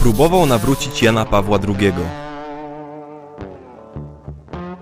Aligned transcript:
próbował 0.00 0.46
nawrócić 0.46 1.02
Jana 1.02 1.24
Pawła 1.24 1.58
II. 1.68 1.92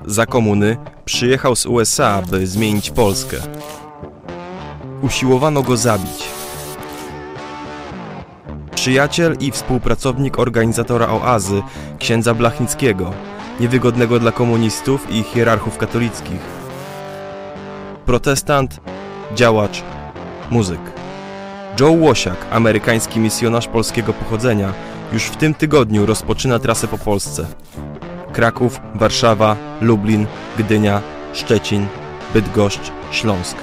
Za 0.06 0.26
komuny 0.26 0.76
przyjechał 1.04 1.56
z 1.56 1.66
USA, 1.66 2.22
by 2.30 2.46
zmienić 2.46 2.90
Polskę. 2.90 3.36
Usiłowano 5.02 5.62
go 5.62 5.76
zabić. 5.76 6.28
Przyjaciel 8.74 9.36
i 9.40 9.50
współpracownik 9.50 10.38
organizatora 10.38 11.08
oazy, 11.08 11.62
księdza 11.98 12.34
Blachnickiego, 12.34 13.12
niewygodnego 13.60 14.18
dla 14.18 14.32
komunistów 14.32 15.10
i 15.10 15.22
hierarchów 15.22 15.78
katolickich. 15.78 16.40
Protestant, 18.06 18.80
działacz, 19.34 19.82
muzyk. 20.50 20.80
Joe 21.80 21.90
Łosiak, 21.90 22.46
amerykański 22.50 23.20
misjonarz 23.20 23.68
polskiego 23.68 24.12
pochodzenia, 24.12 24.72
już 25.12 25.24
w 25.24 25.36
tym 25.36 25.54
tygodniu 25.54 26.06
rozpoczyna 26.06 26.58
trasę 26.58 26.88
po 26.88 26.98
Polsce. 26.98 27.46
Kraków, 28.32 28.80
Warszawa, 28.94 29.56
Lublin, 29.80 30.26
Gdynia, 30.58 31.02
Szczecin, 31.32 31.86
Bydgoszcz, 32.34 32.92
Śląsk. 33.10 33.56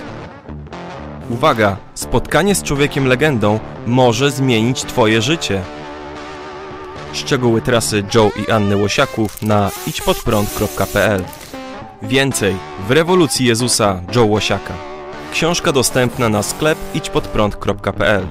Uwaga! 1.30 1.78
Spotkanie 1.94 2.56
z 2.56 2.64
człowiekiem 2.64 3.08
legendą 3.08 3.60
może 3.88 4.32
zmienić 4.32 4.84
Twoje 4.84 5.22
życie. 5.22 5.62
Szczegóły 7.14 7.62
trasy 7.62 8.04
Joe 8.16 8.32
i 8.48 8.52
Anny 8.52 8.78
Łosiaków 8.78 9.42
na 9.42 9.72
idźpodprąd.pl 9.88 11.24
Więcej 12.02 12.56
w 12.88 12.92
rewolucji 12.92 13.46
Jezusa 13.46 14.02
Joe 14.16 14.26
Łosiaka. 14.26 14.74
Książka 15.32 15.72
dostępna 15.72 16.30
na 16.30 16.44
sklep 16.44 16.78
idźpodprąd.pl 16.94 18.28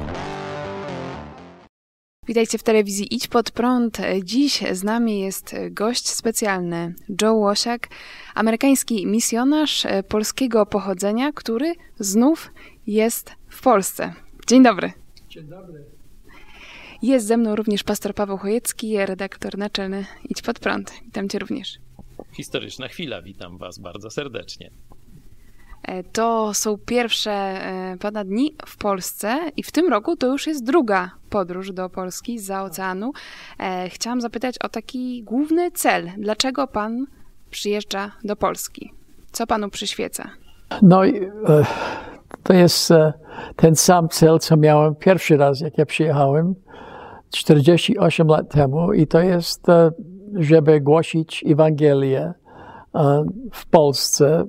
Witajcie 2.26 2.58
w 2.58 2.62
telewizji 2.62 3.14
Idź 3.14 3.28
Pod 3.28 3.50
Prąd. 3.50 3.98
Dziś 4.22 4.62
z 4.72 4.84
nami 4.84 5.20
jest 5.20 5.54
gość 5.70 6.08
specjalny 6.08 6.94
Joe 7.22 7.34
Łosiak, 7.34 7.88
amerykański 8.34 9.06
misjonarz 9.06 9.86
polskiego 10.08 10.66
pochodzenia, 10.66 11.32
który 11.32 11.72
znów 11.98 12.50
jest 12.86 13.30
w 13.48 13.62
Polsce. 13.62 14.14
Dzień 14.46 14.62
dobry. 14.62 14.92
Dzień 15.28 15.44
dobry. 15.44 15.84
Jest 17.02 17.26
ze 17.26 17.36
mną 17.36 17.56
również 17.56 17.82
pastor 17.82 18.14
Paweł 18.14 18.38
Chojecki, 18.38 18.96
redaktor 18.96 19.58
naczelny 19.58 20.06
Idź 20.28 20.42
Pod 20.42 20.58
Prąd. 20.58 20.92
Witam 21.04 21.28
Cię 21.28 21.38
również. 21.38 21.78
Historyczna 22.32 22.88
chwila, 22.88 23.22
witam 23.22 23.58
Was 23.58 23.78
bardzo 23.78 24.10
serdecznie. 24.10 24.70
To 26.12 26.54
są 26.54 26.78
pierwsze 26.78 27.32
e, 27.32 27.96
Pana 28.00 28.24
dni 28.24 28.54
w 28.66 28.76
Polsce 28.76 29.38
i 29.56 29.62
w 29.62 29.72
tym 29.72 29.88
roku 29.88 30.16
to 30.16 30.26
już 30.26 30.46
jest 30.46 30.64
druga 30.64 31.10
podróż 31.30 31.72
do 31.72 31.90
Polski 31.90 32.38
za 32.38 32.62
oceanu. 32.62 33.12
E, 33.58 33.88
chciałam 33.88 34.20
zapytać 34.20 34.58
o 34.58 34.68
taki 34.68 35.22
główny 35.22 35.70
cel. 35.70 36.10
Dlaczego 36.18 36.66
Pan 36.66 37.06
przyjeżdża 37.50 38.10
do 38.24 38.36
Polski? 38.36 38.92
Co 39.32 39.46
Panu 39.46 39.70
przyświeca? 39.70 40.30
No, 40.82 41.06
e, 41.06 41.10
to 42.42 42.52
jest 42.52 42.92
ten 43.56 43.76
sam 43.76 44.08
cel, 44.08 44.38
co 44.38 44.56
miałem 44.56 44.94
pierwszy 44.94 45.36
raz, 45.36 45.60
jak 45.60 45.78
ja 45.78 45.86
przyjechałem 45.86 46.54
48 47.30 48.28
lat 48.28 48.50
temu 48.50 48.92
i 48.92 49.06
to 49.06 49.20
jest, 49.20 49.66
żeby 50.34 50.80
głosić 50.80 51.44
Ewangelię 51.48 52.32
w 53.52 53.66
Polsce 53.66 54.44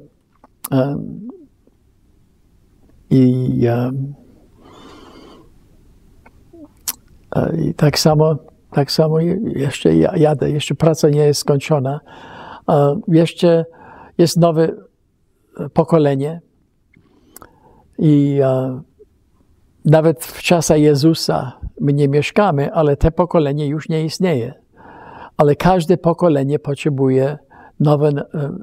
i, 3.09 3.59
i 7.57 7.73
tak 7.73 7.99
samo, 7.99 8.35
tak 8.71 8.91
samo 8.91 9.19
jeszcze 9.55 9.95
jadę, 9.95 10.51
jeszcze 10.51 10.75
praca 10.75 11.09
nie 11.09 11.25
jest 11.25 11.39
skończona. 11.39 11.99
Jeszcze 13.07 13.65
jest 14.17 14.37
nowe 14.37 14.69
pokolenie 15.73 16.41
i 17.97 18.39
nawet 19.85 20.25
w 20.25 20.41
czasach 20.41 20.79
Jezusa 20.79 21.59
my 21.81 21.93
nie 21.93 22.07
mieszkamy, 22.07 22.73
ale 22.73 22.97
te 22.97 23.11
pokolenie 23.11 23.67
już 23.67 23.89
nie 23.89 24.05
istnieje. 24.05 24.53
Ale 25.37 25.55
każde 25.55 25.97
pokolenie 25.97 26.59
potrzebuje 26.59 27.37
nowe, 27.79 28.11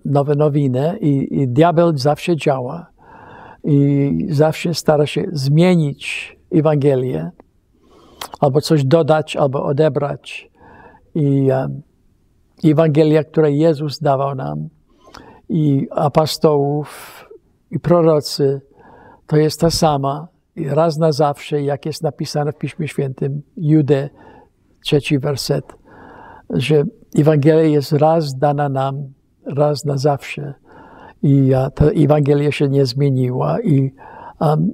nowe 0.05 0.35
nowiny 0.35 0.99
i, 1.01 1.41
i 1.41 1.49
diabeł 1.49 1.99
zawsze 1.99 2.37
działa 2.37 2.93
i 3.65 4.11
zawsze 4.31 4.75
stara 4.75 5.07
się 5.07 5.25
zmienić 5.33 6.37
Ewangelię, 6.53 7.31
albo 8.41 8.61
coś 8.61 8.85
dodać, 8.85 9.37
albo 9.37 9.65
odebrać. 9.65 10.51
I 11.15 11.49
um, 11.51 11.83
Ewangelia, 12.65 13.25
którą 13.25 13.49
Jezus 13.49 13.99
dawał 14.01 14.35
nam, 14.35 14.69
i 15.49 15.89
apostołów, 15.91 17.25
i 17.71 17.81
prorocy, 17.81 18.61
to 19.27 19.37
jest 19.37 19.61
ta 19.61 19.71
sama, 19.71 20.29
i 20.57 20.69
raz 20.69 20.99
na 20.99 21.13
zawsze, 21.13 21.63
jak 21.63 21.87
jest 21.87 22.03
napisane 22.03 22.53
w 22.53 22.59
Piśmie 22.59 22.89
Świętym, 22.89 23.43
Jude, 23.57 24.11
trzeci 24.85 25.19
werset, 25.19 25.65
że 26.51 26.85
Ewangelia 27.19 27.63
jest 27.63 27.93
raz 27.93 28.35
dana 28.39 28.69
nam, 28.69 29.13
raz 29.47 29.85
na 29.85 29.97
zawsze. 29.97 30.55
I 31.23 31.53
ta 31.75 31.85
Ewangelia 31.85 32.53
się 32.53 32.69
nie 32.69 32.87
zmieniła. 32.87 33.61
I, 33.61 33.95
um, 34.41 34.73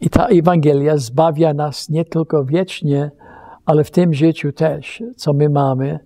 I 0.00 0.10
ta 0.10 0.26
Ewangelia 0.26 0.96
zbawia 0.96 1.54
nas 1.54 1.88
nie 1.88 2.04
tylko 2.04 2.44
wiecznie, 2.44 3.10
ale 3.66 3.84
w 3.84 3.90
tym 3.90 4.14
życiu 4.14 4.52
też, 4.52 5.02
co 5.16 5.32
my 5.32 5.48
mamy. 5.48 5.98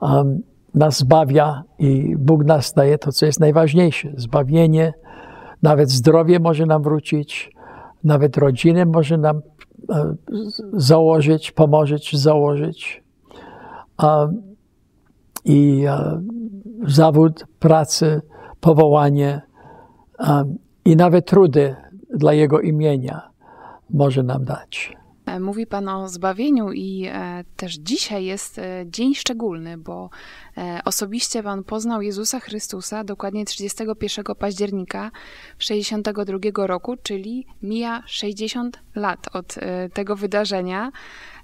Um, 0.00 0.42
nas 0.74 0.98
zbawia 0.98 1.62
i 1.78 2.16
Bóg 2.18 2.44
nas 2.44 2.72
daje 2.72 2.98
to, 2.98 3.12
co 3.12 3.26
jest 3.26 3.40
najważniejsze. 3.40 4.12
Zbawienie, 4.16 4.92
nawet 5.62 5.90
zdrowie 5.90 6.40
może 6.40 6.66
nam 6.66 6.82
wrócić, 6.82 7.52
nawet 8.04 8.36
rodzinę 8.36 8.86
może 8.86 9.18
nam 9.18 9.40
e, 9.90 10.14
założyć, 10.72 11.50
pomożeć 11.50 12.16
założyć. 12.16 13.04
Um, 14.02 14.47
I 15.44 15.84
e, 15.84 16.20
zawód, 16.86 17.46
pracy, 17.58 18.20
powołanie 18.60 19.40
um, 20.18 20.58
i 20.84 20.96
nawet 20.96 21.26
trudy 21.26 21.76
dla 22.14 22.32
Jego 22.32 22.60
imienia 22.60 23.30
może 23.90 24.22
nam 24.22 24.44
dać. 24.44 24.96
Mówi 25.40 25.66
Pan 25.66 25.88
o 25.88 26.08
zbawieniu 26.08 26.72
i 26.72 27.06
e, 27.06 27.44
też 27.56 27.74
dzisiaj 27.74 28.24
jest 28.24 28.58
e, 28.58 28.84
dzień 28.86 29.14
szczególny, 29.14 29.78
bo 29.78 30.10
e, 30.56 30.80
osobiście 30.84 31.42
Pan 31.42 31.64
poznał 31.64 32.02
Jezusa 32.02 32.40
Chrystusa 32.40 33.04
dokładnie 33.04 33.44
31 33.44 34.24
października 34.38 35.10
62 35.58 36.66
roku, 36.66 36.96
czyli 37.02 37.46
mija 37.62 38.02
60 38.06 38.78
lat 38.94 39.28
od 39.32 39.58
e, 39.58 39.88
tego 39.88 40.16
wydarzenia. 40.16 40.92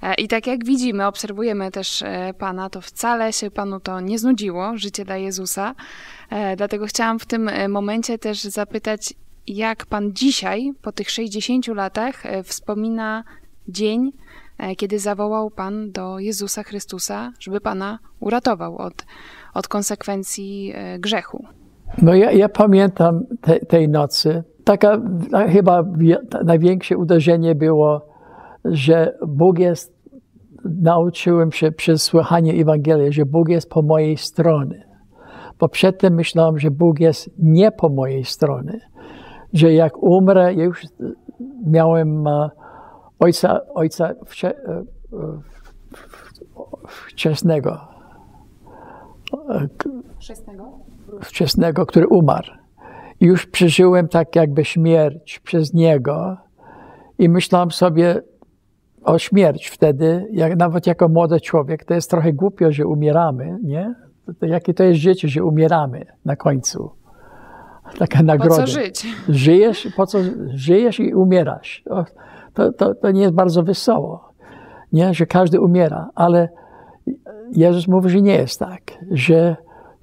E, 0.02 0.14
I 0.14 0.28
tak 0.28 0.46
jak 0.46 0.64
widzimy, 0.64 1.06
obserwujemy 1.06 1.70
też 1.70 2.02
e, 2.02 2.34
Pana, 2.38 2.70
to 2.70 2.80
wcale 2.80 3.32
się 3.32 3.50
Panu 3.50 3.80
to 3.80 4.00
nie 4.00 4.18
znudziło, 4.18 4.76
życie 4.76 5.04
dla 5.04 5.16
Jezusa. 5.16 5.74
Dlatego 6.56 6.86
chciałam 6.86 7.18
w 7.18 7.26
tym 7.26 7.50
momencie 7.68 8.18
też 8.18 8.42
zapytać, 8.42 9.14
jak 9.46 9.86
Pan 9.86 10.12
dzisiaj, 10.12 10.72
po 10.82 10.92
tych 10.92 11.10
60 11.10 11.66
latach, 11.66 12.22
wspomina 12.44 13.24
dzień, 13.68 14.12
kiedy 14.76 14.98
zawołał 14.98 15.50
Pan 15.50 15.92
do 15.92 16.18
Jezusa 16.18 16.62
Chrystusa, 16.62 17.32
żeby 17.40 17.60
Pana 17.60 17.98
uratował 18.20 18.76
od, 18.76 19.06
od 19.54 19.68
konsekwencji 19.68 20.74
grzechu. 20.98 21.44
No 22.02 22.14
ja, 22.14 22.32
ja 22.32 22.48
pamiętam 22.48 23.22
te, 23.40 23.60
tej 23.60 23.88
nocy. 23.88 24.44
Taka 24.64 25.00
chyba 25.48 25.84
największe 26.44 26.96
uderzenie 26.96 27.54
było, 27.54 28.06
że 28.64 29.18
Bóg 29.26 29.58
jest, 29.58 29.94
nauczyłem 30.64 31.52
się 31.52 31.72
przez 31.72 32.02
słuchanie 32.02 32.52
Ewangelii, 32.52 33.12
że 33.12 33.26
Bóg 33.26 33.48
jest 33.48 33.70
po 33.70 33.82
mojej 33.82 34.16
stronie. 34.16 34.86
Bo 35.60 35.68
przedtem 35.68 36.14
myślałem, 36.14 36.58
że 36.58 36.70
Bóg 36.70 37.00
jest 37.00 37.30
nie 37.38 37.72
po 37.72 37.88
mojej 37.88 38.24
stronie. 38.24 38.80
Że 39.52 39.72
jak 39.72 40.02
umrę, 40.02 40.54
ja 40.54 40.64
już 40.64 40.82
miałem 41.66 42.24
ojca, 43.18 43.60
ojca 43.74 44.14
wcze, 44.26 44.54
wczesnego. 46.86 47.80
Wczesnego? 50.18 50.78
Wczesnego, 51.22 51.86
który 51.86 52.08
umarł. 52.08 52.52
I 53.20 53.26
już 53.26 53.46
przeżyłem 53.46 54.08
tak 54.08 54.36
jakby 54.36 54.64
śmierć 54.64 55.38
przez 55.38 55.74
niego. 55.74 56.36
I 57.18 57.28
myślałem 57.28 57.70
sobie 57.70 58.22
o 59.04 59.18
śmierć 59.18 59.68
wtedy, 59.68 60.26
jak, 60.32 60.56
nawet 60.56 60.86
jako 60.86 61.08
młody 61.08 61.40
człowiek, 61.40 61.84
to 61.84 61.94
jest 61.94 62.10
trochę 62.10 62.32
głupio, 62.32 62.72
że 62.72 62.86
umieramy, 62.86 63.58
nie? 63.62 63.94
To, 64.26 64.34
to, 64.34 64.46
jakie 64.46 64.74
to 64.74 64.84
jest 64.84 65.00
życie, 65.00 65.28
że 65.28 65.44
umieramy 65.44 66.06
na 66.24 66.36
końcu. 66.36 66.90
Taka 67.98 68.22
nagroda. 68.22 68.56
Po 68.56 68.60
co 68.60 68.66
żyć? 68.66 69.06
Żyjesz, 69.28 69.88
po 69.96 70.06
co 70.06 70.18
żyjesz 70.54 71.00
i 71.00 71.14
umierasz. 71.14 71.82
To, 71.84 72.04
to, 72.54 72.72
to, 72.72 72.94
to 72.94 73.10
nie 73.10 73.20
jest 73.20 73.34
bardzo 73.34 73.62
wesoło. 73.62 74.32
nie? 74.92 75.14
że 75.14 75.26
każdy 75.26 75.60
umiera, 75.60 76.10
ale 76.14 76.48
Jezus 77.52 77.88
mówi, 77.88 78.10
że 78.10 78.22
nie 78.22 78.34
jest 78.34 78.58
tak, 78.58 78.82
że 79.10 79.56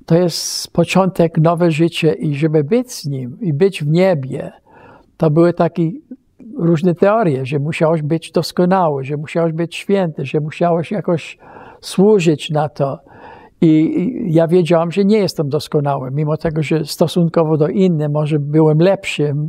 to 0.06 0.16
jest 0.16 0.74
początek 0.74 1.38
nowe 1.38 1.72
życie 1.72 2.14
i 2.14 2.36
żeby 2.36 2.64
być 2.64 2.92
z 2.92 3.06
Nim 3.06 3.38
i 3.42 3.54
być 3.54 3.84
w 3.84 3.88
niebie, 3.88 4.52
to 5.18 5.30
były 5.30 5.54
takie 5.54 5.92
różne 6.58 6.96
teorie, 6.96 7.46
że 7.46 7.60
musiałeś 7.60 8.02
być 8.02 8.32
doskonały, 8.32 9.04
że 9.04 9.18
musiałeś 9.18 9.54
być 9.54 9.76
święty, 9.76 10.26
że 10.26 10.40
musiałeś 10.40 10.92
jakoś 10.92 11.38
służyć 11.82 12.50
na 12.50 12.70
to. 12.70 13.00
I 13.62 14.34
ja 14.34 14.48
wiedziałam, 14.48 14.92
że 14.92 15.06
nie 15.06 15.18
jestem 15.18 15.50
doskonały, 15.50 16.12
mimo 16.12 16.38
tego, 16.38 16.64
że 16.64 16.86
stosunkowo 16.86 17.58
do 17.58 17.68
innych 17.68 18.10
może 18.10 18.40
byłem 18.40 18.80
lepszym. 18.80 19.48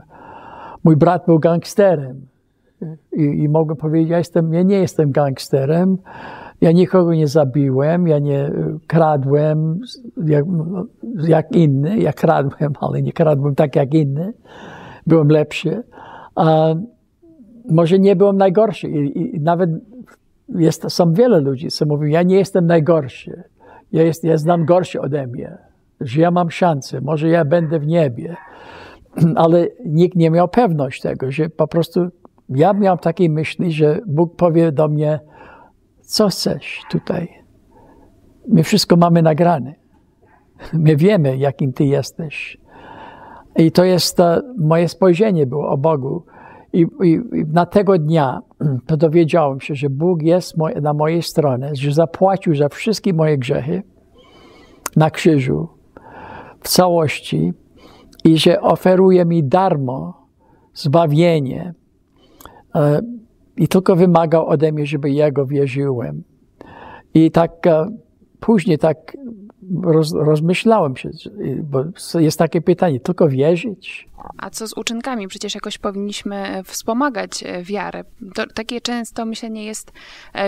Mój 0.85 0.97
brat 0.97 1.27
był 1.27 1.39
gangsterem. 1.39 2.32
I, 3.13 3.23
i 3.23 3.49
mogłem 3.49 3.77
powiedzieć, 3.77 4.11
ja, 4.11 4.19
jestem, 4.19 4.53
ja 4.53 4.63
nie 4.63 4.79
jestem 4.79 5.11
gangsterem, 5.11 5.99
ja 6.63 6.73
nikogo 6.73 7.15
nie 7.15 7.29
zabiłem, 7.29 8.09
ja 8.09 8.19
nie 8.19 8.39
e, 8.39 8.79
kradłem 8.87 9.81
jak, 10.27 10.45
jak 11.29 11.53
inny. 11.53 11.99
Ja 11.99 12.13
kradłem, 12.13 12.73
ale 12.81 13.03
nie 13.03 13.13
kradłem 13.13 13.55
tak 13.55 13.77
jak 13.77 13.95
inny. 13.95 14.33
Byłem 15.07 15.29
lepszy. 15.29 15.83
A 16.35 16.75
może 17.71 17.99
nie 17.99 18.17
byłem 18.17 18.37
najgorszy. 18.37 18.89
I, 18.89 19.37
i 19.37 19.41
nawet 19.41 19.71
jest, 20.49 20.85
są 20.89 21.13
wiele 21.13 21.41
ludzi, 21.41 21.69
co 21.69 21.87
mówią, 21.87 22.07
ja 22.07 22.23
nie 22.23 22.37
jestem 22.37 22.67
najgorszy. 22.67 23.43
Ja, 23.93 24.03
jest, 24.03 24.25
ja 24.25 24.37
znam 24.37 24.65
gorszy 24.65 25.01
ode 25.01 25.27
mnie. 25.27 25.59
Że 26.01 26.21
ja 26.21 26.31
mam 26.31 26.51
szansę. 26.51 27.01
Może 27.01 27.29
ja 27.29 27.45
będę 27.45 27.79
w 27.79 27.87
niebie. 27.87 28.37
Ale 29.37 29.67
nikt 29.87 30.17
nie 30.17 30.31
miał 30.31 30.49
pewność 30.49 31.01
tego, 31.01 31.31
że 31.31 31.49
po 31.49 31.69
prostu 31.69 32.01
ja 32.49 32.73
miałem 32.73 32.99
takiej 32.99 33.31
myśli, 33.31 33.73
że 33.73 34.01
Bóg 34.07 34.37
powie 34.37 34.73
do 34.73 34.89
mnie, 34.89 35.21
co 36.01 36.29
chcesz 36.29 36.81
tutaj? 36.91 37.29
My 38.49 38.63
wszystko 38.63 38.97
mamy 38.97 39.23
nagrane. 39.23 39.75
My 40.73 40.97
wiemy, 40.97 41.37
jakim 41.37 41.73
Ty 41.73 41.85
jesteś. 41.85 42.59
I 43.57 43.73
to 43.73 43.85
jest 43.85 44.17
to, 44.17 44.41
moje 44.59 44.89
spojrzenie 44.89 45.47
było 45.47 45.69
o 45.69 45.77
Bogu. 45.77 46.25
I, 46.73 46.87
i, 47.03 47.11
I, 47.11 47.45
na 47.53 47.67
tego 47.67 47.99
dnia 47.99 48.41
to 48.87 48.97
dowiedziałem 49.07 49.61
się, 49.61 49.75
że 49.75 49.91
Bóg 49.91 50.23
jest 50.23 50.57
moj, 50.57 50.75
na 50.83 50.95
mojej 50.95 51.23
stronie, 51.23 51.71
że 51.73 51.93
zapłacił 51.93 52.55
za 52.57 52.69
wszystkie 52.69 53.13
moje 53.13 53.39
grzechy 53.39 53.83
na 54.97 55.11
krzyżu 55.11 55.69
w 56.61 56.69
całości 56.69 57.53
i 58.25 58.39
że 58.39 58.61
oferuje 58.61 59.25
mi 59.25 59.45
darmo 59.45 60.27
zbawienie. 60.75 61.75
E, 62.75 63.01
I 63.57 63.69
tylko 63.69 63.97
wymagał 63.97 64.47
ode 64.47 64.73
mnie, 64.73 64.87
żeby 64.87 65.11
ja 65.11 65.31
go 65.31 65.47
wierzyłem. 65.47 66.23
I 67.15 67.31
tak 67.31 67.67
e, 67.67 67.87
później 68.41 68.79
tak 68.79 69.17
roz, 69.83 70.13
rozmyślałem 70.15 70.97
się, 70.97 71.11
bo 71.63 71.85
jest 72.21 72.39
takie 72.39 72.61
pytanie, 72.61 73.01
tylko 73.01 73.29
wierzyć? 73.29 74.09
A 74.39 74.51
co 74.51 74.69
z 74.69 74.77
uczynkami? 74.77 75.29
Przecież 75.29 75.55
jakoś 75.55 75.79
powinniśmy 75.79 76.63
wspomagać 76.65 77.43
e, 77.47 77.63
wiarę. 77.63 78.05
To, 78.35 78.47
takie 78.55 78.81
często 78.81 79.25
myślenie 79.27 79.65
jest 79.65 79.93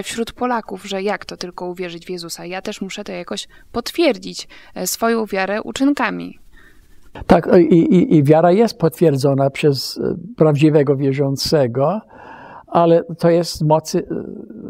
wśród 0.02 0.32
Polaków, 0.32 0.84
że 0.84 1.02
jak 1.02 1.24
to 1.24 1.36
tylko 1.36 1.66
uwierzyć 1.66 2.06
w 2.06 2.10
Jezusa? 2.10 2.46
Ja 2.46 2.62
też 2.62 2.80
muszę 2.80 3.04
to 3.04 3.12
jakoś 3.12 3.48
potwierdzić, 3.72 4.48
swoją 4.84 5.26
wiarę 5.26 5.62
uczynkami. 5.62 6.38
Tak, 7.26 7.48
i, 7.58 7.74
i, 7.74 8.16
i 8.16 8.22
wiara 8.22 8.52
jest 8.52 8.78
potwierdzona 8.78 9.50
przez 9.50 10.00
prawdziwego 10.36 10.96
wierzącego, 10.96 12.00
ale 12.66 13.04
to 13.18 13.30
jest 13.30 13.64
mocy, 13.64 14.06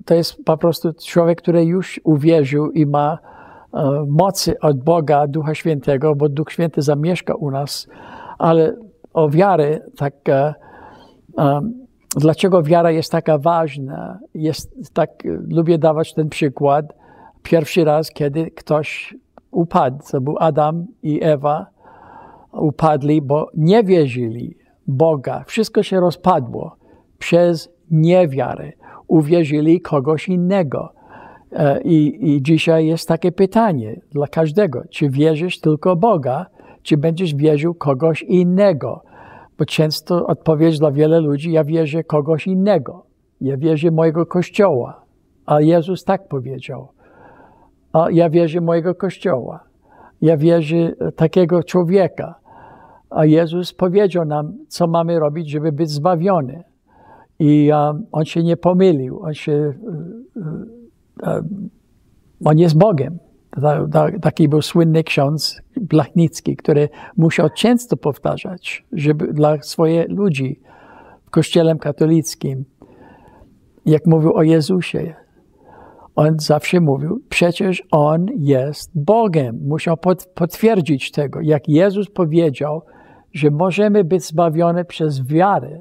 to 0.04 0.14
jest 0.14 0.44
po 0.44 0.56
prostu 0.56 0.92
człowiek, 0.92 1.42
który 1.42 1.64
już 1.64 2.00
uwierzył 2.04 2.70
i 2.70 2.86
ma 2.86 3.18
e, 3.74 4.04
mocy 4.08 4.60
od 4.60 4.82
Boga, 4.84 5.26
Ducha 5.26 5.54
Świętego, 5.54 6.14
bo 6.14 6.28
Duch 6.28 6.52
Święty 6.52 6.82
zamieszka 6.82 7.34
u 7.34 7.50
nas, 7.50 7.88
ale 8.38 8.76
o 9.14 9.28
wiarę, 9.28 9.80
tak, 9.96 10.14
dlaczego 12.16 12.62
wiara 12.62 12.90
jest 12.90 13.12
taka 13.12 13.38
ważna? 13.38 14.18
Jest 14.34 14.94
tak, 14.94 15.10
lubię 15.48 15.78
dawać 15.78 16.14
ten 16.14 16.28
przykład. 16.28 16.86
Pierwszy 17.42 17.84
raz, 17.84 18.10
kiedy 18.10 18.50
ktoś 18.50 19.14
upadł, 19.50 19.98
to 20.10 20.20
był 20.20 20.36
Adam 20.38 20.86
i 21.02 21.24
Ewa, 21.24 21.66
upadli, 22.60 23.22
bo 23.22 23.50
nie 23.54 23.84
wierzyli 23.84 24.56
Boga. 24.86 25.44
Wszystko 25.46 25.82
się 25.82 26.00
rozpadło 26.00 26.76
przez 27.18 27.70
niewiarę. 27.90 28.72
Uwierzyli 29.08 29.80
kogoś 29.80 30.28
innego. 30.28 30.92
E, 31.52 31.82
I, 31.82 32.30
I 32.34 32.42
dzisiaj 32.42 32.86
jest 32.86 33.08
takie 33.08 33.32
pytanie 33.32 34.00
dla 34.10 34.26
każdego: 34.26 34.82
czy 34.90 35.10
wierzysz 35.10 35.60
tylko 35.60 35.96
Boga, 35.96 36.46
czy 36.82 36.96
będziesz 36.96 37.34
wierzył 37.34 37.74
kogoś 37.74 38.22
innego? 38.22 39.02
Bo 39.58 39.64
często 39.64 40.26
odpowiedź 40.26 40.78
dla 40.78 40.90
wielu 40.90 41.20
ludzi: 41.20 41.52
Ja 41.52 41.64
wierzę 41.64 42.04
kogoś 42.04 42.46
innego. 42.46 43.06
Ja 43.40 43.56
wierzę 43.56 43.90
mojego 43.90 44.26
kościoła. 44.26 45.04
A 45.46 45.60
Jezus 45.60 46.04
tak 46.04 46.28
powiedział. 46.28 46.88
A 47.92 48.10
ja 48.10 48.30
wierzę 48.30 48.60
mojego 48.60 48.94
kościoła. 48.94 49.64
Ja 50.20 50.36
wierzę 50.36 50.92
takiego 51.16 51.62
człowieka. 51.62 52.34
A 53.14 53.24
Jezus 53.24 53.72
powiedział 53.72 54.24
nam, 54.24 54.52
co 54.68 54.86
mamy 54.86 55.18
robić, 55.18 55.50
żeby 55.50 55.72
być 55.72 55.90
zbawiony. 55.90 56.64
I 57.38 57.70
on 58.12 58.24
się 58.24 58.42
nie 58.42 58.56
pomylił. 58.56 59.20
On 59.22 59.34
się, 59.34 59.74
um, 61.22 61.70
on 62.44 62.58
jest 62.58 62.78
Bogiem. 62.78 63.18
Taki 64.22 64.48
był 64.48 64.62
słynny 64.62 65.04
ksiądz 65.04 65.62
Blachnicki, 65.80 66.56
który 66.56 66.88
musiał 67.16 67.48
często 67.56 67.96
powtarzać, 67.96 68.84
żeby 68.92 69.32
dla 69.32 69.62
swoich 69.62 70.08
ludzi 70.08 70.60
w 71.26 71.30
kościele 71.30 71.76
katolickim, 71.76 72.64
jak 73.86 74.06
mówił 74.06 74.34
o 74.34 74.42
Jezusie, 74.42 75.14
on 76.16 76.38
zawsze 76.38 76.80
mówił, 76.80 77.22
przecież 77.28 77.82
On 77.90 78.26
jest 78.36 78.90
Bogiem. 78.94 79.60
Musiał 79.66 79.96
potwierdzić 80.34 81.10
tego. 81.10 81.40
Jak 81.40 81.68
Jezus 81.68 82.10
powiedział, 82.10 82.82
że 83.34 83.50
możemy 83.50 84.04
być 84.04 84.24
zbawione 84.24 84.84
przez 84.84 85.26
wiarę, 85.26 85.80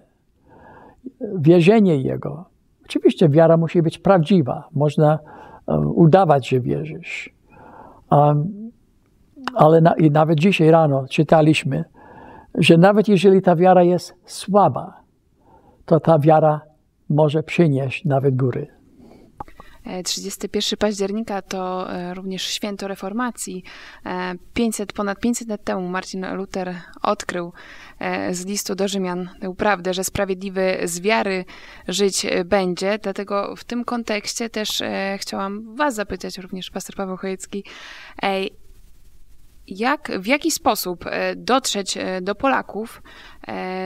wierzenie 1.36 1.98
Jego. 1.98 2.46
Oczywiście 2.86 3.30
wiara 3.30 3.58
musi 3.58 3.82
być 3.82 3.98
prawdziwa. 3.98 4.68
Można 4.72 5.20
e, 5.68 5.78
udawać, 5.78 6.50
że 6.50 6.60
wierzysz. 6.60 7.34
Um, 8.12 8.72
ale 9.56 9.82
na, 9.82 9.94
i 9.94 10.12
nawet 10.12 10.40
dzisiaj 10.40 10.72
rano 10.72 11.06
czytaliśmy, 11.08 11.84
że 12.56 12.78
nawet 12.78 13.08
jeżeli 13.08 13.42
ta 13.42 13.56
wiara 13.56 13.84
jest 13.84 14.16
słaba, 14.26 15.02
to 15.86 16.00
ta 16.00 16.20
wiara 16.20 16.62
może 17.10 17.44
przynieść 17.44 18.06
nawet 18.06 18.36
góry. 18.36 18.68
31 20.04 20.78
października 20.78 21.42
to 21.42 21.94
e, 21.94 22.14
również 22.14 22.44
święto 22.44 22.88
reformacji. 22.88 23.64
500, 24.54 24.90
e, 24.90 24.94
ponad 24.94 25.20
500 25.20 25.48
lat 25.48 25.64
temu 25.64 25.90
Marcin 25.90 26.36
Luther 26.36 26.82
odkrył 27.02 27.54
e, 28.00 28.34
z 28.34 28.46
listu 28.46 28.76
do 28.76 28.88
Rzymian 28.88 29.30
tę 29.42 29.56
prawdę, 29.56 29.94
że 29.94 30.04
sprawiedliwy 30.04 30.78
z 30.84 31.00
wiary 31.00 31.46
żyć 31.88 32.26
będzie. 32.46 33.00
Dlatego 33.04 33.56
w 33.56 33.64
tym 33.64 33.86
kontekście 33.86 34.50
też 34.50 34.84
chciałam 35.18 35.76
Was 35.76 35.96
zapytać, 35.96 36.38
również 36.38 36.72
pastor 36.72 36.96
Paweł 36.96 37.18
Chojecki, 37.18 37.64
jak, 39.68 40.12
w 40.20 40.26
jaki 40.26 40.52
sposób 40.52 41.06
dotrzeć 41.36 41.98
do 42.22 42.36
Polaków 42.36 43.02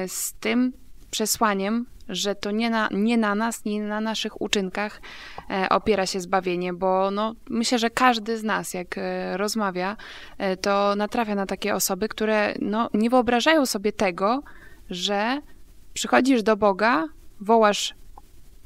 z 0.07 0.33
tym 0.33 0.73
przesłaniem, 1.17 1.85
że 2.09 2.35
to 2.35 2.51
nie 2.51 2.69
na, 2.69 2.89
nie 2.91 3.17
na 3.17 3.35
nas, 3.35 3.65
nie 3.65 3.81
na 3.81 4.01
naszych 4.01 4.41
uczynkach 4.41 5.01
e, 5.49 5.69
opiera 5.69 6.05
się 6.05 6.19
zbawienie, 6.19 6.73
bo 6.73 7.11
no, 7.11 7.35
myślę, 7.49 7.79
że 7.79 7.89
każdy 7.89 8.37
z 8.37 8.43
nas, 8.43 8.73
jak 8.73 8.97
e, 8.97 9.37
rozmawia, 9.37 9.97
e, 10.37 10.57
to 10.57 10.93
natrafia 10.95 11.35
na 11.35 11.45
takie 11.45 11.75
osoby, 11.75 12.07
które 12.07 12.53
no, 12.61 12.89
nie 12.93 13.09
wyobrażają 13.09 13.65
sobie 13.65 13.91
tego, 13.91 14.43
że 14.89 15.41
przychodzisz 15.93 16.43
do 16.43 16.57
Boga, 16.57 17.05
wołasz 17.41 17.95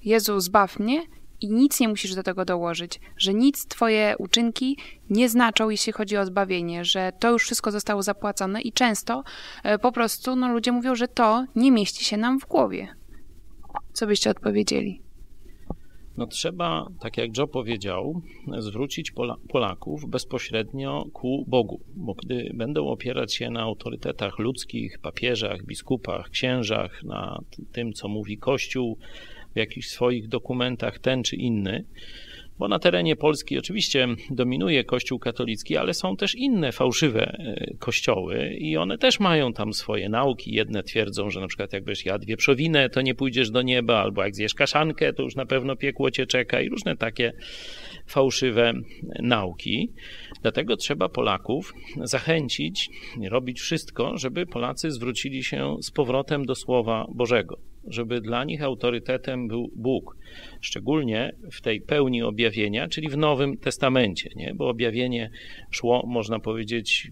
Jezu, 0.03 0.39
zbaw 0.39 0.79
mnie 0.79 1.01
i 1.41 1.49
nic 1.49 1.79
nie 1.79 1.87
musisz 1.87 2.15
do 2.15 2.23
tego 2.23 2.45
dołożyć, 2.45 2.99
że 3.17 3.33
nic 3.33 3.65
Twoje 3.67 4.15
uczynki 4.19 4.77
nie 5.09 5.29
znaczą, 5.29 5.69
jeśli 5.69 5.93
chodzi 5.93 6.17
o 6.17 6.25
zbawienie, 6.25 6.85
że 6.85 7.11
to 7.19 7.31
już 7.31 7.43
wszystko 7.43 7.71
zostało 7.71 8.03
zapłacone 8.03 8.61
i 8.61 8.71
często 8.71 9.23
po 9.81 9.91
prostu 9.91 10.35
no, 10.35 10.53
ludzie 10.53 10.71
mówią, 10.71 10.95
że 10.95 11.07
to 11.07 11.45
nie 11.55 11.71
mieści 11.71 12.05
się 12.05 12.17
nam 12.17 12.39
w 12.39 12.45
głowie. 12.45 12.87
Co 13.93 14.07
byście 14.07 14.29
odpowiedzieli? 14.29 15.01
No 16.17 16.27
trzeba, 16.27 16.87
tak 16.99 17.17
jak 17.17 17.37
Joe 17.37 17.47
powiedział, 17.47 18.21
zwrócić 18.59 19.11
Pola 19.11 19.35
Polaków 19.49 20.09
bezpośrednio 20.09 21.05
ku 21.13 21.45
Bogu, 21.47 21.79
bo 21.95 22.13
gdy 22.13 22.51
będą 22.53 22.87
opierać 22.87 23.33
się 23.33 23.49
na 23.49 23.61
autorytetach 23.61 24.39
ludzkich, 24.39 24.99
papieżach, 24.99 25.65
biskupach, 25.65 26.29
księżach, 26.29 27.03
na 27.03 27.39
tym, 27.71 27.93
co 27.93 28.07
mówi 28.07 28.37
Kościół, 28.37 28.97
w 29.55 29.57
jakichś 29.57 29.87
swoich 29.87 30.27
dokumentach 30.27 30.99
ten 30.99 31.23
czy 31.23 31.35
inny, 31.35 31.85
bo 32.61 32.67
na 32.67 32.79
terenie 32.79 33.15
Polski 33.15 33.57
oczywiście 33.57 34.07
dominuje 34.29 34.83
Kościół 34.83 35.19
katolicki, 35.19 35.77
ale 35.77 35.93
są 35.93 36.17
też 36.17 36.35
inne 36.35 36.71
fałszywe 36.71 37.21
e, 37.21 37.77
kościoły 37.79 38.53
i 38.53 38.77
one 38.77 38.97
też 38.97 39.19
mają 39.19 39.53
tam 39.53 39.73
swoje 39.73 40.09
nauki. 40.09 40.53
Jedne 40.53 40.83
twierdzą, 40.83 41.29
że 41.29 41.39
na 41.39 41.47
przykład 41.47 41.73
jak 41.73 41.83
będziesz 41.83 42.05
jadł 42.05 42.25
wieprzowinę, 42.25 42.89
to 42.89 43.01
nie 43.01 43.15
pójdziesz 43.15 43.51
do 43.51 43.61
nieba, 43.61 44.01
albo 44.01 44.23
jak 44.23 44.35
zjesz 44.35 44.53
kaszankę, 44.53 45.13
to 45.13 45.23
już 45.23 45.35
na 45.35 45.45
pewno 45.45 45.75
piekło 45.75 46.11
cię 46.11 46.25
czeka 46.25 46.61
i 46.61 46.69
różne 46.69 46.97
takie 46.97 47.33
fałszywe 48.07 48.73
nauki. 49.19 49.91
Dlatego 50.41 50.77
trzeba 50.77 51.09
Polaków 51.09 51.73
zachęcić, 52.03 52.89
robić 53.29 53.59
wszystko, 53.59 54.17
żeby 54.17 54.45
Polacy 54.45 54.91
zwrócili 54.91 55.43
się 55.43 55.75
z 55.81 55.91
powrotem 55.91 56.45
do 56.45 56.55
Słowa 56.55 57.05
Bożego, 57.15 57.70
żeby 57.87 58.21
dla 58.21 58.43
nich 58.43 58.63
autorytetem 58.63 59.47
był 59.47 59.71
Bóg, 59.75 60.17
szczególnie 60.61 61.31
w 61.51 61.61
tej 61.61 61.81
pełni 61.81 62.23
objawienia, 62.23 62.87
czyli 62.87 63.09
w 63.09 63.17
Nowym 63.17 63.57
Testamencie, 63.57 64.29
nie? 64.35 64.53
bo 64.55 64.69
objawienie 64.69 65.29
szło, 65.71 66.03
można 66.07 66.39
powiedzieć, 66.39 67.11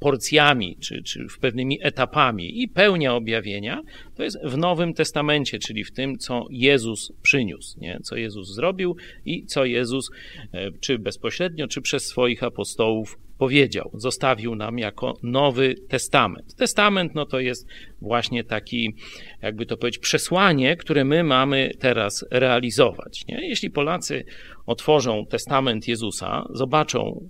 porcjami, 0.00 0.76
czy, 0.80 1.02
czy 1.02 1.28
w 1.28 1.38
pewnymi 1.38 1.78
etapami 1.82 2.62
i 2.62 2.68
pełnia 2.68 3.14
objawienia 3.14 3.82
to 4.16 4.22
jest 4.22 4.38
w 4.44 4.58
Nowym 4.58 4.94
Testamencie, 4.94 5.58
czyli 5.58 5.84
w 5.84 5.92
tym, 5.92 6.18
co 6.18 6.46
Jezus 6.50 7.12
przyniósł, 7.22 7.80
nie? 7.80 7.98
co 8.02 8.16
Jezus 8.16 8.54
zrobił 8.54 8.96
i 9.24 9.46
co 9.46 9.64
Jezus, 9.64 10.10
e, 10.52 10.70
czy 10.80 10.98
bezpośrednio, 10.98 11.68
czy 11.68 11.82
przez 11.82 12.06
swoich 12.06 12.42
apostołów 12.42 13.18
powiedział, 13.42 13.90
zostawił 13.94 14.54
nam 14.54 14.78
jako 14.78 15.14
Nowy 15.22 15.74
Testament. 15.88 16.56
Testament 16.56 17.14
no 17.14 17.26
to 17.26 17.40
jest 17.40 17.66
właśnie 18.00 18.44
taki, 18.44 18.94
jakby 19.42 19.66
to 19.66 19.76
powiedzieć, 19.76 19.98
przesłanie, 19.98 20.76
które 20.76 21.04
my 21.04 21.24
mamy 21.24 21.70
teraz 21.78 22.24
realizować. 22.30 23.24
Nie? 23.28 23.48
Jeśli 23.48 23.70
Polacy 23.70 24.24
otworzą 24.66 25.26
Testament 25.26 25.88
Jezusa, 25.88 26.48
zobaczą 26.54 27.28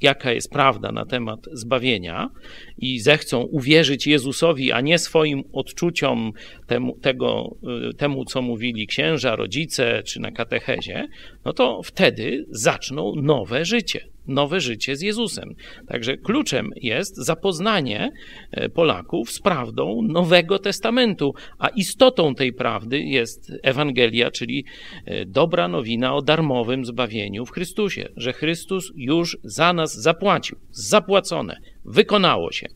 jaka 0.00 0.32
jest 0.32 0.50
prawda 0.50 0.92
na 0.92 1.06
temat 1.06 1.40
zbawienia 1.52 2.30
i 2.78 3.00
zechcą 3.00 3.40
uwierzyć 3.40 4.06
Jezusowi, 4.06 4.72
a 4.72 4.80
nie 4.80 4.98
swoim 4.98 5.42
odczuciom 5.52 6.32
temu, 6.66 6.98
tego, 6.98 7.56
y, 7.90 7.94
temu, 7.94 8.24
co 8.24 8.42
mówili 8.42 8.86
księża, 8.86 9.36
rodzice 9.36 10.02
czy 10.02 10.20
na 10.20 10.30
katechezie, 10.30 11.08
no 11.44 11.52
to 11.52 11.82
wtedy 11.82 12.46
zaczną 12.50 13.12
nowe 13.16 13.64
życie 13.64 14.11
nowe 14.26 14.60
życie 14.60 14.96
z 14.96 15.02
Jezusem. 15.02 15.54
Także 15.88 16.16
kluczem 16.16 16.70
jest 16.76 17.16
zapoznanie 17.16 18.12
e, 18.50 18.68
Polaków 18.68 19.30
z 19.30 19.40
prawdą 19.40 20.02
Nowego 20.02 20.58
Testamentu, 20.58 21.34
a 21.58 21.68
istotą 21.68 22.34
tej 22.34 22.52
prawdy 22.52 23.00
jest 23.00 23.52
Ewangelia, 23.62 24.30
czyli 24.30 24.64
e, 25.04 25.24
dobra 25.26 25.68
nowina 25.68 26.14
o 26.14 26.22
darmowym 26.22 26.84
zbawieniu 26.84 27.46
w 27.46 27.50
Chrystusie, 27.50 28.08
że 28.16 28.32
Chrystus 28.32 28.92
już 28.96 29.38
za 29.44 29.72
nas 29.72 29.94
zapłacił, 29.94 30.58
zapłacone, 30.70 31.56
wykonało 31.84 32.52
się. 32.52 32.66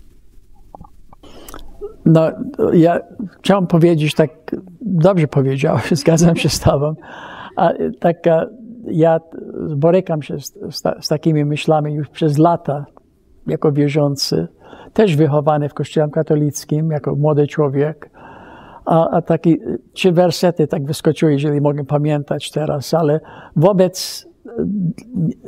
No, 2.04 2.30
ja 2.72 3.00
chciałem 3.38 3.66
powiedzieć, 3.66 4.14
tak 4.14 4.30
dobrze 4.80 5.28
powiedziałeś, 5.28 5.90
zgadzam 6.00 6.36
się 6.36 6.48
z 6.48 6.60
Tobą, 6.60 6.94
a 7.56 7.72
taka 8.00 8.46
ja 8.90 9.20
borykam 9.76 10.22
się 10.22 10.38
z, 10.38 10.52
z, 10.70 10.82
z, 11.00 11.08
takimi 11.08 11.44
myślami 11.44 11.94
już 11.94 12.08
przez 12.08 12.38
lata, 12.38 12.86
jako 13.46 13.72
wierzący, 13.72 14.48
też 14.92 15.16
wychowany 15.16 15.68
w 15.68 15.75
kościele 15.75 16.08
katolickim, 16.08 16.90
jako 16.90 17.14
młody 17.14 17.46
człowiek. 17.46 18.10
A, 18.84 19.10
a 19.10 19.22
takie 19.22 19.56
trzy 19.92 20.12
wersety 20.12 20.66
tak 20.66 20.84
wyskoczyły, 20.84 21.32
jeżeli 21.32 21.60
mogę 21.60 21.84
pamiętać 21.84 22.50
teraz, 22.50 22.94
ale 22.94 23.20
wobec 23.56 24.26
e, 24.46 24.50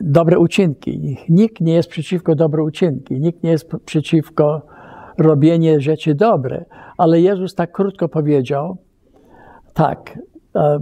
dobre 0.00 0.38
uczynki. 0.38 1.17
Nikt 1.29 1.61
nie 1.61 1.75
jest 1.75 1.88
przeciwko 1.88 2.35
dobre 2.35 2.62
uczynki, 2.62 3.21
nikt 3.21 3.43
nie 3.43 3.50
jest 3.50 3.71
przeciwko 3.85 4.62
robienie 5.19 5.81
rzeczy 5.81 6.15
dobre, 6.15 6.65
ale 6.99 7.21
Jezus 7.21 7.55
tak 7.55 7.73
krótko 7.73 8.09
powiedział, 8.09 8.77
tak, 9.75 10.19
e, 10.57 10.79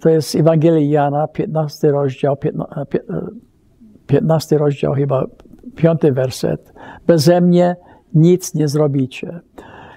to 0.00 0.08
jest 0.08 0.34
Ewangelii 0.34 0.90
Jana, 0.90 1.28
15 1.28 1.90
rozdział, 1.90 2.36
15 4.06 4.56
e, 4.56 4.58
rozdział 4.58 4.92
chyba, 4.92 5.26
5 5.76 6.00
werset. 6.12 6.72
Beze 7.06 7.40
mnie 7.40 7.76
nic 8.14 8.54
nie 8.54 8.68
zrobicie. 8.68 9.40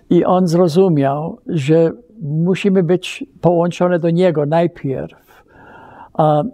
I 0.09 0.25
on 0.25 0.47
zrozumiał, 0.47 1.37
że 1.47 1.91
musimy 2.21 2.83
być 2.83 3.25
połączone 3.41 3.99
do 3.99 4.09
Niego 4.09 4.45
najpierw. 4.45 5.21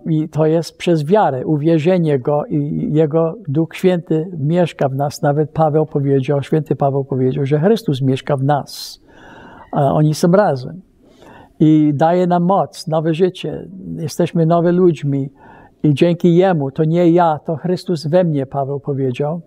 I 0.10 0.30
to 0.30 0.46
jest 0.46 0.78
przez 0.78 1.06
wiarę, 1.06 1.46
uwierzenie 1.46 2.20
Go 2.20 2.46
i 2.46 2.90
Jego 2.94 3.36
Duch 3.48 3.76
Święty 3.76 4.32
mieszka 4.40 4.90
w 4.90 4.96
nas. 4.96 5.22
Nawet 5.22 5.52
Paweł 5.52 5.86
powiedział, 5.86 6.42
święty 6.42 6.76
Paweł 6.76 7.06
powiedział, 7.06 7.46
że 7.46 7.60
Chrystus 7.60 8.02
mieszka 8.02 8.38
w 8.38 8.44
nas. 8.44 9.02
Oni 9.72 10.14
są 10.14 10.32
razem 10.32 10.82
i 11.60 11.92
daje 11.94 12.28
nam 12.28 12.44
moc, 12.44 12.88
nowe 12.88 13.14
życie. 13.14 13.68
Jesteśmy 13.96 14.46
nowe 14.46 14.72
ludźmi 14.72 15.30
i 15.84 15.94
dzięki 15.94 16.36
Jemu, 16.36 16.72
to 16.72 16.84
nie 16.84 17.12
ja, 17.12 17.40
to 17.46 17.56
Chrystus 17.56 18.08
we 18.08 18.24
mnie, 18.24 18.46
Paweł 18.46 18.80
powiedział. 18.80 19.42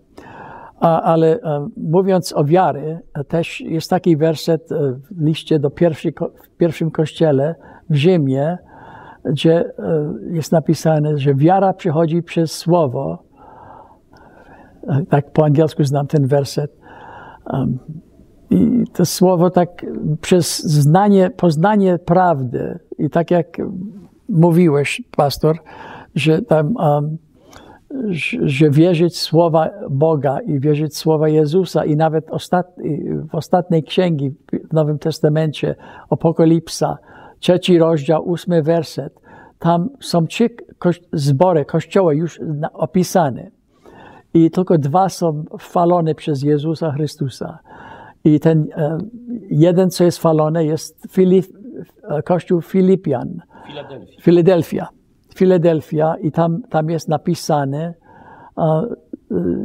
Ale 0.79 1.39
e, 1.41 1.67
mówiąc 1.77 2.33
o 2.33 2.43
wiary, 2.43 2.99
e, 3.13 3.23
też 3.23 3.61
jest 3.61 3.89
taki 3.89 4.17
werset 4.17 4.71
e, 4.71 4.75
w 5.11 5.21
liście 5.21 5.59
do 5.59 5.69
pierwszej, 5.69 6.13
w 6.43 6.57
pierwszym 6.57 6.91
kościele 6.91 7.55
w 7.89 7.95
Rzymie, 7.95 8.57
gdzie 9.25 9.71
jest 10.31 10.51
napisane, 10.51 11.17
że 11.17 11.35
wiara 11.35 11.73
przychodzi 11.73 12.23
przez 12.23 12.51
słowo. 12.51 13.23
Tak 15.09 15.31
po 15.31 15.45
angielsku 15.45 15.83
znam 15.83 16.07
ten 16.07 16.27
werset. 16.27 16.77
I 18.51 18.83
to 18.93 19.05
słowo 19.05 19.49
tak 19.49 19.85
przez 20.21 20.63
znanie, 20.63 21.29
poznanie 21.29 21.99
prawdy 21.99 22.79
i 22.97 23.09
tak 23.09 23.31
jak 23.31 23.57
mówiłeś, 24.29 25.01
pastor, 25.17 25.57
że 26.15 26.41
tam, 26.41 26.75
um, 26.75 27.17
że 28.41 28.69
wierzyć 28.69 29.19
słowa 29.19 29.69
Boga 29.89 30.39
i 30.39 30.59
wierzyć 30.59 30.97
słowa 30.97 31.29
Jezusa 31.29 31.85
i 31.85 31.95
nawet 31.95 32.29
ostatni, 32.29 32.99
w 33.31 33.35
ostatniej 33.35 33.83
księgi 33.83 34.31
w 34.69 34.73
Nowym 34.73 34.99
Testamencie, 34.99 35.75
Apokalipsa, 36.09 36.97
trzeci 37.39 37.77
rozdział, 37.77 38.29
ósmy 38.29 38.63
werset, 38.63 39.13
tam 39.59 39.89
są 39.99 40.27
trzy 40.27 40.49
zbory, 41.13 41.65
kościoły 41.65 42.15
już 42.15 42.39
opisane 42.73 43.51
i 44.33 44.51
tylko 44.51 44.77
dwa 44.77 45.09
są 45.09 45.43
chwalone 45.59 46.15
przez 46.15 46.43
Jezusa 46.43 46.91
Chrystusa. 46.91 47.59
I 48.23 48.39
ten 48.39 48.67
e, 48.75 48.97
jeden, 49.49 49.89
co 49.89 50.03
jest 50.03 50.17
falone, 50.17 50.65
jest 50.65 51.07
Filip, 51.09 51.45
e, 52.03 52.23
kościół 52.23 52.61
Filipian. 52.61 53.41
Filadelfia. 54.21 54.87
Filadelfia. 55.35 56.15
I 56.21 56.31
tam, 56.31 56.61
tam 56.69 56.89
jest 56.89 57.07
napisane, 57.07 57.93
e, 58.57 58.83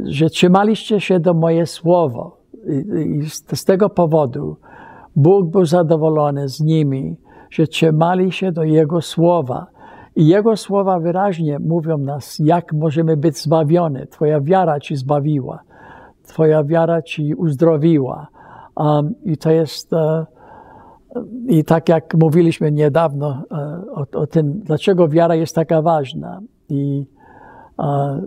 że 0.03 0.29
trzymaliście 0.29 0.99
się 1.01 1.19
do 1.19 1.33
moje 1.33 1.65
słowo. 1.65 2.37
I, 3.05 3.29
z 3.55 3.65
tego 3.65 3.89
powodu 3.89 4.57
Bóg 5.15 5.49
był 5.49 5.65
zadowolony 5.65 6.49
z 6.49 6.61
nimi, 6.61 7.15
że 7.49 7.67
trzymali 7.67 8.31
się 8.31 8.51
do 8.51 8.63
Jego 8.63 9.01
słowa. 9.01 9.67
I 10.15 10.27
Jego 10.27 10.57
słowa 10.57 10.99
wyraźnie 10.99 11.59
mówią 11.59 11.97
nas, 11.97 12.39
jak 12.39 12.73
możemy 12.73 13.17
być 13.17 13.37
zbawione. 13.37 14.07
Twoja 14.07 14.41
wiara 14.41 14.79
ci 14.79 14.95
zbawiła. 14.95 15.59
Twoja 16.27 16.63
wiara 16.63 17.01
ci 17.01 17.35
uzdrowiła. 17.35 18.27
Um, 18.77 19.15
I 19.23 19.37
to 19.37 19.51
jest, 19.51 19.93
uh, 19.93 20.25
i 21.47 21.63
tak 21.63 21.89
jak 21.89 22.13
mówiliśmy 22.13 22.71
niedawno 22.71 23.43
uh, 23.51 23.99
o, 23.99 24.19
o, 24.19 24.27
tym, 24.27 24.59
dlaczego 24.59 25.07
wiara 25.07 25.35
jest 25.35 25.55
taka 25.55 25.81
ważna. 25.81 26.39
I, 26.69 27.05
uh, 27.77 28.17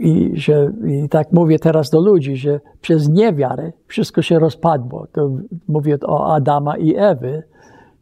i, 0.00 0.30
że, 0.34 0.72
I 0.86 1.08
tak 1.08 1.32
mówię 1.32 1.58
teraz 1.58 1.90
do 1.90 2.00
ludzi, 2.00 2.36
że 2.36 2.60
przez 2.80 3.08
niewiarę 3.08 3.72
wszystko 3.86 4.22
się 4.22 4.38
rozpadło. 4.38 5.06
To 5.12 5.30
mówię 5.68 5.98
o 6.06 6.34
Adama 6.34 6.76
i 6.76 6.94
Ewy. 6.96 7.42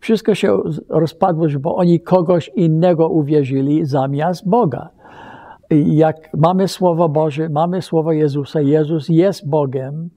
Wszystko 0.01 0.35
się 0.35 0.59
rozpadło, 0.89 1.47
bo 1.61 1.77
oni 1.77 2.01
kogoś 2.01 2.51
innego 2.57 3.09
uwierzyli 3.09 3.85
zamiast 3.85 4.49
Boga. 4.49 4.91
I 5.71 5.97
jak 5.97 6.17
mamy 6.35 6.69
Słowo 6.69 7.09
Boże, 7.09 7.49
mamy 7.49 7.83
Słowo 7.83 8.13
Jezusa, 8.13 8.61
Jezus 8.61 9.09
jest 9.09 9.49
Bogiem, 9.49 10.11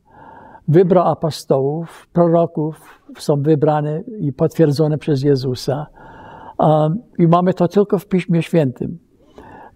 wybrał 0.68 1.08
apostołów, 1.08 2.08
proroków, 2.14 3.02
są 3.18 3.42
wybrane 3.42 4.02
i 4.20 4.34
potwierdzone 4.34 4.98
przez 4.98 5.24
Jezusa. 5.24 5.88
Um, 6.58 7.00
I 7.18 7.28
mamy 7.28 7.54
to 7.54 7.68
tylko 7.68 8.00
w 8.00 8.08
Piśmie 8.08 8.44
Świętym. 8.44 8.98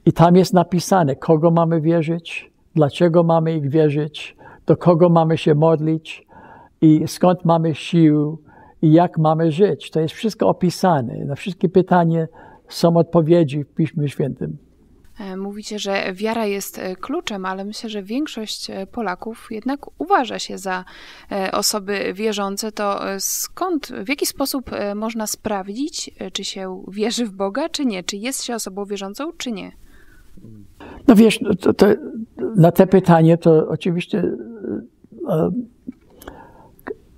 I 0.05 0.13
tam 0.13 0.36
jest 0.36 0.53
napisane, 0.53 1.15
kogo 1.15 1.51
mamy 1.51 1.81
wierzyć, 1.81 2.51
dlaczego 2.75 3.24
mamy 3.24 3.58
ich 3.58 3.69
wierzyć, 3.69 4.38
do 4.65 4.77
kogo 4.77 5.10
mamy 5.10 5.38
się 5.38 5.55
modlić 5.55 6.27
i 6.81 7.08
skąd 7.08 7.46
mamy 7.46 7.75
sił 7.75 8.41
i 8.81 8.91
jak 8.91 9.17
mamy 9.17 9.51
żyć. 9.51 9.91
To 9.91 10.00
jest 10.00 10.13
wszystko 10.13 10.48
opisane. 10.48 11.25
Na 11.25 11.36
wszystkie 11.36 11.69
pytania 11.69 12.27
są 12.67 12.98
odpowiedzi 12.98 13.63
w 13.63 13.74
Piśmie 13.74 14.10
Świętym. 14.10 14.58
E, 15.19 15.38
mówicie, 15.38 15.79
że 15.79 16.13
wiara 16.13 16.45
jest 16.45 16.79
e, 16.79 16.95
kluczem, 16.95 17.45
ale 17.45 17.65
myślę, 17.65 17.89
że 17.89 18.03
większość 18.03 18.69
e, 18.69 18.88
Polaków 18.88 19.47
jednak 19.51 20.01
uważa 20.01 20.39
się 20.39 20.57
za 20.57 20.85
osoby 21.51 22.13
wierzące. 22.13 22.71
To 22.71 22.99
skąd, 23.19 23.88
w 23.88 24.09
jaki 24.09 24.25
sposób 24.25 24.71
można 24.95 25.27
sprawdzić, 25.27 26.11
czy 26.33 26.43
się 26.43 26.83
wierzy 26.88 27.25
w 27.25 27.31
Boga, 27.31 27.69
czy 27.69 27.85
nie? 27.85 28.03
Czy 28.03 28.17
jest 28.17 28.43
się 28.43 28.55
osobą 28.55 28.85
wierzącą, 28.85 29.31
czy 29.38 29.51
nie? 29.51 29.71
No 31.07 31.15
wiesz, 31.15 31.41
no 31.41 31.53
to, 31.55 31.73
to, 31.73 31.85
na 32.55 32.71
te 32.71 32.88
pytanie 32.88 33.38
to 33.38 33.67
oczywiście 33.67 34.23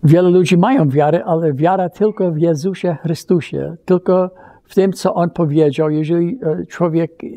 wiele 0.03 0.29
ludzi 0.29 0.57
mają 0.57 0.89
wiarę, 0.89 1.23
ale 1.25 1.53
wiara 1.53 1.89
tylko 1.89 2.31
w 2.31 2.37
Jezusie 2.37 2.97
Chrystusie, 3.01 3.75
tylko 3.85 4.31
w 4.71 4.75
tym, 4.75 4.93
co 4.93 5.13
On 5.13 5.29
powiedział. 5.29 5.89
Jeżeli 5.89 6.39
e, 6.43 6.65
człowiek 6.65 7.23
e, 7.23 7.27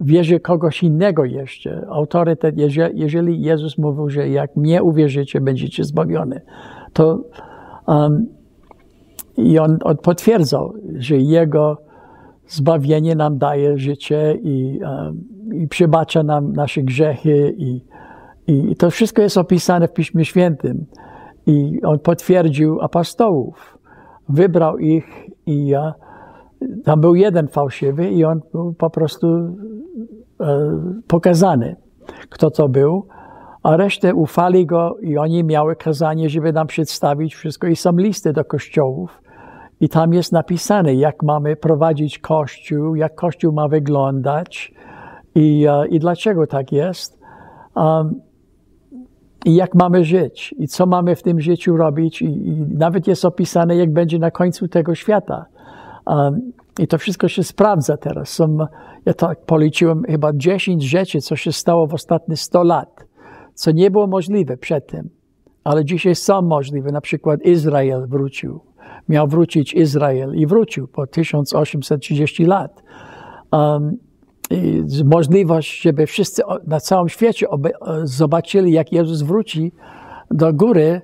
wierzy 0.00 0.40
kogoś 0.40 0.82
innego 0.82 1.24
jeszcze, 1.24 1.86
autorytet, 1.90 2.54
jeżeli 2.94 3.42
Jezus 3.42 3.78
mówił, 3.78 4.10
że 4.10 4.28
jak 4.28 4.56
mnie 4.56 4.82
uwierzycie, 4.82 5.40
będziecie 5.40 5.84
zbawiony, 5.84 6.40
to 6.92 7.24
um, 7.86 8.26
i 9.36 9.58
on, 9.58 9.78
on 9.82 9.96
potwierdzał, 9.96 10.74
że 10.96 11.16
Jego 11.16 11.78
zbawienie 12.48 13.14
nam 13.14 13.38
daje 13.38 13.78
życie 13.78 14.38
i, 14.42 14.80
um, 14.82 15.24
i 15.52 15.68
przebacza 15.68 16.22
nam 16.22 16.52
nasze 16.52 16.82
grzechy 16.82 17.54
i, 17.58 17.80
i 18.46 18.76
to 18.76 18.90
wszystko 18.90 19.22
jest 19.22 19.38
opisane 19.38 19.88
w 19.88 19.92
Piśmie 19.92 20.24
Świętym. 20.24 20.86
I 21.46 21.80
on 21.82 21.98
potwierdził 21.98 22.80
apostołów, 22.80 23.78
wybrał 24.28 24.78
ich 24.78 25.30
i 25.46 25.66
ja, 25.66 25.94
tam 26.84 27.00
był 27.00 27.14
jeden 27.14 27.48
fałszywy 27.48 28.10
i 28.10 28.24
on 28.24 28.40
był 28.52 28.74
po 28.74 28.90
prostu 28.90 29.26
e, 29.26 29.54
pokazany, 31.08 31.76
kto 32.30 32.50
to 32.50 32.68
był, 32.68 33.06
a 33.62 33.76
resztę 33.76 34.14
ufali 34.14 34.66
go 34.66 34.96
i 35.00 35.18
oni 35.18 35.44
miały 35.44 35.76
kazanie, 35.76 36.28
żeby 36.28 36.52
nam 36.52 36.66
przedstawić 36.66 37.34
wszystko 37.34 37.66
i 37.66 37.76
są 37.76 37.92
listy 37.92 38.32
do 38.32 38.44
kościołów 38.44 39.22
i 39.80 39.88
tam 39.88 40.12
jest 40.12 40.32
napisane, 40.32 40.94
jak 40.94 41.22
mamy 41.22 41.56
prowadzić 41.56 42.18
kościół, 42.18 42.94
jak 42.94 43.14
kościół 43.14 43.52
ma 43.52 43.68
wyglądać 43.68 44.74
i, 45.34 45.66
e, 45.68 45.88
i 45.88 45.98
dlaczego 45.98 46.46
tak 46.46 46.72
jest. 46.72 47.18
Um, 47.76 48.20
i 49.44 49.54
jak 49.54 49.74
mamy 49.74 50.04
żyć, 50.04 50.54
i 50.58 50.68
co 50.68 50.86
mamy 50.86 51.16
w 51.16 51.22
tym 51.22 51.40
życiu 51.40 51.76
robić, 51.76 52.22
i, 52.22 52.26
i 52.26 52.66
nawet 52.78 53.06
jest 53.06 53.24
opisane, 53.24 53.76
jak 53.76 53.92
będzie 53.92 54.18
na 54.18 54.30
końcu 54.30 54.68
tego 54.68 54.94
świata. 54.94 55.46
I 56.78 56.88
to 56.88 56.98
wszystko 56.98 57.28
się 57.28 57.42
sprawdza 57.42 57.96
teraz. 57.96 58.28
Są, 58.28 58.58
ja 59.06 59.14
tak 59.14 59.40
policzyłem 59.40 60.02
chyba 60.02 60.32
10 60.32 60.82
rzeczy, 60.82 61.20
co 61.20 61.36
się 61.36 61.52
stało 61.52 61.86
w 61.86 61.94
ostatnich 61.94 62.40
100 62.40 62.62
lat, 62.62 63.04
co 63.54 63.70
nie 63.70 63.90
było 63.90 64.06
możliwe 64.06 64.56
przedtem, 64.56 65.08
ale 65.64 65.84
dzisiaj 65.84 66.14
są 66.14 66.42
możliwe. 66.42 66.92
Na 66.92 67.00
przykład 67.00 67.42
Izrael 67.42 68.06
wrócił. 68.06 68.60
Miał 69.08 69.28
wrócić 69.28 69.74
Izrael 69.74 70.34
i 70.34 70.46
wrócił 70.46 70.88
po 70.88 71.06
1830 71.06 72.44
lat. 72.44 72.82
Um, 73.52 73.96
możliwość, 75.04 75.82
żeby 75.82 76.06
wszyscy 76.06 76.42
na 76.66 76.80
całym 76.80 77.08
świecie 77.08 77.46
zobaczyli, 78.04 78.72
jak 78.72 78.92
Jezus 78.92 79.22
wróci 79.22 79.72
do 80.30 80.52
góry 80.52 81.00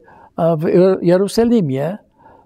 w 0.59 0.65
Jerozolimie, 1.03 1.99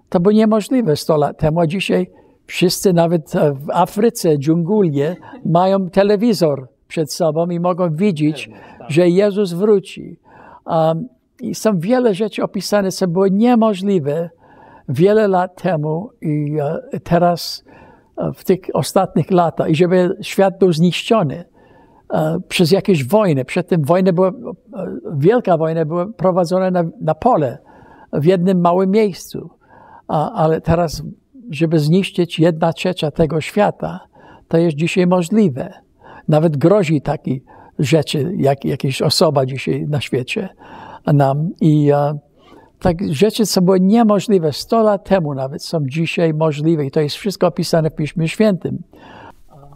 to 0.09 0.19
było 0.19 0.31
niemożliwe 0.31 0.95
100 0.95 1.17
lat 1.17 1.37
temu, 1.37 1.59
a 1.59 1.67
dzisiaj 1.67 2.11
wszyscy 2.45 2.93
nawet 2.93 3.33
w 3.53 3.69
Afryce, 3.69 4.37
dżungulie, 4.37 5.15
mają 5.45 5.89
telewizor 5.89 6.67
przed 6.87 7.13
sobą 7.13 7.49
i 7.49 7.59
mogą 7.59 7.95
widzieć, 7.95 8.49
że 8.87 9.09
Jezus 9.09 9.53
wróci. 9.53 10.19
Um, 10.65 11.07
I 11.41 11.55
są 11.55 11.79
wiele 11.79 12.13
rzeczy 12.13 12.43
opisane, 12.43 12.91
co 12.91 13.07
było 13.07 13.27
niemożliwe 13.27 14.29
wiele 14.89 15.27
lat 15.27 15.61
temu 15.61 16.09
i 16.21 16.57
uh, 16.61 17.01
teraz 17.03 17.63
w 18.35 18.43
tych 18.43 18.59
ostatnich 18.73 19.31
latach 19.31 19.69
i 19.69 19.75
żeby 19.75 20.17
świat 20.21 20.59
był 20.59 20.73
zniszczony 20.73 21.45
e, 22.13 22.37
przez 22.47 22.71
jakieś 22.71 23.07
wojny. 23.07 23.45
Przedtem 23.45 23.83
wojny 23.83 24.13
była, 24.13 24.31
wielka 25.13 25.57
wojna 25.57 25.85
była 25.85 26.05
prowadzona 26.17 26.71
na, 26.71 26.83
na 27.01 27.15
pole, 27.15 27.57
w 28.13 28.25
jednym 28.25 28.61
małym 28.61 28.91
miejscu. 28.91 29.49
Ale 30.07 30.61
teraz, 30.61 31.03
żeby 31.51 31.79
zniszczyć 31.79 32.39
jedna 32.39 32.73
trzecia 32.73 33.11
tego 33.11 33.41
świata, 33.41 33.99
to 34.47 34.57
jest 34.57 34.77
dzisiaj 34.77 35.07
możliwe. 35.07 35.73
Nawet 36.27 36.57
grozi 36.57 37.01
takie 37.01 37.39
rzeczy, 37.79 38.33
jak 38.37 38.65
jakaś 38.65 39.01
osoba 39.01 39.45
dzisiaj 39.45 39.85
na 39.87 40.01
świecie 40.01 40.49
nam. 41.13 41.49
I 41.61 41.91
uh, 41.91 42.19
tak 42.79 43.13
rzeczy, 43.13 43.45
co 43.45 43.61
były 43.61 43.79
niemożliwe 43.79 44.53
100 44.53 44.83
lat 44.83 45.09
temu 45.09 45.33
nawet, 45.33 45.63
są 45.63 45.79
dzisiaj 45.87 46.33
możliwe 46.33 46.85
i 46.85 46.91
to 46.91 46.99
jest 46.99 47.15
wszystko 47.15 47.47
opisane 47.47 47.89
w 47.89 47.95
Piśmie 47.95 48.27
Świętym. 48.27 48.83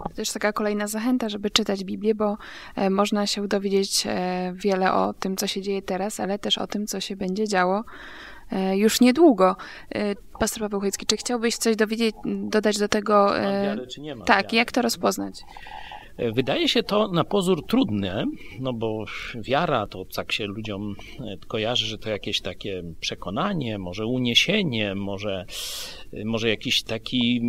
To 0.04 0.10
też 0.16 0.34
taka 0.34 0.54
kolejna 0.54 0.88
zachęta, 0.88 1.30
żeby 1.30 1.50
czytać 1.50 1.84
Biblię, 1.84 2.16
bo 2.16 2.38
e, 2.76 2.90
można 2.90 3.28
się 3.28 3.48
dowiedzieć 3.48 4.04
e, 4.08 4.54
wiele 4.56 4.94
o 4.94 5.14
tym, 5.14 5.38
co 5.38 5.48
się 5.48 5.62
dzieje 5.62 5.82
teraz, 5.82 6.20
ale 6.20 6.40
też 6.40 6.58
o 6.58 6.68
tym, 6.68 6.88
co 6.88 7.00
się 7.00 7.16
będzie 7.16 7.48
działo 7.48 7.80
e, 7.80 7.84
już 8.74 9.02
niedługo. 9.02 9.56
Pastor 10.40 10.64
Paweł 10.64 10.80
Chojecki, 10.80 11.06
czy 11.06 11.18
chciałbyś 11.18 11.56
coś 11.56 11.76
dowiedzieć, 11.76 12.16
dodać 12.26 12.78
do 12.78 12.88
tego? 12.88 13.34
Nie 13.98 14.16
mam 14.16 14.26
tak, 14.26 14.44
wiary? 14.46 14.58
jak 14.58 14.72
to 14.72 14.82
rozpoznać? 14.82 15.44
Wydaje 16.34 16.68
się 16.68 16.84
to 16.84 17.08
na 17.08 17.24
pozór 17.24 17.66
trudne, 17.66 18.26
no 18.60 18.74
bo 18.74 19.06
wiara 19.36 19.88
to 19.88 20.06
tak 20.06 20.32
się 20.32 20.46
ludziom 20.46 20.96
e, 21.20 21.38
kojarzy, 21.48 21.86
że 21.86 21.98
to 21.98 22.10
jakieś 22.10 22.42
takie 22.42 22.84
przekonanie, 23.00 23.78
może 23.78 24.06
uniesienie, 24.06 24.96
może, 24.96 25.46
e, 26.14 26.26
może 26.26 26.50
jakiś 26.50 26.84
taki 26.84 27.42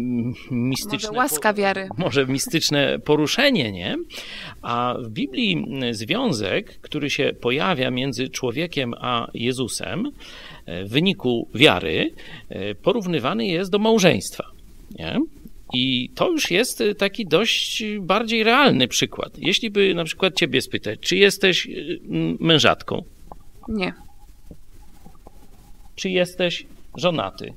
mistyczny... 0.50 1.08
Może 1.08 1.18
łaska 1.18 1.54
wiary. 1.54 1.88
Może 1.98 2.26
mistyczne 2.26 2.98
poruszenie, 2.98 3.72
nie? 3.72 3.96
A 4.62 4.94
w 4.98 5.08
Biblii 5.08 5.64
związek, 5.90 6.80
który 6.80 7.10
się 7.10 7.32
pojawia 7.40 7.90
między 7.90 8.28
człowiekiem 8.28 8.94
a 9.00 9.28
Jezusem 9.34 10.06
e, 10.06 10.10
w 10.66 10.88
wyniku 10.88 11.48
wiary, 11.54 12.10
porównywany 12.82 13.46
jest 13.46 13.70
do 13.70 13.78
małżeństwa. 13.78 14.44
Nie? 14.98 15.18
I 15.72 16.10
to 16.14 16.30
już 16.30 16.50
jest 16.50 16.80
y, 16.80 16.94
taki 16.94 17.26
dość 17.26 17.84
bardziej 18.00 18.44
realny 18.44 18.88
przykład. 18.88 19.38
Jeśli 19.38 19.70
by 19.70 19.94
na 19.94 20.04
przykład 20.04 20.34
ciebie 20.34 20.62
spytać, 20.62 21.00
czy 21.00 21.16
jesteś 21.16 21.68
mężatką? 22.40 23.02
Nie. 23.68 23.92
Czy 25.96 26.10
jesteś 26.10 26.66
żonaty? 26.96 27.52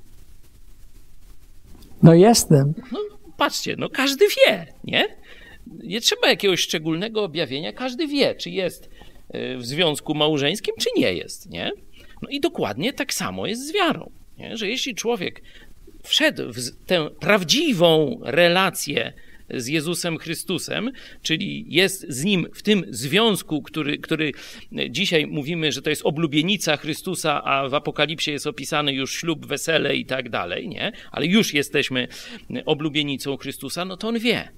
No 2.04 2.14
jestem. 2.14 2.74
No 2.92 3.00
patrzcie, 3.38 3.76
no 3.78 3.90
każdy 3.90 4.26
wie, 4.28 4.68
nie? 4.84 5.08
Nie 5.84 6.02
trzeba 6.02 6.30
jakiegoś 6.30 6.60
szczególnego 6.60 7.24
objawienia, 7.24 7.74
każdy 7.74 8.08
wie, 8.08 8.36
czy 8.36 8.50
jest 8.50 8.90
w 9.34 9.66
związku 9.66 10.16
małżeńskim, 10.16 10.76
czy 10.80 10.90
nie 10.98 11.14
jest, 11.14 11.50
nie? 11.50 11.72
No 12.24 12.30
i 12.30 12.40
dokładnie 12.40 12.94
tak 12.94 13.14
samo 13.14 13.48
jest 13.48 13.68
z 13.68 13.74
wiarą. 13.74 14.12
Nie? 14.38 14.58
Że 14.58 14.68
jeśli 14.68 14.96
człowiek 14.96 15.42
wszedł 16.04 16.54
w 16.54 16.86
tę 16.86 17.10
prawdziwą 17.20 18.20
relację 18.24 19.14
z 19.50 19.68
Jezusem 19.68 20.18
Chrystusem, 20.18 20.92
czyli 21.22 21.66
jest 21.70 22.06
z 22.10 22.24
nim 22.24 22.48
w 22.54 22.62
tym 22.62 22.86
związku, 22.90 23.62
który, 23.62 23.98
który 23.98 24.32
dzisiaj 24.90 25.28
mówimy, 25.28 25.72
że 25.72 25.82
to 25.82 25.90
jest 25.90 26.06
oblubienica 26.06 26.78
Chrystusa, 26.78 27.44
a 27.44 27.70
w 27.70 27.74
Apokalipsie 27.74 28.32
jest 28.32 28.48
opisany 28.48 28.94
już 28.94 29.14
ślub, 29.14 29.46
wesele 29.46 29.96
i 29.96 30.06
tak 30.06 30.30
dalej, 30.30 30.70
nie? 30.70 30.92
Ale 31.12 31.26
już 31.26 31.54
jesteśmy 31.54 32.08
oblubienicą 32.66 33.38
Chrystusa, 33.38 33.86
no 33.86 33.98
to 33.98 34.08
on 34.08 34.20
wie. 34.20 34.50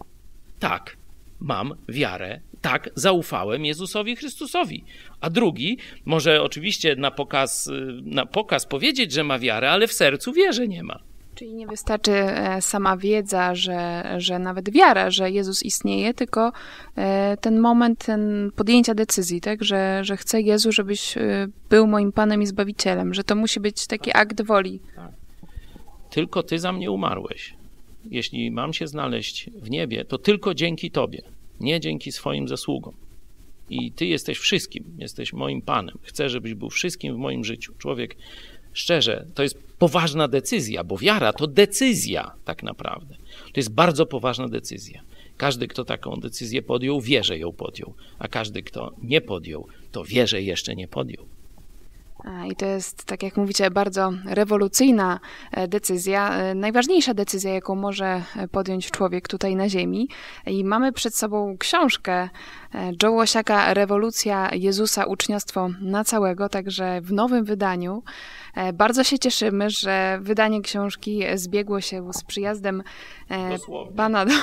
Tak, 0.59 0.97
mam 1.39 1.73
wiarę, 1.89 2.39
tak, 2.61 2.89
zaufałem 2.95 3.65
Jezusowi 3.65 4.15
Chrystusowi. 4.15 4.83
A 5.21 5.29
drugi 5.29 5.77
może 6.05 6.41
oczywiście 6.41 6.95
na 6.95 7.11
pokaz, 7.11 7.69
na 8.03 8.25
pokaz 8.25 8.65
powiedzieć, 8.65 9.11
że 9.11 9.23
ma 9.23 9.39
wiarę, 9.39 9.71
ale 9.71 9.87
w 9.87 9.93
sercu 9.93 10.33
wie, 10.33 10.53
że 10.53 10.67
nie 10.67 10.83
ma. 10.83 10.99
Czyli 11.35 11.53
nie 11.53 11.67
wystarczy 11.67 12.11
e, 12.11 12.61
sama 12.61 12.97
wiedza, 12.97 13.55
że, 13.55 14.03
że 14.17 14.39
nawet 14.39 14.69
wiara, 14.69 15.11
że 15.11 15.31
Jezus 15.31 15.63
istnieje, 15.63 16.13
tylko 16.13 16.51
e, 16.95 17.37
ten 17.37 17.59
moment 17.59 18.05
ten 18.05 18.51
podjęcia 18.55 18.95
decyzji, 18.95 19.41
tak? 19.41 19.63
że, 19.63 19.99
że 20.03 20.17
chcę 20.17 20.41
Jezu, 20.41 20.71
żebyś 20.71 21.17
e, 21.17 21.47
był 21.69 21.87
moim 21.87 22.11
Panem 22.11 22.41
i 22.41 22.45
Zbawicielem, 22.45 23.13
że 23.13 23.23
to 23.23 23.35
musi 23.35 23.59
być 23.59 23.87
taki 23.87 24.11
akt 24.17 24.41
woli. 24.41 24.79
Tak. 24.95 25.11
Tylko 26.09 26.43
Ty 26.43 26.59
za 26.59 26.71
mnie 26.71 26.91
umarłeś. 26.91 27.55
Jeśli 28.11 28.51
mam 28.51 28.73
się 28.73 28.87
znaleźć 28.87 29.49
w 29.55 29.69
niebie, 29.69 30.05
to 30.05 30.17
tylko 30.17 30.53
dzięki 30.53 30.91
Tobie, 30.91 31.21
nie 31.59 31.79
dzięki 31.79 32.11
swoim 32.11 32.47
zasługom. 32.47 32.93
I 33.69 33.91
Ty 33.91 34.05
jesteś 34.05 34.37
wszystkim, 34.37 34.83
jesteś 34.97 35.33
moim 35.33 35.61
Panem. 35.61 35.97
Chcę, 36.01 36.29
żebyś 36.29 36.53
był 36.53 36.69
wszystkim 36.69 37.15
w 37.15 37.17
moim 37.17 37.45
życiu. 37.45 37.73
Człowiek, 37.77 38.15
szczerze, 38.73 39.25
to 39.33 39.43
jest 39.43 39.57
poważna 39.79 40.27
decyzja, 40.27 40.83
bo 40.83 40.97
wiara 40.97 41.33
to 41.33 41.47
decyzja 41.47 42.31
tak 42.45 42.63
naprawdę. 42.63 43.15
To 43.53 43.59
jest 43.59 43.73
bardzo 43.73 44.05
poważna 44.05 44.47
decyzja. 44.47 45.01
Każdy, 45.37 45.67
kto 45.67 45.85
taką 45.85 46.15
decyzję 46.15 46.61
podjął, 46.61 47.01
wie, 47.01 47.23
że 47.23 47.37
ją 47.37 47.51
podjął, 47.51 47.93
a 48.19 48.27
każdy, 48.27 48.63
kto 48.63 48.91
nie 49.03 49.21
podjął, 49.21 49.67
to 49.91 50.03
wie, 50.03 50.27
że 50.27 50.41
jeszcze 50.41 50.75
nie 50.75 50.87
podjął. 50.87 51.25
I 52.51 52.55
to 52.55 52.65
jest, 52.65 53.05
tak 53.05 53.23
jak 53.23 53.37
mówicie, 53.37 53.71
bardzo 53.71 54.11
rewolucyjna 54.25 55.19
e, 55.51 55.67
decyzja, 55.67 56.33
e, 56.33 56.55
najważniejsza 56.55 57.13
decyzja, 57.13 57.53
jaką 57.53 57.75
może 57.75 58.21
podjąć 58.51 58.91
człowiek 58.91 59.27
tutaj 59.27 59.55
na 59.55 59.69
Ziemi. 59.69 60.09
I 60.45 60.63
mamy 60.63 60.91
przed 60.91 61.15
sobą 61.15 61.57
książkę 61.57 62.13
e, 62.13 62.91
Joe 63.03 63.11
Łosiaka 63.11 63.73
Rewolucja 63.73 64.49
Jezusa 64.53 65.05
Uczniostwo 65.05 65.69
na 65.81 66.03
całego, 66.03 66.49
także 66.49 67.01
w 67.01 67.13
nowym 67.13 67.45
wydaniu. 67.45 68.03
Bardzo 68.73 69.03
się 69.03 69.19
cieszymy, 69.19 69.69
że 69.69 70.19
wydanie 70.21 70.61
książki 70.61 71.23
zbiegło 71.35 71.81
się 71.81 72.13
z 72.13 72.23
przyjazdem 72.23 72.83
Dosłownie. 73.49 73.95
Pana 73.95 74.25
do, 74.25 74.33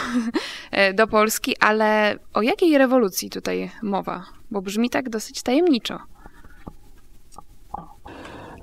do 0.94 1.06
Polski, 1.06 1.56
ale 1.60 2.18
o 2.34 2.42
jakiej 2.42 2.78
rewolucji 2.78 3.30
tutaj 3.30 3.70
mowa? 3.82 4.24
Bo 4.50 4.62
brzmi 4.62 4.90
tak 4.90 5.10
dosyć 5.10 5.42
tajemniczo. 5.42 6.11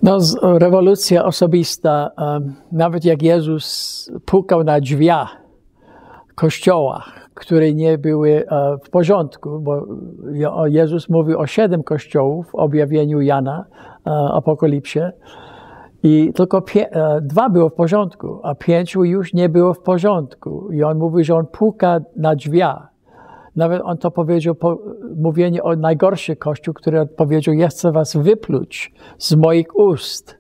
No, 0.03 0.17
rewolucja 0.41 1.25
osobista, 1.25 2.11
nawet 2.71 3.05
jak 3.05 3.23
Jezus 3.23 4.11
pukał 4.25 4.63
na 4.63 4.79
drzwiach 4.79 5.37
kościoła, 6.35 7.03
które 7.33 7.73
nie 7.73 7.97
były 7.97 8.47
e, 8.47 8.77
w 8.83 8.89
porządku, 8.89 9.59
bo 9.59 9.85
Jezus 10.65 11.09
mówił 11.09 11.39
o 11.39 11.47
siedem 11.47 11.83
kościołów 11.83 12.47
w 12.51 12.55
objawieniu 12.55 13.21
Jana, 13.21 13.65
e, 14.07 14.11
Apokalipsie, 14.11 14.99
i 16.03 16.33
tylko 16.33 16.63
e, 16.75 17.21
dwa 17.21 17.49
było 17.49 17.69
w 17.69 17.73
porządku, 17.73 18.39
a 18.43 18.55
pięciu 18.55 19.03
już 19.03 19.33
nie 19.33 19.49
było 19.49 19.73
w 19.73 19.79
porządku. 19.79 20.71
I 20.71 20.83
on 20.83 20.97
mówi, 20.97 21.23
że 21.23 21.35
on 21.35 21.45
puka 21.47 21.99
na 22.15 22.35
drzwiach. 22.35 22.88
Nawet 23.59 23.81
on 23.85 23.97
to 23.97 24.11
powiedział, 24.11 24.55
po, 24.55 24.77
mówienie 25.15 25.63
o 25.63 25.75
najgorszy 25.75 26.35
kościół, 26.35 26.73
który 26.73 27.05
powiedział, 27.05 27.55
ja 27.55 27.67
chcę 27.67 27.91
was 27.91 28.15
wypluć 28.17 28.93
z 29.17 29.35
moich 29.35 29.75
ust. 29.75 30.37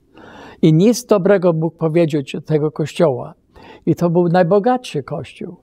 I 0.61 0.73
nic 0.73 1.05
dobrego 1.05 1.53
mógł 1.53 1.77
powiedzieć 1.77 2.35
tego 2.45 2.71
kościoła. 2.71 3.33
I 3.85 3.95
to 3.95 4.09
był 4.09 4.27
najbogatszy 4.27 5.03
kościół. 5.03 5.55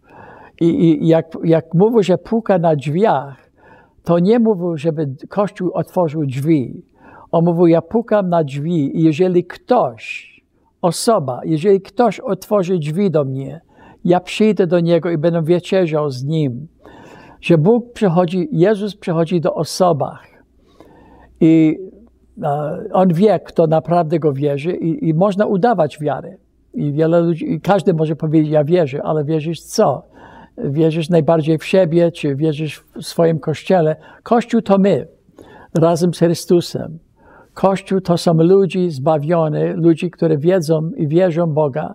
I, 0.61 0.66
i 1.05 1.09
jak, 1.09 1.27
jak 1.45 1.75
mówił, 1.75 2.03
że 2.03 2.19
puka 2.19 2.59
na 2.59 2.77
drzwiach, 2.77 3.51
to 4.05 4.19
nie 4.19 4.38
mówił, 4.38 4.77
żeby 4.77 5.14
kościół 5.29 5.71
otworzył 5.75 6.27
drzwi. 6.27 6.85
On 7.33 7.45
mówił, 7.45 7.66
ja 7.66 7.83
pukam 7.83 8.29
na 8.29 8.45
drzwi 8.45 8.99
i 8.99 9.03
jeżeli 9.03 9.45
ktoś, 9.45 10.31
osoba, 10.83 11.40
jeżeli 11.45 11.81
ktoś 11.81 12.21
otworzy 12.21 12.79
drzwi 12.79 13.11
do 13.11 13.25
mnie, 13.25 13.61
ja 14.05 14.21
przyjdę 14.21 14.66
do 14.66 14.81
niego 14.81 15.11
i 15.11 15.19
będę 15.19 15.42
wieczerzał 15.42 16.11
z 16.11 16.25
nim 16.25 16.69
że 17.40 17.59
Bóg 17.59 17.92
przychodzi, 17.92 18.49
Jezus 18.53 18.96
przychodzi 18.96 19.40
do 19.40 19.55
osobach 19.55 20.27
i 21.40 21.79
e, 22.42 22.79
On 22.92 23.14
wie, 23.14 23.40
kto 23.40 23.66
naprawdę 23.66 24.18
Go 24.18 24.33
wierzy 24.33 24.72
i, 24.72 25.09
i 25.09 25.14
można 25.14 25.46
udawać 25.46 25.99
wiarę. 26.01 26.37
I 26.75 26.92
wiele 26.92 27.20
ludzi, 27.20 27.53
i 27.53 27.61
każdy 27.61 27.94
może 27.94 28.16
powiedzieć, 28.16 28.51
ja 28.51 28.64
wierzę, 28.64 29.03
ale 29.03 29.25
wierzysz 29.25 29.61
co? 29.61 30.03
Wierzysz 30.59 31.09
najbardziej 31.09 31.59
w 31.59 31.64
siebie, 31.64 32.12
czy 32.12 32.37
wierzysz 32.37 32.85
w 32.96 33.03
swoim 33.03 33.38
Kościele? 33.38 33.96
Kościół 34.22 34.62
to 34.62 34.79
my, 34.79 35.07
razem 35.75 36.14
z 36.14 36.18
Chrystusem. 36.18 36.99
Kościół 37.55 38.01
to 38.01 38.18
są 38.18 38.35
ludzie 38.35 38.90
zbawione, 38.90 39.72
ludzie, 39.72 40.11
którzy 40.11 40.38
wiedzą 40.38 40.90
i 40.96 41.09
wierzą 41.09 41.46
Boga 41.46 41.94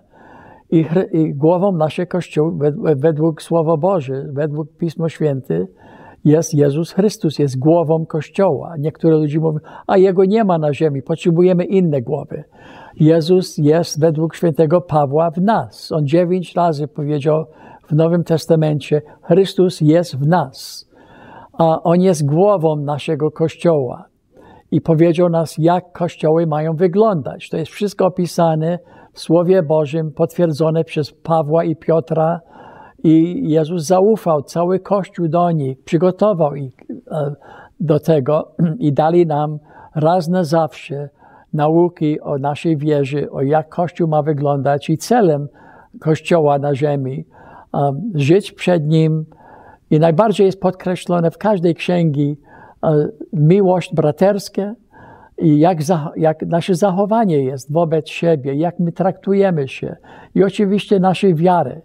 i, 0.71 0.85
i 1.11 1.33
głową 1.33 1.71
naszego 1.71 2.11
Kościoła, 2.11 2.51
według 2.95 3.41
Słowa 3.41 3.77
Boże, 3.77 4.25
według 4.33 4.77
Pismo 4.77 5.09
Święte, 5.09 5.65
jest 6.23 6.53
Jezus 6.53 6.91
Chrystus, 6.91 7.39
jest 7.39 7.59
głową 7.59 8.05
Kościoła. 8.05 8.75
Niektóre 8.79 9.17
ludzie 9.17 9.39
mówią, 9.39 9.59
a 9.87 9.97
Jego 9.97 10.25
nie 10.25 10.43
ma 10.43 10.57
na 10.57 10.73
ziemi, 10.73 11.01
potrzebujemy 11.01 11.65
inne 11.65 12.01
głowy. 12.01 12.43
Jezus 12.99 13.57
jest 13.57 13.99
według 13.99 14.35
świętego 14.35 14.81
Pawła 14.81 15.31
w 15.31 15.37
nas. 15.37 15.91
On 15.91 16.05
dziewięć 16.07 16.55
razy 16.55 16.87
powiedział 16.87 17.45
w 17.87 17.95
Nowym 17.95 18.23
Testamencie, 18.23 19.01
Chrystus 19.21 19.81
jest 19.81 20.15
w 20.19 20.27
nas. 20.27 20.89
A 21.53 21.83
On 21.83 22.01
jest 22.01 22.25
głową 22.25 22.75
naszego 22.75 23.31
Kościoła. 23.31 24.05
I 24.71 24.81
powiedział 24.81 25.29
nas, 25.29 25.55
jak 25.57 25.91
kościoły 25.91 26.47
mają 26.47 26.75
wyglądać. 26.75 27.49
To 27.49 27.57
jest 27.57 27.71
wszystko 27.71 28.05
opisane 28.05 28.79
w 29.13 29.19
Słowie 29.19 29.63
Bożym 29.63 30.11
potwierdzone 30.11 30.83
przez 30.83 31.11
Pawła 31.11 31.63
i 31.63 31.75
Piotra. 31.75 32.41
I 33.03 33.43
Jezus 33.49 33.83
zaufał 33.83 34.41
cały 34.41 34.79
Kościół 34.79 35.27
do 35.27 35.51
nich, 35.51 35.83
przygotował 35.83 36.55
ich 36.55 36.75
e, 37.11 37.35
do 37.79 37.99
tego 37.99 38.51
i 38.79 38.93
dali 38.93 39.25
nam 39.25 39.59
raz 39.95 40.27
na 40.27 40.43
zawsze 40.43 41.09
nauki 41.53 42.19
o 42.19 42.37
naszej 42.37 42.77
wierze, 42.77 43.29
o 43.31 43.41
jak 43.41 43.69
Kościół 43.69 44.07
ma 44.07 44.21
wyglądać 44.21 44.89
i 44.89 44.97
celem 44.97 45.47
Kościoła 45.99 46.59
na 46.59 46.75
ziemi. 46.75 47.25
Żyć 48.15 48.51
przed 48.51 48.87
Nim 48.87 49.25
i 49.89 49.99
najbardziej 49.99 50.45
jest 50.45 50.61
podkreślone 50.61 51.31
w 51.31 51.37
każdej 51.37 51.75
księgi 51.75 52.37
e, 52.83 53.07
miłość 53.33 53.95
braterskie, 53.95 54.75
i 55.41 55.59
jak, 55.59 55.77
jak 56.15 56.41
nasze 56.41 56.75
zachowanie 56.75 57.43
jest 57.43 57.71
wobec 57.71 58.09
siebie, 58.09 58.55
jak 58.55 58.79
my 58.79 58.91
traktujemy 58.91 59.67
się 59.67 59.95
i 60.35 60.43
oczywiście 60.43 60.99
naszej 60.99 61.35
wiary. 61.35 61.81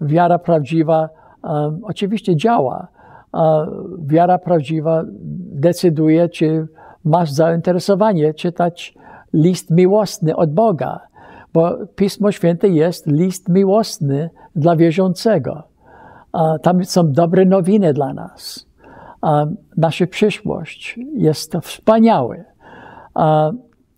Wiara 0.00 0.38
prawdziwa 0.38 1.08
um, 1.42 1.80
oczywiście 1.82 2.36
działa. 2.36 2.88
Um, 3.32 3.96
wiara 4.06 4.38
prawdziwa 4.38 5.04
decyduje, 5.52 6.28
czy 6.28 6.68
masz 7.04 7.30
zainteresowanie 7.30 8.34
czytać 8.34 8.94
list 9.32 9.70
miłosny 9.70 10.36
od 10.36 10.52
Boga, 10.52 11.00
bo 11.52 11.76
Pismo 11.96 12.32
Święte 12.32 12.68
jest 12.68 13.06
list 13.06 13.48
miłosny 13.48 14.30
dla 14.56 14.76
wierzącego. 14.76 15.62
Tam 16.62 16.84
są 16.84 17.12
dobre 17.12 17.44
nowiny 17.44 17.92
dla 17.92 18.14
nas. 18.14 18.66
nasza 19.76 20.06
przyszłość 20.06 20.98
jest 21.14 21.56
wspaniała. 21.62 22.49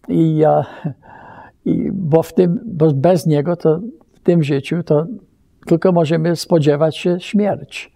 I, 0.09 0.45
i 1.65 1.91
bo, 1.93 2.23
w 2.23 2.35
tym, 2.35 2.61
bo 2.67 2.93
bez 2.93 3.27
niego 3.27 3.57
to 3.57 3.81
w 4.15 4.21
tym 4.21 4.43
życiu 4.43 4.83
to 4.83 5.07
tylko 5.67 5.93
możemy 5.93 6.37
spodziewać 6.37 6.97
się 6.97 7.21
śmierć, 7.21 7.93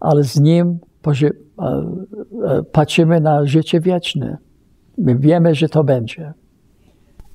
ale 0.00 0.24
z 0.24 0.40
nim 0.40 0.78
patrzymy 2.72 3.20
na 3.20 3.46
życie 3.46 3.80
wieczne. 3.80 4.38
My 4.98 5.18
wiemy, 5.18 5.54
że 5.54 5.68
to 5.68 5.84
będzie. 5.84 6.32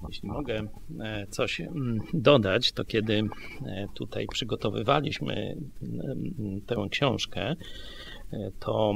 Jeśli 0.10 0.30
mogę 0.30 0.62
e, 1.00 1.28
coś 1.30 1.62
mm, 1.62 2.00
dodać, 2.14 2.72
to 2.72 2.86
kiedy 2.86 3.14
e, 3.14 3.88
tutaj 3.94 4.28
przygotowywaliśmy 4.28 5.56
tę 6.66 6.76
książkę, 6.90 7.42
e, 7.42 7.56
to 8.60 8.94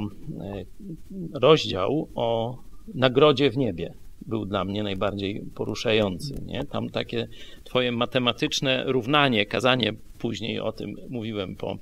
rozdział 1.34 2.08
o 2.14 2.58
nagrodzie 2.94 3.50
w 3.50 3.56
niebie 3.56 3.94
był 4.26 4.46
dla 4.46 4.64
mnie 4.64 4.82
najbardziej 4.82 5.42
poruszający. 5.54 6.34
Nie? 6.46 6.64
Tam 6.64 6.90
takie 6.90 7.28
twoje 7.64 7.92
matematyczne 7.92 8.84
równanie, 8.86 9.46
kazanie, 9.46 9.92
później 10.18 10.60
o 10.60 10.72
tym 10.72 10.96
mówiłem 11.08 11.56
po 11.56 11.78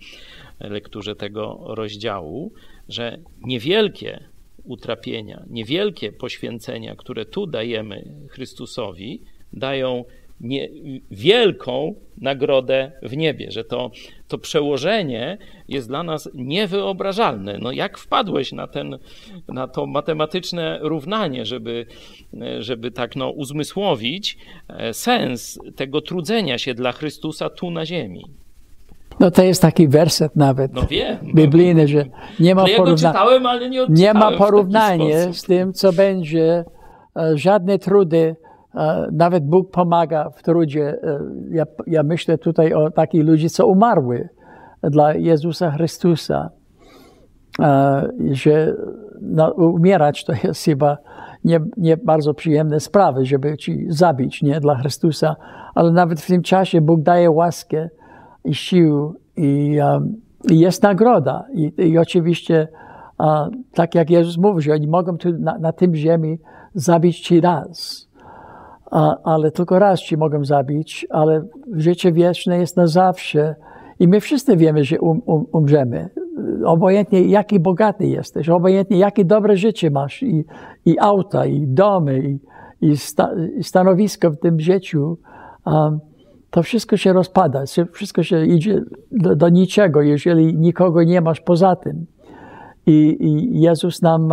lekturze 0.61 1.17
tego 1.17 1.61
rozdziału, 1.67 2.53
że 2.89 3.19
niewielkie 3.41 4.25
utrapienia, 4.65 5.45
niewielkie 5.51 6.13
poświęcenia, 6.13 6.97
które 6.97 7.25
tu 7.25 7.47
dajemy 7.47 8.15
Chrystusowi, 8.29 9.21
dają 9.53 10.05
nie, 10.41 10.69
wielką 11.11 11.95
nagrodę 12.21 12.93
w 13.03 13.17
niebie, 13.17 13.51
że 13.51 13.65
to, 13.65 13.91
to 14.29 14.39
przełożenie 14.39 15.39
jest 15.69 15.89
dla 15.89 16.03
nas 16.03 16.29
niewyobrażalne. 16.35 17.59
No 17.59 17.73
jak 17.73 17.99
wpadłeś 17.99 18.53
na, 18.53 18.67
ten, 18.67 18.99
na 19.49 19.69
to 19.69 19.87
matematyczne 19.87 20.79
równanie, 20.83 21.47
żeby, 21.47 21.87
żeby 22.59 22.91
tak 22.91 23.17
no, 23.17 23.31
uzmysłowić 23.31 24.39
e, 24.69 24.95
sens 24.95 25.59
tego 25.77 26.01
trudzenia 26.01 26.59
się 26.59 26.75
dla 26.75 26.93
Chrystusa 26.93 27.51
tu 27.51 27.71
na 27.71 27.87
ziemi? 27.87 28.25
No 29.21 29.31
to 29.31 29.43
jest 29.43 29.63
taki 29.63 29.89
werset 29.89 30.37
nawet 30.37 30.73
no 30.73 30.87
wiem, 30.91 31.19
biblijny, 31.35 31.89
że 31.89 32.05
nie 32.41 32.55
ma, 32.55 32.63
no 32.63 32.69
ja 32.69 32.97
czytałem, 32.97 33.47
ale 33.47 33.71
nie, 33.71 33.87
nie 33.89 34.15
ma 34.15 34.33
porównania 34.33 35.33
z 35.33 35.43
tym, 35.43 35.73
co 35.73 35.93
będzie, 35.93 36.65
e, 37.17 37.39
żadne 37.39 37.79
trudy 37.79 38.37
nawet 39.13 39.45
Bóg 39.45 39.71
pomaga 39.71 40.31
w 40.31 40.43
trudzie. 40.43 40.99
E, 41.03 41.21
ja, 41.51 41.65
ja 41.87 42.03
myślę 42.03 42.39
tutaj 42.39 42.73
o 42.73 42.91
takich 42.91 43.25
ludzi, 43.25 43.51
co 43.51 43.67
umarły 43.67 44.29
dla 44.83 45.15
Jezusa 45.15 45.71
Chrystusa. 45.71 46.51
Że 48.31 48.75
no, 49.21 49.51
umierać 49.51 50.25
to 50.25 50.33
jest 50.45 50.65
chyba 50.65 50.99
nie, 51.45 51.61
nie 51.77 51.97
bardzo 51.97 52.35
przyjemne 52.35 52.81
sprawy, 52.81 53.25
żeby 53.25 53.57
ci 53.57 53.87
zabić, 53.89 54.43
nie, 54.43 54.61
dla 54.61 54.77
Chrystusa, 54.77 55.37
ale 55.75 55.93
nawet 55.93 56.21
w 56.21 56.27
tym 56.27 56.43
czasie 56.43 56.81
Bóg 56.81 57.03
daje 57.03 57.31
łaskę 57.31 57.89
i 58.45 58.55
sił 58.55 59.15
i, 59.37 59.79
um, 59.83 60.17
i 60.51 60.59
jest 60.59 60.83
nagroda. 60.83 61.45
I, 61.55 61.73
i 61.79 61.99
oczywiście, 61.99 62.69
tak 63.75 63.95
jak 63.95 64.11
Jezus 64.11 64.39
mówił, 64.39 64.61
że 64.61 64.73
oni 64.73 64.89
mogą 64.89 65.19
tu 65.19 65.33
na, 65.39 65.59
na 65.59 65.73
tym 65.73 65.95
ziemi 65.95 66.39
zabić 66.75 67.21
ci 67.21 67.41
raz, 67.41 68.08
uh, 68.91 69.15
ale 69.25 69.51
tylko 69.51 69.79
raz 69.79 70.01
ci 70.01 70.17
mogą 70.17 70.45
zabić, 70.45 71.07
ale 71.11 71.43
życie 71.73 72.13
wieczne 72.13 72.59
jest 72.59 72.77
na 72.77 72.87
zawsze. 72.87 73.55
I 74.01 74.09
my 74.09 74.21
wszyscy 74.21 74.57
wiemy, 74.57 74.85
że 74.85 75.01
um, 75.01 75.23
um, 75.27 75.45
umrzemy. 75.53 76.11
Obojętnie 76.65 77.23
jaki 77.23 77.61
bogaty 77.61 78.07
jesteś, 78.07 78.49
obojętnie 78.49 78.99
jakie 78.99 79.25
dobre 79.25 79.57
życie 79.57 79.91
masz, 79.91 80.23
i, 80.23 80.45
i 80.85 80.99
auta, 80.99 81.47
i 81.47 81.67
domy, 81.67 82.19
i, 82.19 82.39
i, 82.87 82.97
sta, 82.97 83.31
i 83.59 83.65
stanowisko 83.65 84.31
w 84.31 84.39
tym 84.39 84.61
życiu, 84.61 85.19
um, 85.67 86.01
to 86.51 86.63
wszystko 86.63 86.97
się 86.97 87.13
rozpada, 87.13 87.65
wszystko 87.93 88.23
się 88.23 88.47
idzie 88.47 88.83
do, 89.13 89.37
do 89.37 89.49
niczego, 89.49 90.03
jeżeli 90.03 90.57
nikogo 90.57 91.05
nie 91.05 91.21
masz 91.21 91.41
poza 91.41 91.77
tym. 91.77 92.07
I, 92.87 93.17
i 93.21 93.61
Jezus 93.61 94.03
nam 94.03 94.33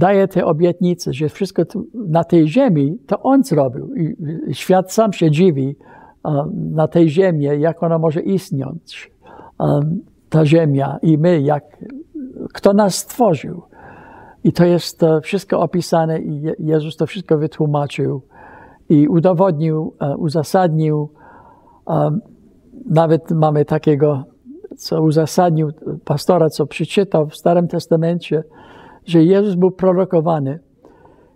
daje 0.00 0.28
te 0.28 0.44
obietnice, 0.44 1.12
że 1.12 1.28
wszystko 1.28 1.62
na 1.94 2.24
tej 2.24 2.48
ziemi 2.48 2.98
to 3.06 3.22
On 3.22 3.44
zrobił. 3.44 3.94
I 3.94 4.54
świat 4.54 4.92
sam 4.92 5.12
się 5.12 5.30
dziwi 5.30 5.76
na 6.54 6.88
tej 6.88 7.08
ziemi, 7.08 7.44
jak 7.58 7.82
ona 7.82 7.98
może 7.98 8.20
istnieć. 8.20 9.12
Ta 10.28 10.46
ziemia 10.46 10.98
i 11.02 11.18
my, 11.18 11.40
jak, 11.40 11.64
kto 12.52 12.72
nas 12.72 12.94
stworzył. 12.94 13.62
I 14.44 14.52
to 14.52 14.64
jest 14.64 15.00
wszystko 15.22 15.60
opisane 15.60 16.20
i 16.20 16.42
Jezus 16.58 16.96
to 16.96 17.06
wszystko 17.06 17.38
wytłumaczył 17.38 18.22
i 18.88 19.08
udowodnił, 19.08 19.94
e, 20.00 20.16
uzasadnił. 20.16 21.08
Nawet 22.90 23.30
mamy 23.30 23.64
takiego, 23.64 24.24
co 24.76 25.02
uzasadnił 25.02 25.70
pastora, 26.04 26.48
co 26.48 26.66
przeczytał 26.66 27.26
w 27.28 27.36
Starym 27.36 27.68
Testamencie, 27.68 28.44
że 29.10 29.24
Jezus 29.24 29.54
był 29.54 29.70
prorokowany 29.70 30.58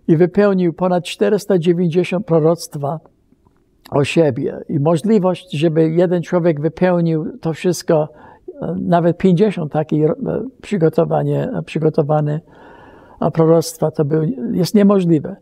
i 0.07 0.17
wypełnił 0.17 0.73
ponad 0.73 1.03
490 1.03 2.25
proroctwa 2.25 2.99
o 3.91 4.03
siebie. 4.03 4.57
I 4.69 4.79
możliwość, 4.79 5.51
żeby 5.51 5.89
jeden 5.89 6.21
człowiek 6.21 6.61
wypełnił 6.61 7.37
to 7.41 7.53
wszystko, 7.53 8.09
e, 8.61 8.75
nawet 8.81 9.17
50 9.17 9.71
takich 9.71 10.05
e, 10.05 10.13
przygotowanie, 10.61 11.49
przygotowane 11.65 12.41
proroctwa, 13.33 13.91
to 13.91 14.05
był, 14.05 14.23
jest 14.51 14.75
niemożliwe 14.75 15.35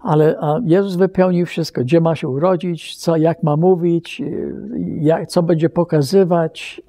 ale 0.00 0.36
Jezus 0.64 0.96
wypełnił 0.96 1.46
wszystko, 1.46 1.80
gdzie 1.80 2.00
ma 2.00 2.16
się 2.16 2.28
urodzić, 2.28 2.96
co, 2.96 3.16
jak 3.16 3.42
ma 3.42 3.56
mówić, 3.56 4.22
jak, 5.00 5.26
co 5.26 5.42
będzie 5.42 5.68
pokazywać, 5.68 6.82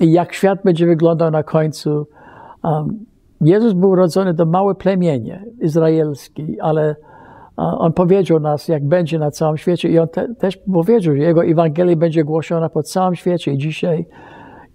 i 0.00 0.12
jak 0.12 0.32
świat 0.32 0.58
będzie 0.64 0.86
wyglądał 0.86 1.30
na 1.30 1.42
końcu. 1.42 2.06
Jezus 3.40 3.72
był 3.72 3.90
urodzony 3.90 4.34
do 4.34 4.46
małe 4.46 4.74
plemienie 4.74 5.44
izraelskie, 5.60 6.46
ale 6.60 6.96
on 7.56 7.92
powiedział 7.92 8.40
nas, 8.40 8.68
jak 8.68 8.88
będzie 8.88 9.18
na 9.18 9.30
całym 9.30 9.56
świecie 9.56 9.88
i 9.88 9.98
on 9.98 10.08
te, 10.08 10.34
też 10.34 10.58
powiedział, 10.72 11.16
że 11.16 11.22
jego 11.22 11.44
Ewangelia 11.44 11.96
będzie 11.96 12.24
głoszona 12.24 12.68
po 12.68 12.82
całym 12.82 13.14
świecie. 13.14 13.52
I 13.52 13.58
dzisiaj 13.58 14.06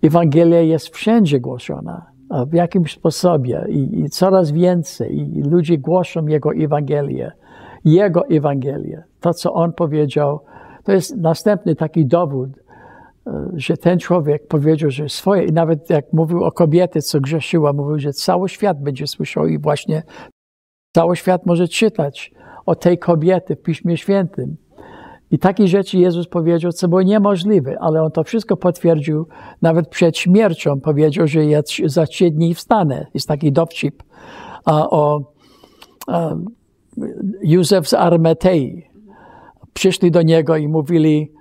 Ewangelia 0.04 0.62
jest 0.62 0.90
wszędzie 0.90 1.40
głoszona 1.40 2.06
w 2.48 2.54
jakimś 2.54 2.94
sposobie. 2.94 3.66
I, 3.70 4.00
i 4.00 4.10
coraz 4.10 4.52
więcej. 4.52 5.18
I 5.18 5.42
ludzie 5.42 5.78
głoszą 5.78 6.28
Jego 6.28 6.50
Ewangelię, 6.54 7.32
Jego 7.86 8.28
Ewangelię, 8.28 9.04
to 9.20 9.34
co 9.34 9.54
On 9.54 9.74
powiedział. 9.74 10.40
To 10.84 10.92
jest 10.92 11.18
następny 11.18 11.76
taki 11.76 12.06
dowód, 12.06 12.50
że 13.54 13.78
ten 13.78 14.00
człowiek 14.00 14.48
powiedział, 14.48 14.92
że 14.92 15.10
swoje, 15.10 15.44
i 15.44 15.52
nawet 15.52 15.90
jak 15.90 16.14
mówił 16.14 16.44
o 16.44 16.52
kobiety, 16.52 17.02
co 17.02 17.20
grzeszyła, 17.20 17.74
mówił, 17.74 18.00
że 18.00 18.14
cały 18.14 18.50
świat 18.50 18.84
będzie 18.84 19.08
słyszał 19.08 19.48
i 19.48 19.60
właśnie 19.60 20.04
cały 20.96 21.16
świat 21.16 21.46
może 21.46 21.68
czytać 21.68 22.32
o 22.66 22.76
tej 22.76 22.98
kobiety 22.98 23.56
w 23.56 23.62
Piśmie 23.62 23.98
Świętym. 23.98 24.58
I 25.32 25.40
takie 25.40 25.68
rzeczy 25.68 25.98
Jezus 25.98 26.28
powiedział, 26.28 26.72
co 26.72 26.88
było 26.88 27.02
niemożliwe, 27.02 27.78
ale 27.80 28.04
On 28.04 28.12
to 28.12 28.24
wszystko 28.24 28.58
potwierdził. 28.58 29.28
Nawet 29.62 29.88
przed 29.88 30.18
śmiercią 30.18 30.82
powiedział, 30.82 31.28
że 31.28 31.46
ja 31.46 31.62
za 31.86 32.06
trzy 32.06 32.32
dni 32.32 32.54
wstanę. 32.54 33.08
Jest 33.14 33.28
taki 33.28 33.52
dowcip 33.52 34.04
a, 34.66 34.90
o 34.90 35.22
a, 36.08 36.36
Józef 37.44 37.88
z 37.88 37.94
Armetei. 37.94 38.90
Przyszli 39.74 40.12
do 40.12 40.22
niego 40.22 40.58
i 40.58 40.68
mówili, 40.68 41.32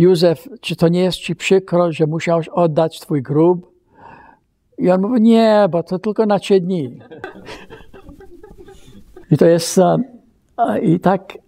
Józef, 0.00 0.48
czy 0.60 0.76
to 0.76 0.88
nie 0.88 1.00
jest 1.00 1.18
ci 1.18 1.36
przykro, 1.36 1.92
że 1.92 2.06
musiałeś 2.06 2.48
oddać 2.48 3.00
twój 3.00 3.22
grób? 3.22 3.72
I 4.78 4.90
on 4.90 5.00
mówi, 5.00 5.20
nie, 5.20 5.68
bo 5.70 5.82
to 5.82 5.98
tylko 5.98 6.26
na 6.26 6.38
trzy 6.38 6.60
dni. 6.60 6.98
I 9.30 9.36
to 9.36 9.46
jest, 9.46 9.80
i 10.82 11.00
tak, 11.00 11.38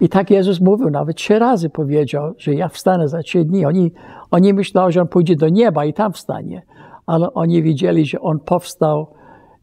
i 0.00 0.08
tak 0.08 0.30
Jezus 0.30 0.60
mówił, 0.60 0.90
nawet 0.90 1.16
trzy 1.16 1.38
razy 1.38 1.70
powiedział, 1.70 2.34
że 2.38 2.54
ja 2.54 2.68
wstanę 2.68 3.08
za 3.08 3.22
trzy 3.22 3.44
dni. 3.44 3.66
Oni, 3.66 3.92
oni 4.30 4.54
myśleli, 4.54 4.92
że 4.92 5.00
On 5.00 5.08
pójdzie 5.08 5.36
do 5.36 5.48
nieba 5.48 5.84
i 5.84 5.92
tam 5.92 6.12
wstanie, 6.12 6.62
ale 7.06 7.34
oni 7.34 7.62
widzieli, 7.62 8.06
że 8.06 8.20
On 8.20 8.40
powstał 8.40 9.06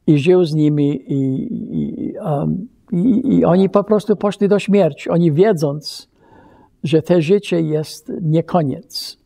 i 0.07 0.17
żył 0.17 0.43
z 0.43 0.53
nimi 0.53 1.03
i, 1.07 1.47
i, 1.71 2.13
um, 2.17 2.67
i, 2.91 3.37
i 3.37 3.45
oni 3.45 3.69
po 3.69 3.83
prostu 3.83 4.15
poszli 4.15 4.47
do 4.47 4.59
śmierci. 4.59 5.09
Oni 5.09 5.31
wiedząc, 5.31 6.10
że 6.83 7.01
to 7.01 7.21
życie 7.21 7.61
jest 7.61 8.11
nie 8.21 8.43
koniec. 8.43 9.17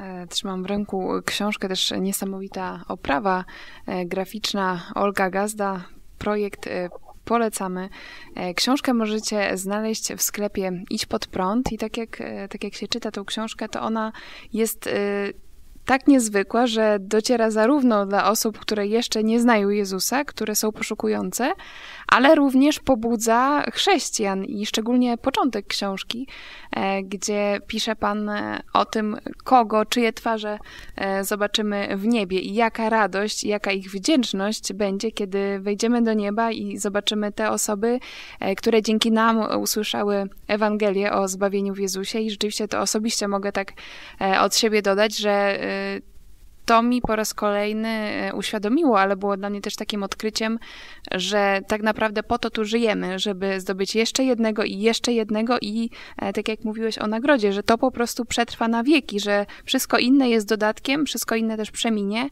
E, 0.00 0.26
trzymam 0.26 0.62
w 0.62 0.66
ręku 0.66 1.10
książkę, 1.24 1.68
też 1.68 1.92
niesamowita 2.00 2.84
oprawa 2.88 3.44
e, 3.86 4.06
graficzna 4.06 4.92
Olga 4.94 5.30
Gazda, 5.30 5.84
projekt 6.18 6.66
e, 6.66 6.88
polecamy. 7.24 7.88
Książkę 8.56 8.94
możecie 8.94 9.56
znaleźć 9.56 10.12
w 10.12 10.22
sklepie 10.22 10.84
Idź 10.90 11.06
pod 11.06 11.26
prąd 11.26 11.72
i 11.72 11.78
tak 11.78 11.96
jak, 11.96 12.22
tak 12.50 12.64
jak 12.64 12.74
się 12.74 12.88
czyta 12.88 13.10
tą 13.10 13.24
książkę, 13.24 13.68
to 13.68 13.80
ona 13.80 14.12
jest 14.52 14.88
tak 15.90 16.08
niezwykła, 16.08 16.66
że 16.66 16.98
dociera 17.00 17.50
zarówno 17.50 18.06
dla 18.06 18.30
osób, 18.30 18.58
które 18.58 18.86
jeszcze 18.86 19.24
nie 19.24 19.40
znają 19.40 19.68
Jezusa, 19.68 20.24
które 20.24 20.54
są 20.54 20.72
poszukujące, 20.72 21.52
ale 22.06 22.34
również 22.34 22.80
pobudza 22.80 23.64
chrześcijan 23.72 24.44
i 24.44 24.66
szczególnie 24.66 25.18
początek 25.18 25.66
książki, 25.66 26.26
e, 26.76 27.02
gdzie 27.02 27.58
pisze 27.66 27.96
Pan 27.96 28.28
e, 28.28 28.62
o 28.72 28.84
tym, 28.84 29.16
kogo, 29.44 29.84
czyje 29.84 30.12
twarze 30.12 30.58
e, 30.96 31.24
zobaczymy 31.24 31.96
w 31.96 32.06
niebie 32.06 32.38
i 32.38 32.54
jaka 32.54 32.90
radość, 32.90 33.44
jaka 33.44 33.72
ich 33.72 33.90
wdzięczność 33.90 34.72
będzie, 34.72 35.12
kiedy 35.12 35.60
wejdziemy 35.60 36.02
do 36.02 36.12
nieba 36.12 36.50
i 36.50 36.76
zobaczymy 36.76 37.32
te 37.32 37.50
osoby, 37.50 37.98
które 38.56 38.82
dzięki 38.82 39.12
nam 39.12 39.60
usłyszały 39.60 40.28
Ewangelię 40.48 41.12
o 41.12 41.28
zbawieniu 41.28 41.74
w 41.74 41.78
Jezusie. 41.78 42.18
I 42.18 42.30
rzeczywiście 42.30 42.68
to 42.68 42.80
osobiście 42.80 43.28
mogę 43.28 43.52
tak 43.52 43.72
od 44.40 44.56
siebie 44.56 44.82
dodać, 44.82 45.16
że 45.16 45.58
uh, 45.80 46.00
to 46.64 46.82
mi 46.82 47.00
po 47.00 47.16
raz 47.16 47.34
kolejny 47.34 47.88
e, 47.88 48.34
uświadomiło, 48.34 49.00
ale 49.00 49.16
było 49.16 49.36
dla 49.36 49.50
mnie 49.50 49.60
też 49.60 49.76
takim 49.76 50.02
odkryciem, 50.02 50.58
że 51.12 51.60
tak 51.68 51.82
naprawdę 51.82 52.22
po 52.22 52.38
to 52.38 52.50
tu 52.50 52.64
żyjemy, 52.64 53.18
żeby 53.18 53.60
zdobyć 53.60 53.94
jeszcze 53.94 54.24
jednego 54.24 54.64
i 54.64 54.78
jeszcze 54.78 55.12
jednego 55.12 55.56
i 55.60 55.90
e, 56.18 56.32
tak 56.32 56.48
jak 56.48 56.64
mówiłeś 56.64 56.98
o 56.98 57.06
nagrodzie, 57.06 57.52
że 57.52 57.62
to 57.62 57.78
po 57.78 57.90
prostu 57.90 58.24
przetrwa 58.24 58.68
na 58.68 58.82
wieki, 58.82 59.20
że 59.20 59.46
wszystko 59.64 59.98
inne 59.98 60.28
jest 60.28 60.48
dodatkiem, 60.48 61.06
wszystko 61.06 61.34
inne 61.34 61.56
też 61.56 61.70
przeminie, 61.70 62.28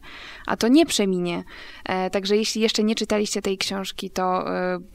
a 0.47 0.57
to 0.57 0.67
nie 0.67 0.85
przeminie. 0.85 1.43
E, 1.85 2.09
także 2.09 2.37
jeśli 2.37 2.61
jeszcze 2.61 2.83
nie 2.83 2.95
czytaliście 2.95 3.41
tej 3.41 3.57
książki, 3.57 4.09
to 4.09 4.45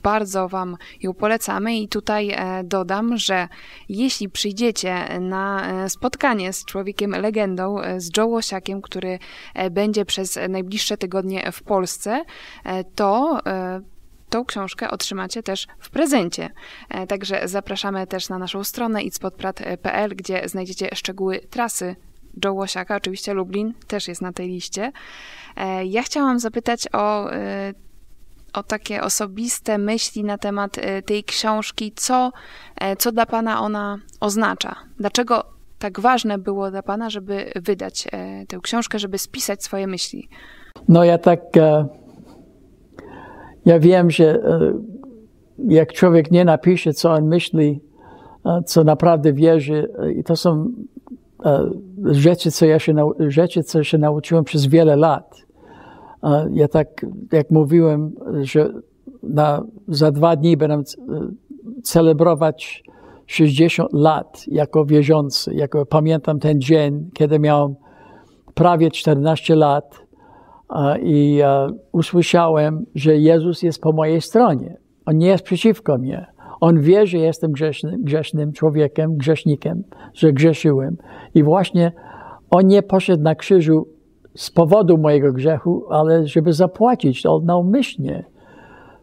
bardzo 0.02 0.48
Wam 0.48 0.76
ją 1.02 1.14
polecamy 1.14 1.76
i 1.76 1.88
tutaj 1.88 2.36
dodam, 2.64 3.16
że 3.16 3.48
jeśli 3.88 4.28
przyjdziecie 4.28 5.20
na 5.20 5.68
spotkanie 5.88 6.52
z 6.52 6.64
człowiekiem 6.64 7.10
legendą, 7.10 7.76
z 7.96 8.16
Joe 8.16 8.40
który 8.82 9.18
będzie 9.70 10.04
przez 10.04 10.38
najbliższe 10.48 10.96
tygodnie 10.96 11.52
w 11.52 11.62
Polsce, 11.62 12.24
e, 12.64 12.84
to 12.84 13.38
e, 13.46 13.80
tą 14.30 14.44
książkę 14.44 14.90
otrzymacie 14.90 15.42
też 15.42 15.66
w 15.78 15.90
prezencie. 15.90 16.50
Także 17.08 17.48
zapraszamy 17.48 18.06
też 18.06 18.28
na 18.28 18.38
naszą 18.38 18.64
stronę 18.64 19.02
itspodprat.pl, 19.02 20.16
gdzie 20.16 20.48
znajdziecie 20.48 20.88
szczegóły 20.94 21.40
trasy 21.50 21.96
Joe 22.44 22.52
Łosiaka. 22.52 22.96
Oczywiście 22.96 23.34
Lublin 23.34 23.74
też 23.86 24.08
jest 24.08 24.22
na 24.22 24.32
tej 24.32 24.48
liście. 24.48 24.92
Ja 25.84 26.02
chciałam 26.02 26.38
zapytać 26.38 26.88
o, 26.92 27.26
o 28.52 28.62
takie 28.62 29.02
osobiste 29.02 29.78
myśli 29.78 30.24
na 30.24 30.38
temat 30.38 30.76
tej 31.06 31.24
książki. 31.24 31.92
Co, 31.96 32.32
co 32.98 33.12
dla 33.12 33.26
Pana 33.26 33.60
ona 33.60 33.98
oznacza? 34.20 34.76
Dlaczego 34.98 35.53
tak 35.84 36.00
ważne 36.00 36.38
było 36.38 36.70
dla 36.70 36.82
Pana, 36.82 37.10
żeby 37.10 37.44
wydać 37.62 38.08
e, 38.12 38.46
tę 38.46 38.58
książkę, 38.62 38.98
żeby 38.98 39.18
spisać 39.18 39.64
swoje 39.64 39.86
myśli? 39.86 40.28
No 40.88 41.04
ja 41.04 41.18
tak, 41.18 41.56
e, 41.56 41.86
Ja 43.64 43.78
wiem, 43.78 44.10
że 44.10 44.24
e, 44.24 44.72
jak 45.58 45.92
człowiek 45.92 46.30
nie 46.30 46.44
napisze, 46.44 46.92
co 46.92 47.12
on 47.12 47.24
myśli, 47.24 47.80
co 48.66 48.84
naprawdę 48.84 49.32
wierzy, 49.32 49.88
i 50.16 50.24
to 50.24 50.36
są 50.36 50.72
rzeczy, 52.04 52.50
co 52.50 52.66
ja 52.66 52.78
się, 52.78 52.94
rzeczy, 53.28 53.62
co 53.62 53.84
się 53.84 53.98
nauczyłem 53.98 54.44
przez 54.44 54.66
wiele 54.66 54.96
lat. 54.96 55.46
Ja 56.50 56.68
tak, 56.68 57.06
jak 57.32 57.50
mówiłem, 57.50 58.12
że 58.42 58.72
na, 59.22 59.62
za 59.88 60.10
dwa 60.10 60.36
dni 60.36 60.56
będę 60.56 60.82
celebrować 61.82 62.84
60 63.26 63.92
lat 63.92 64.44
jako 64.46 64.84
wierzący. 64.84 65.54
Jako 65.54 65.86
pamiętam 65.86 66.38
ten 66.38 66.60
dzień, 66.60 67.10
kiedy 67.14 67.38
miałem 67.38 67.74
prawie 68.54 68.90
14 68.90 69.56
lat 69.56 70.04
i 71.02 71.40
usłyszałem, 71.92 72.86
że 72.94 73.16
Jezus 73.16 73.62
jest 73.62 73.80
po 73.80 73.92
mojej 73.92 74.20
stronie. 74.20 74.76
On 75.06 75.18
nie 75.18 75.26
jest 75.26 75.44
przeciwko 75.44 75.98
mnie. 75.98 76.26
On 76.60 76.80
wie, 76.80 77.06
że 77.06 77.18
jestem 77.18 77.52
grzesznym, 77.52 78.02
grzesznym 78.02 78.52
człowiekiem, 78.52 79.16
grzesznikiem, 79.16 79.82
że 80.14 80.32
grzeszyłem. 80.32 80.96
I 81.34 81.42
właśnie 81.42 81.92
On 82.50 82.66
nie 82.66 82.82
poszedł 82.82 83.22
na 83.22 83.34
krzyżu 83.34 83.88
z 84.34 84.50
powodu 84.50 84.98
mojego 84.98 85.32
grzechu, 85.32 85.84
ale 85.90 86.26
żeby 86.26 86.52
zapłacić. 86.52 87.26
On 87.26 87.44
naumyślnie 87.44 88.24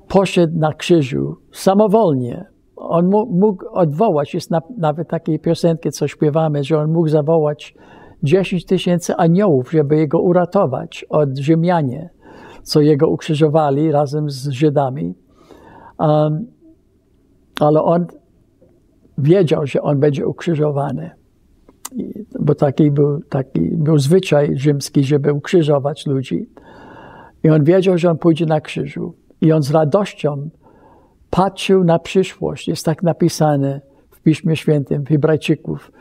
poszedł 0.08 0.60
na 0.60 0.74
krzyżu 0.74 1.36
samowolnie. 1.52 2.51
On 2.82 3.10
mógł 3.30 3.66
odwołać, 3.72 4.34
jest 4.34 4.52
nawet 4.78 5.08
takiej 5.08 5.40
piosenki, 5.40 5.92
co 5.92 6.08
śpiewamy, 6.08 6.64
że 6.64 6.80
on 6.80 6.92
mógł 6.92 7.08
zawołać 7.08 7.76
10 8.24 8.66
tysięcy 8.66 9.16
aniołów, 9.16 9.72
żeby 9.72 9.96
jego 9.96 10.22
uratować 10.22 11.06
od 11.10 11.38
Rzymianie, 11.38 12.10
co 12.64 12.82
jego 12.82 13.08
ukrzyżowali 13.08 13.92
razem 13.92 14.30
z 14.30 14.50
Żydami. 14.50 15.16
Um, 16.00 16.46
ale 17.60 17.82
on 17.82 18.06
wiedział, 19.18 19.68
że 19.68 19.82
on 19.82 20.00
będzie 20.00 20.28
ukrzyżowany. 20.28 21.12
Bo 22.40 22.56
taki 22.56 22.92
był, 22.92 23.20
taki 23.30 23.60
był 23.78 23.98
zwyczaj 23.98 24.58
rzymski, 24.58 25.04
żeby 25.04 25.34
ukrzyżować 25.34 26.06
ludzi. 26.08 26.50
I 27.44 27.50
on 27.50 27.64
wiedział, 27.64 27.98
że 27.98 28.10
on 28.10 28.18
pójdzie 28.18 28.46
na 28.46 28.62
krzyżu. 28.62 29.14
I 29.42 29.52
on 29.52 29.62
z 29.62 29.72
radością 29.72 30.50
patrzył 31.32 31.84
na 31.84 32.00
przyszłość. 32.00 32.68
Jest 32.68 32.86
tak 32.86 33.04
napisane 33.04 33.82
w 34.12 34.22
Piśmie 34.22 34.56
Świętym, 34.56 35.04
w 35.04 35.08
Hebrajczyków, 35.08 35.92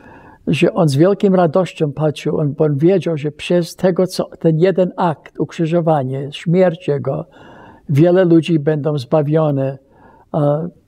że 0.47 0.73
on 0.73 0.89
z 0.89 0.95
wielką 0.95 1.29
radością 1.29 1.91
patrzył, 1.91 2.37
on, 2.37 2.53
bo 2.53 2.63
on 2.63 2.77
wiedział, 2.77 3.17
że 3.17 3.31
przez 3.31 3.75
tego, 3.75 4.07
co, 4.07 4.29
ten 4.39 4.59
jeden 4.59 4.91
akt, 4.97 5.39
ukrzyżowanie, 5.39 6.29
śmierć 6.31 6.87
Jego, 6.87 7.25
wiele 7.89 8.25
ludzi 8.25 8.59
będą 8.59 8.97
zbawione. 8.97 9.77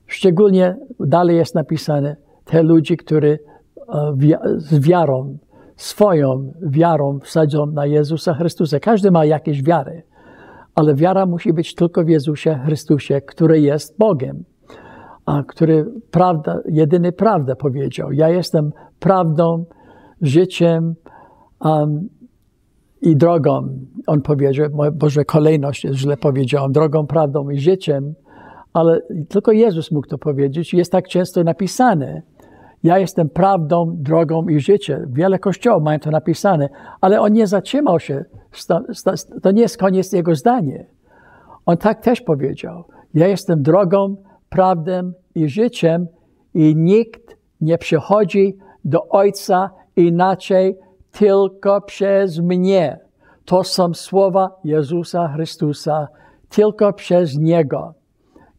Szczególnie 0.07 0.75
dalej 0.99 1.37
jest 1.37 1.55
napisane, 1.55 2.15
te 2.45 2.63
ludzi, 2.63 2.97
którzy 2.97 3.39
z 4.57 4.79
wiarą, 4.79 5.37
swoją 5.75 6.53
wiarą 6.61 7.19
wsadzą 7.19 7.65
na 7.65 7.85
Jezusa 7.85 8.33
Chrystusa. 8.33 8.79
Każdy 8.79 9.11
ma 9.11 9.25
jakieś 9.25 9.63
wiary, 9.63 10.03
ale 10.75 10.95
wiara 10.95 11.25
musi 11.25 11.53
być 11.53 11.75
tylko 11.75 12.03
w 12.03 12.09
Jezusie 12.09 12.59
Chrystusie, 12.65 13.21
który 13.21 13.61
jest 13.61 13.97
Bogiem 13.97 14.43
a 15.25 15.43
który 15.43 15.85
prawda, 16.11 16.59
jedyny 16.65 17.11
prawdę 17.11 17.55
powiedział. 17.55 18.11
Ja 18.11 18.29
jestem 18.29 18.71
prawdą, 18.99 19.65
życiem 20.21 20.95
um, 21.59 22.09
i 23.01 23.15
drogą. 23.15 23.69
On 24.07 24.21
powiedział, 24.21 24.69
Boże, 24.93 25.25
kolejność 25.25 25.83
jest 25.83 25.99
źle 25.99 26.17
powiedziałem, 26.17 26.71
drogą, 26.71 27.07
prawdą 27.07 27.49
i 27.49 27.59
życiem, 27.59 28.13
ale 28.73 29.01
tylko 29.29 29.51
Jezus 29.51 29.91
mógł 29.91 30.07
to 30.07 30.17
powiedzieć. 30.17 30.73
Jest 30.73 30.91
tak 30.91 31.07
często 31.07 31.43
napisane. 31.43 32.21
Ja 32.83 32.99
jestem 32.99 33.29
prawdą, 33.29 33.95
drogą 33.95 34.47
i 34.47 34.59
życiem. 34.59 35.05
Wiele 35.13 35.39
kościołów 35.39 35.83
mają 35.83 35.99
to 35.99 36.11
napisane, 36.11 36.69
ale 37.01 37.21
on 37.21 37.33
nie 37.33 37.47
zatrzymał 37.47 37.99
się. 37.99 38.25
To 39.41 39.51
nie 39.51 39.61
jest 39.61 39.77
koniec 39.77 40.11
jego 40.11 40.35
zdania. 40.35 40.83
On 41.65 41.77
tak 41.77 42.01
też 42.01 42.21
powiedział. 42.21 42.83
Ja 43.13 43.27
jestem 43.27 43.63
drogą, 43.63 44.15
prawdą 44.49 45.11
i 45.35 45.49
życiem 45.49 46.07
i 46.53 46.75
nikt 46.75 47.37
nie 47.61 47.77
przychodzi 47.77 48.57
do 48.85 49.07
Ojca 49.07 49.69
inaczej 49.95 50.77
tylko 51.11 51.81
przez 51.81 52.39
mnie. 52.39 52.99
To 53.45 53.63
są 53.63 53.93
słowa 53.93 54.59
Jezusa 54.63 55.27
Chrystusa. 55.27 56.07
Tylko 56.49 56.93
przez 56.93 57.37
Niego 57.37 57.93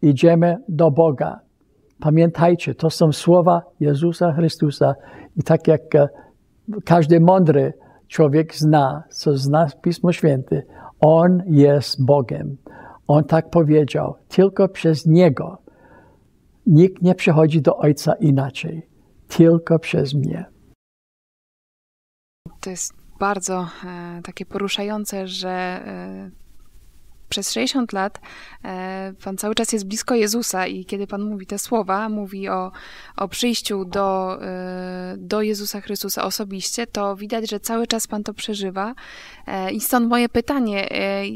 idziemy 0.02 0.56
do 0.68 0.90
Boga. 0.90 1.40
Pamiętajcie, 2.04 2.74
to 2.74 2.90
są 2.90 3.12
słowa 3.12 3.62
Jezusa 3.80 4.32
Chrystusa. 4.32 4.94
I 5.36 5.42
tak 5.42 5.68
jak 5.68 5.94
e, 5.94 6.08
każdy 6.84 7.20
mądry 7.20 7.72
człowiek 8.08 8.54
zna, 8.54 9.02
co 9.10 9.36
zna 9.36 9.66
Pismo 9.82 10.12
Święte, 10.12 10.62
On 11.00 11.42
jest 11.46 12.04
Bogiem. 12.04 12.56
On 13.06 13.24
tak 13.24 13.50
powiedział. 13.50 14.14
Tylko 14.28 14.68
przez 14.68 15.06
Niego 15.06 15.58
Nikt 16.66 17.02
nie 17.02 17.14
przychodzi 17.14 17.62
do 17.62 17.76
Ojca 17.76 18.14
inaczej, 18.14 18.88
tylko 19.28 19.78
przez 19.78 20.14
mnie. 20.14 20.44
To 22.60 22.70
jest 22.70 22.94
bardzo 23.20 23.68
e, 23.84 24.20
takie 24.22 24.46
poruszające, 24.46 25.26
że 25.26 25.50
e, 25.50 26.30
przez 27.34 27.52
60 27.52 27.92
lat 27.92 28.20
e, 28.64 29.12
Pan 29.24 29.36
cały 29.36 29.54
czas 29.54 29.72
jest 29.72 29.86
blisko 29.86 30.14
Jezusa 30.14 30.66
i 30.66 30.84
kiedy 30.84 31.06
Pan 31.06 31.22
mówi 31.22 31.46
te 31.46 31.58
słowa, 31.58 32.08
mówi 32.08 32.48
o, 32.48 32.72
o 33.16 33.28
przyjściu 33.28 33.84
do, 33.84 34.38
e, 34.42 35.14
do 35.18 35.42
Jezusa 35.42 35.80
Chrystusa 35.80 36.24
osobiście, 36.24 36.86
to 36.86 37.16
widać, 37.16 37.50
że 37.50 37.60
cały 37.60 37.86
czas 37.86 38.06
Pan 38.06 38.24
to 38.24 38.34
przeżywa. 38.34 38.94
E, 39.46 39.72
I 39.72 39.80
stąd 39.80 40.08
moje 40.08 40.28
pytanie, 40.28 40.88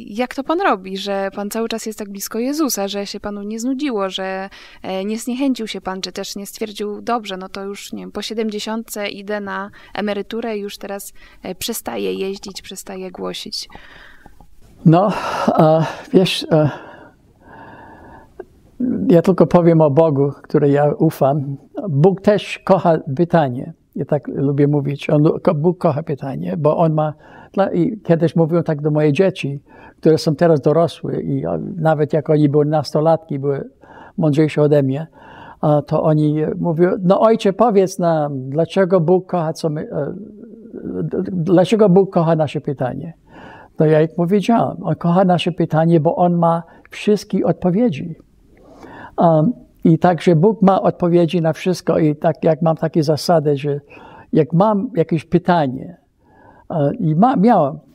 jak 0.06 0.34
to 0.34 0.44
Pan 0.44 0.60
robi, 0.60 0.98
że 0.98 1.30
Pan 1.34 1.50
cały 1.50 1.68
czas 1.68 1.86
jest 1.86 1.98
tak 1.98 2.10
blisko 2.10 2.38
Jezusa, 2.38 2.88
że 2.88 3.06
się 3.06 3.20
Panu 3.20 3.42
nie 3.42 3.60
znudziło, 3.60 4.10
że 4.10 4.50
nie 5.04 5.18
zniechęcił 5.18 5.66
się 5.66 5.80
Pan, 5.80 6.00
czy 6.00 6.12
też 6.12 6.36
nie 6.36 6.46
stwierdził, 6.46 7.02
dobrze, 7.02 7.36
no 7.36 7.48
to 7.48 7.64
już 7.64 7.92
nie 7.92 8.02
wiem, 8.02 8.12
po 8.12 8.22
70 8.22 8.94
idę 9.10 9.40
na 9.40 9.70
emeryturę 9.94 10.58
już 10.58 10.78
teraz 10.78 11.12
przestaję 11.58 12.14
jeździć, 12.14 12.62
przestaję 12.62 13.10
głosić. 13.10 13.68
No, 14.86 15.08
wiesz, 16.12 16.46
ja 19.08 19.22
tylko 19.22 19.46
powiem 19.46 19.80
o 19.80 19.90
Bogu, 19.90 20.32
który 20.42 20.68
ja 20.68 20.92
ufam. 20.98 21.56
Bóg 21.88 22.20
też 22.20 22.58
kocha 22.58 22.98
pytanie. 23.16 23.72
Ja 23.96 24.04
tak 24.04 24.28
lubię 24.28 24.66
mówić. 24.66 25.10
On, 25.10 25.22
Bóg 25.54 25.78
kocha 25.78 26.02
pytanie, 26.02 26.56
bo 26.58 26.76
On 26.76 26.94
ma. 26.94 27.14
I 27.72 28.00
kiedyś 28.04 28.36
mówiłem 28.36 28.64
tak 28.64 28.82
do 28.82 28.90
mojej 28.90 29.12
dzieci, 29.12 29.60
które 30.00 30.18
są 30.18 30.34
teraz 30.34 30.60
dorosłe 30.60 31.20
i 31.20 31.42
nawet 31.76 32.12
jak 32.12 32.30
oni 32.30 32.48
były 32.48 32.64
nastolatki, 32.64 33.38
były 33.38 33.70
mądrzejsze 34.18 34.62
ode 34.62 34.82
mnie, 34.82 35.06
to 35.86 36.02
oni 36.02 36.42
mówią, 36.58 36.90
no 37.02 37.20
ojcze 37.20 37.52
powiedz 37.52 37.98
nam, 37.98 38.50
dlaczego 38.50 39.00
Bóg 39.00 39.26
kocha, 39.26 39.52
co 39.52 39.70
my, 39.70 39.80
e, 39.80 40.14
dlaczego 41.32 41.88
Bóg 41.88 42.12
kocha 42.12 42.36
nasze 42.36 42.60
pytanie. 42.60 43.12
No 43.78 43.86
ja 43.86 44.00
jak 44.00 44.14
powiedziałem, 44.14 44.76
on 44.82 44.94
kocha 44.94 45.24
nasze 45.24 45.52
pytanie, 45.52 46.00
bo 46.00 46.16
on 46.16 46.34
ma 46.34 46.62
wszystkie 46.90 47.44
odpowiedzi. 47.44 48.14
Um, 49.18 49.52
I 49.84 49.98
także 49.98 50.36
Bóg 50.36 50.62
ma 50.62 50.82
odpowiedzi 50.82 51.42
na 51.42 51.52
wszystko. 51.52 51.98
I 51.98 52.16
tak 52.16 52.44
jak 52.44 52.62
mam 52.62 52.76
takie 52.76 53.02
zasady, 53.02 53.56
że 53.56 53.80
jak 54.32 54.52
mam 54.52 54.90
jakieś 54.96 55.24
pytanie, 55.24 55.96
uh, 56.70 57.00
i 57.00 57.16
ma, 57.16 57.34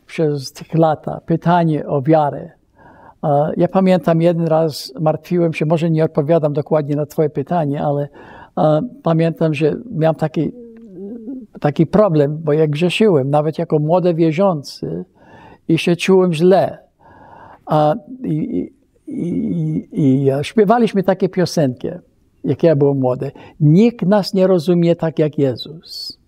przez 0.06 0.54
tych 0.54 0.74
lata 0.74 1.22
pytanie 1.26 1.88
o 1.88 2.02
wiarę, 2.02 2.52
uh, 3.24 3.30
ja 3.58 3.68
pamiętam 3.68 4.22
jeden 4.22 4.48
raz 4.48 4.94
martwiłem 5.00 5.54
się, 5.54 5.66
może 5.66 5.90
nie 5.90 6.04
odpowiadam 6.04 6.54
dokładnie 6.54 6.96
na 6.96 7.06
Twoje 7.06 7.30
pytanie, 7.30 7.84
ale 7.84 8.10
uh, 8.58 8.64
pamiętam, 9.04 9.54
że 9.54 9.76
miałem 9.92 10.16
taki, 10.16 10.52
taki 11.60 11.88
problem, 11.88 12.38
bo 12.44 12.54
jak 12.54 12.70
grzeszyłem, 12.70 13.30
nawet 13.30 13.58
jako 13.60 13.80
młody 13.80 14.14
wierzący, 14.14 15.06
i 15.68 15.78
się 15.78 15.96
czułem 15.96 16.34
źle. 16.34 16.78
A, 17.66 17.96
i, 18.24 18.72
i, 19.08 19.88
i, 19.92 20.30
śpiewaliśmy 20.42 21.04
takie 21.04 21.30
piosenki, 21.30 21.88
jak 22.44 22.64
ja 22.64 22.76
byłem 22.76 23.00
młody. 23.00 23.32
Nikt 23.60 24.06
nas 24.06 24.34
nie 24.34 24.48
rozumie 24.48 24.96
tak 24.96 25.20
jak 25.20 25.38
Jezus. 25.38 26.20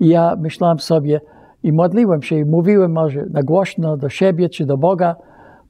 I 0.00 0.08
ja 0.08 0.36
myślałem 0.40 0.78
sobie 0.78 1.20
i 1.62 1.72
modliłem 1.72 2.22
się 2.22 2.38
i 2.38 2.44
mówiłem 2.44 2.92
może 2.92 3.26
na 3.26 3.42
głośno 3.42 3.96
do 3.96 4.08
siebie 4.08 4.48
czy 4.48 4.66
do 4.66 4.76
Boga, 4.76 5.16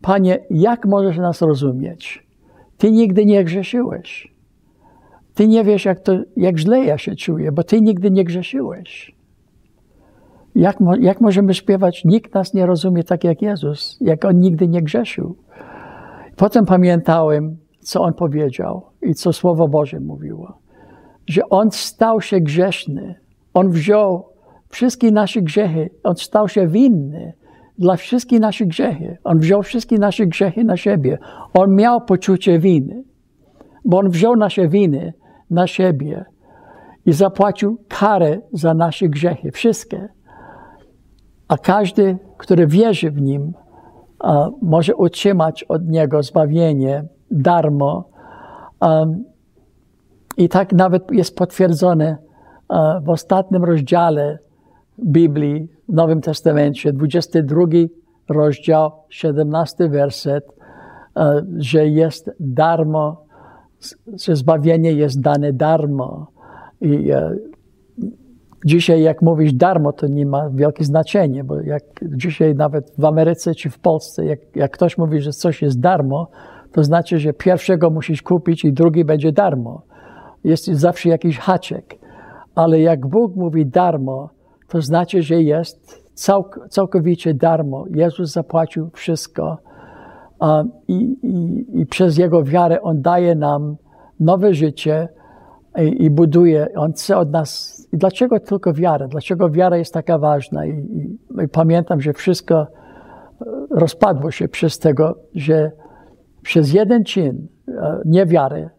Panie, 0.00 0.38
jak 0.50 0.86
możesz 0.86 1.18
nas 1.18 1.42
rozumieć? 1.42 2.26
Ty 2.78 2.90
nigdy 2.90 3.26
nie 3.26 3.44
grzeszyłeś. 3.44 4.34
Ty 5.34 5.48
nie 5.48 5.64
wiesz, 5.64 5.84
jak, 5.84 6.00
to, 6.00 6.12
jak 6.36 6.58
źle 6.58 6.84
ja 6.84 6.98
się 6.98 7.16
czuję, 7.16 7.52
bo 7.52 7.62
Ty 7.64 7.80
nigdy 7.80 8.10
nie 8.10 8.24
grzeszyłeś. 8.24 9.19
Jak, 10.54 10.76
jak 11.00 11.20
możemy 11.20 11.54
śpiewać? 11.54 12.04
Nikt 12.04 12.34
nas 12.34 12.54
nie 12.54 12.66
rozumie 12.66 13.04
tak 13.04 13.24
jak 13.24 13.42
Jezus, 13.42 13.98
jak 14.00 14.24
On 14.24 14.40
nigdy 14.40 14.68
nie 14.68 14.82
grzeszył. 14.82 15.36
potem 16.36 16.66
pamiętałem, 16.66 17.56
co 17.80 18.02
on 18.02 18.14
powiedział 18.14 18.82
i 19.02 19.14
co 19.14 19.32
Słowo 19.32 19.68
Boże 19.68 20.00
mówiło. 20.00 20.58
Że 21.26 21.48
on 21.48 21.70
stał 21.70 22.20
się 22.20 22.40
grzeszny. 22.40 23.14
On 23.54 23.70
wziął 23.70 24.28
wszystkie 24.68 25.10
nasze 25.10 25.42
grzechy. 25.42 25.90
On 26.02 26.16
stał 26.16 26.48
się 26.48 26.66
winny 26.66 27.32
dla 27.78 27.96
wszystkich 27.96 28.40
naszych 28.40 28.68
grzechy. 28.68 29.18
On 29.24 29.38
wziął 29.38 29.62
wszystkie 29.62 29.98
nasze 29.98 30.26
grzechy 30.26 30.64
na 30.64 30.76
siebie. 30.76 31.18
On 31.54 31.74
miał 31.74 32.00
poczucie 32.00 32.58
winy, 32.58 33.04
bo 33.84 33.98
on 33.98 34.10
wziął 34.10 34.36
nasze 34.36 34.68
winy 34.68 35.12
na 35.50 35.66
siebie 35.66 36.24
i 37.06 37.12
zapłacił 37.12 37.78
karę 37.88 38.38
za 38.52 38.74
nasze 38.74 39.08
grzechy, 39.08 39.50
wszystkie. 39.50 40.08
A 41.50 41.58
każdy, 41.58 42.18
który 42.38 42.66
wierzy 42.66 43.10
w 43.10 43.20
Nim, 43.20 43.52
może 44.62 44.96
otrzymać 44.96 45.64
od 45.64 45.88
Niego 45.88 46.22
zbawienie 46.22 47.04
darmo. 47.30 48.04
I 50.36 50.48
tak 50.48 50.72
nawet 50.72 51.10
jest 51.10 51.36
potwierdzone 51.36 52.16
w 53.02 53.10
ostatnim 53.10 53.64
rozdziale 53.64 54.38
Biblii 55.04 55.68
w 55.88 55.92
Nowym 55.92 56.20
Testamencie, 56.20 56.92
22 56.92 57.64
rozdział, 58.28 58.90
17 59.08 59.88
werset, 59.88 60.44
że 61.58 61.88
jest 61.88 62.30
darmo, 62.40 63.24
że 64.26 64.36
zbawienie 64.36 64.92
jest 64.92 65.20
dane 65.20 65.52
darmo. 65.52 66.26
I 66.80 67.10
e, 67.10 67.36
dzisiaj, 68.64 69.02
jak 69.02 69.22
mówisz 69.22 69.52
darmo, 69.52 69.92
to 69.92 70.06
nie 70.06 70.26
ma 70.26 70.50
wielkie 70.50 70.84
znaczenie, 70.84 71.44
bo 71.44 71.60
jak 71.60 71.82
dzisiaj 72.02 72.54
nawet 72.54 72.92
w 72.98 73.04
Ameryce 73.04 73.54
czy 73.54 73.70
w 73.70 73.78
Polsce, 73.78 74.24
jak, 74.24 74.38
jak 74.56 74.70
ktoś 74.70 74.98
mówi, 74.98 75.20
że 75.20 75.32
coś 75.32 75.62
jest 75.62 75.80
darmo, 75.80 76.28
to 76.72 76.84
znaczy, 76.84 77.18
że 77.18 77.32
pierwszego 77.32 77.90
musisz 77.90 78.22
kupić 78.22 78.64
i 78.64 78.72
drugi 78.72 79.04
będzie 79.04 79.32
darmo. 79.32 79.82
Jest 80.44 80.66
zawsze 80.66 81.08
jakiś 81.08 81.38
haczek. 81.38 81.98
Ale 82.54 82.80
jak 82.80 83.06
Bóg 83.06 83.36
mówi 83.36 83.66
darmo, 83.66 84.30
to 84.68 84.80
znaczy, 84.80 85.22
że 85.22 85.42
jest 85.42 86.04
całk 86.14 86.60
całkowicie 86.68 87.34
darmo. 87.34 87.84
Jezus 87.90 88.32
zapłacił 88.32 88.90
wszystko 88.92 89.58
um, 90.40 90.70
i, 90.88 90.94
i, 91.22 91.66
i, 91.80 91.86
przez 91.86 92.18
Jego 92.18 92.42
wiarę 92.42 92.82
On 92.82 93.02
daje 93.02 93.34
nam 93.34 93.76
nowe 94.20 94.54
życie 94.54 95.08
i, 95.78 96.04
i, 96.04 96.10
buduje. 96.10 96.68
On 96.76 96.92
chce 96.92 97.16
od 97.16 97.30
nas. 97.30 97.79
I 97.92 97.98
dlaczego 97.98 98.40
tylko 98.40 98.72
wiara? 98.72 99.08
Dlaczego 99.08 99.50
wiara 99.50 99.76
jest 99.76 99.94
taka 99.94 100.18
ważna? 100.18 100.66
I, 100.66 100.70
i 101.44 101.48
pamiętam, 101.52 102.00
że 102.00 102.12
wszystko 102.12 102.60
e, 102.60 102.66
rozpadło 103.70 104.30
się 104.30 104.48
przez 104.48 104.78
tego, 104.78 105.18
że 105.34 105.72
przez 106.42 106.72
jeden 106.72 107.04
czyn 107.04 107.48
e, 107.68 108.00
niewiary 108.04 108.70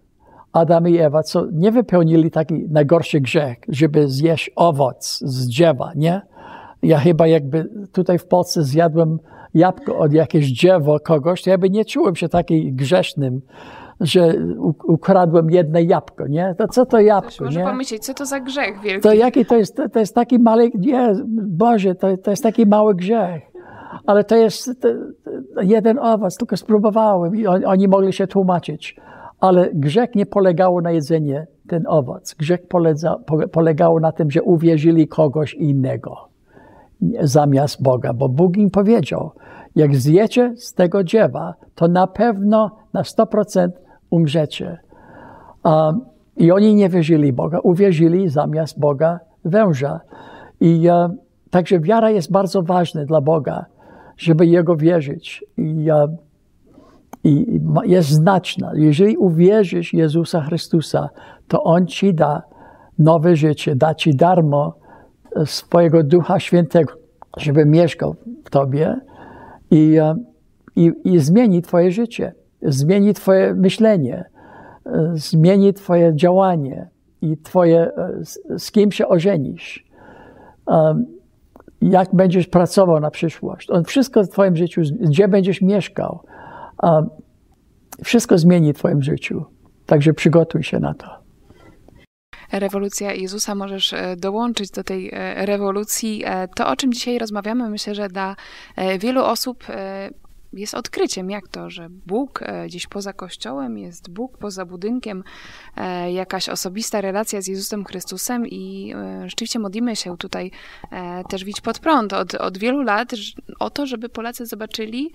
Adam 0.53 0.88
i 0.88 0.97
Ewa, 0.97 1.24
co 1.24 1.45
nie 1.51 1.72
wypełnili 1.72 2.32
taki 2.32 2.68
najgorszy 2.70 3.22
grzech, 3.22 3.57
żeby 3.68 4.07
zjeść 4.07 4.51
owoc 4.55 5.20
z 5.26 5.47
drzewa, 5.47 5.91
nie? 5.95 6.22
Ja 6.84 6.99
chyba 6.99 7.28
jakby 7.28 7.70
tutaj 7.91 8.18
w 8.18 8.26
Polsce 8.26 8.64
zjadłem 8.64 9.20
jabłko 9.53 9.97
od 9.97 10.14
jakiegoś 10.14 10.51
drzewa 10.51 10.99
kogoś, 10.99 11.43
to 11.43 11.49
ja 11.49 11.57
by 11.57 11.70
nie 11.70 11.86
czułem 11.86 12.16
się 12.16 12.30
taki 12.30 12.74
grzesznym, 12.74 13.41
że 14.02 14.34
ukradłem 14.84 15.52
jedno 15.52 15.80
jabłko, 15.80 16.28
nie? 16.28 16.56
To 16.58 16.68
co 16.68 16.86
to 16.86 16.99
jabłko, 16.99 17.28
Ktoś 17.28 17.39
może 17.39 17.60
nie? 17.60 17.66
pomyśleć, 17.66 18.06
co 18.06 18.14
to 18.14 18.26
za 18.26 18.39
grzech 18.39 18.82
wielki? 18.82 19.02
To 19.02 19.14
jaki 19.14 19.45
to 19.45 19.58
jest, 19.58 19.82
to 19.93 19.99
jest 19.99 20.16
taki 20.16 20.39
mały, 20.39 20.72
nie, 20.80 21.14
Boże, 21.47 21.95
to, 21.95 22.18
to 22.18 22.32
jest 22.32 22.43
taki 22.43 22.66
mały 22.66 22.95
grzech. 22.95 23.41
Ale 24.06 24.24
to 24.24 24.36
jest 24.36 24.82
to, 24.82 24.88
jeden 25.62 25.99
owoc, 25.99 26.38
tylko 26.38 26.58
spróbowałem 26.58 27.36
i 27.36 27.47
on, 27.47 27.66
oni 27.66 27.88
mogli 27.88 28.14
się 28.14 28.28
tłumaczyć. 28.28 28.95
Ale 29.39 29.70
grzech 29.74 30.16
nie 30.16 30.26
polegał 30.26 30.82
na 30.82 30.91
jedzenie 30.91 31.47
ten 31.68 31.84
owoc. 31.88 32.34
Grzech 32.34 32.68
polega, 32.68 33.16
polegał 33.52 33.99
na 33.99 34.12
tym, 34.12 34.32
że 34.32 34.43
uwierzyli 34.43 35.08
kogoś 35.08 35.54
innego 35.54 36.32
zamiast 37.22 37.84
Boga, 37.84 38.14
bo 38.14 38.30
Bóg 38.30 38.58
im 38.58 38.70
powiedział, 38.70 39.32
jak 39.76 39.95
zjecie 39.95 40.54
z 40.58 40.74
tego 40.74 41.04
dziewa, 41.04 41.54
to 41.76 41.88
na 41.88 42.08
pewno 42.08 42.72
na 42.93 43.02
100% 43.02 43.70
umrzecie. 44.12 44.78
Um, 45.64 46.01
I 46.38 46.51
oni 46.51 46.76
nie 46.76 46.89
wierzyli 46.89 47.34
Boga, 47.34 47.59
uwierzyli 47.59 48.30
zamiast 48.30 48.80
Boga 48.80 49.20
węża. 49.45 49.99
I 50.59 50.89
uh, 50.89 51.12
także 51.49 51.80
wiara 51.80 52.09
jest 52.09 52.32
bardzo 52.32 52.64
ważna 52.64 53.05
dla 53.05 53.22
Boga, 53.22 53.66
żeby 54.18 54.45
Jego 54.45 54.76
wierzyć. 54.76 55.45
I 55.57 55.91
uh, 55.91 56.12
i 57.24 57.59
jest 57.84 58.09
znaczna. 58.09 58.72
Jeżeli 58.76 59.18
uwierzysz 59.18 59.93
Jezusa 59.93 60.41
Chrystusa, 60.41 61.09
to 61.47 61.64
On 61.64 61.88
ci 61.88 62.14
da 62.14 62.43
nowe 62.99 63.36
życie, 63.36 63.76
da 63.76 63.95
ci 63.95 64.16
darmo 64.16 64.74
e, 65.36 65.45
swojego 65.45 66.03
Ducha 66.03 66.39
Świętego, 66.39 66.93
żeby 67.38 67.66
mieszkał 67.66 68.16
w 68.45 68.49
tobie 68.49 68.95
i, 69.72 69.97
e, 69.97 70.16
i, 70.76 70.91
i 71.03 71.20
zmieni 71.20 71.62
twoje 71.62 71.91
życie, 71.91 72.34
zmieni 72.64 73.14
twoje 73.14 73.53
myślenie, 73.53 74.26
e, 74.86 75.12
zmieni 75.16 75.74
twoje 75.74 76.16
działanie 76.16 76.89
i 77.22 77.38
twoje, 77.38 77.91
z 78.57 78.72
kim 78.72 78.91
się 78.91 79.07
ożenisz, 79.07 79.86
jak 81.82 82.16
będziesz 82.16 82.47
pracował 82.47 82.99
na 82.99 83.12
przyszłość. 83.12 83.70
On 83.70 83.84
wszystko 83.84 84.24
w 84.24 84.30
twoim 84.30 84.55
życiu, 84.55 84.82
gdzie 84.99 85.28
będziesz 85.28 85.62
mieszkał, 85.62 86.20
wszystko 88.03 88.38
zmieni 88.38 88.74
w 88.74 88.78
Twoim 88.78 89.03
życiu. 89.03 89.45
Także 89.86 90.14
przygotuj 90.14 90.64
się 90.64 90.80
na 90.80 90.93
to. 90.93 91.07
Rewolucja 92.51 93.14
Jezusa, 93.14 93.55
możesz 93.55 93.93
e, 93.93 94.16
dołączyć 94.16 94.72
do 94.72 94.84
tej 94.84 95.09
e, 95.14 95.45
rewolucji. 95.45 96.24
E, 96.26 96.47
to, 96.47 96.68
o 96.68 96.76
czym 96.76 96.93
dzisiaj 96.93 97.18
rozmawiamy, 97.18 97.70
myślę, 97.70 97.95
że 97.95 98.07
dla 98.07 98.36
wielu 98.99 99.24
osób 99.24 99.64
jest 100.54 100.74
odkryciem, 100.74 101.30
jak 101.30 101.47
to, 101.47 101.70
że 101.70 101.88
Bóg 101.89 102.41
e, 102.41 102.66
gdzieś 102.68 102.88
poza 102.88 103.14
kościołem 103.14 103.78
jest 103.78 104.10
Bóg 104.10 104.38
poza 104.38 104.66
budynkiem, 104.66 105.24
e, 105.78 106.12
jakaś 106.12 106.49
osobista 106.49 107.02
relacja 107.02 107.41
z 107.41 107.47
Jezusem 107.47 107.86
Chrystusem 107.86 108.47
i 108.47 108.93
e, 108.95 109.30
rzeczywiście 109.30 109.60
modlimy 109.60 109.95
się 109.95 110.18
tutaj 110.18 110.52
też 111.30 111.43
wić 111.43 111.62
pod 111.62 111.80
prąd. 111.80 112.14
Od, 112.14 112.36
od 112.36 112.58
wielu 112.58 112.82
lat 112.82 113.12
o 113.60 113.70
to, 113.70 113.86
żeby 113.86 114.10
Polacy 114.10 114.45
zobaczyli, 114.45 115.12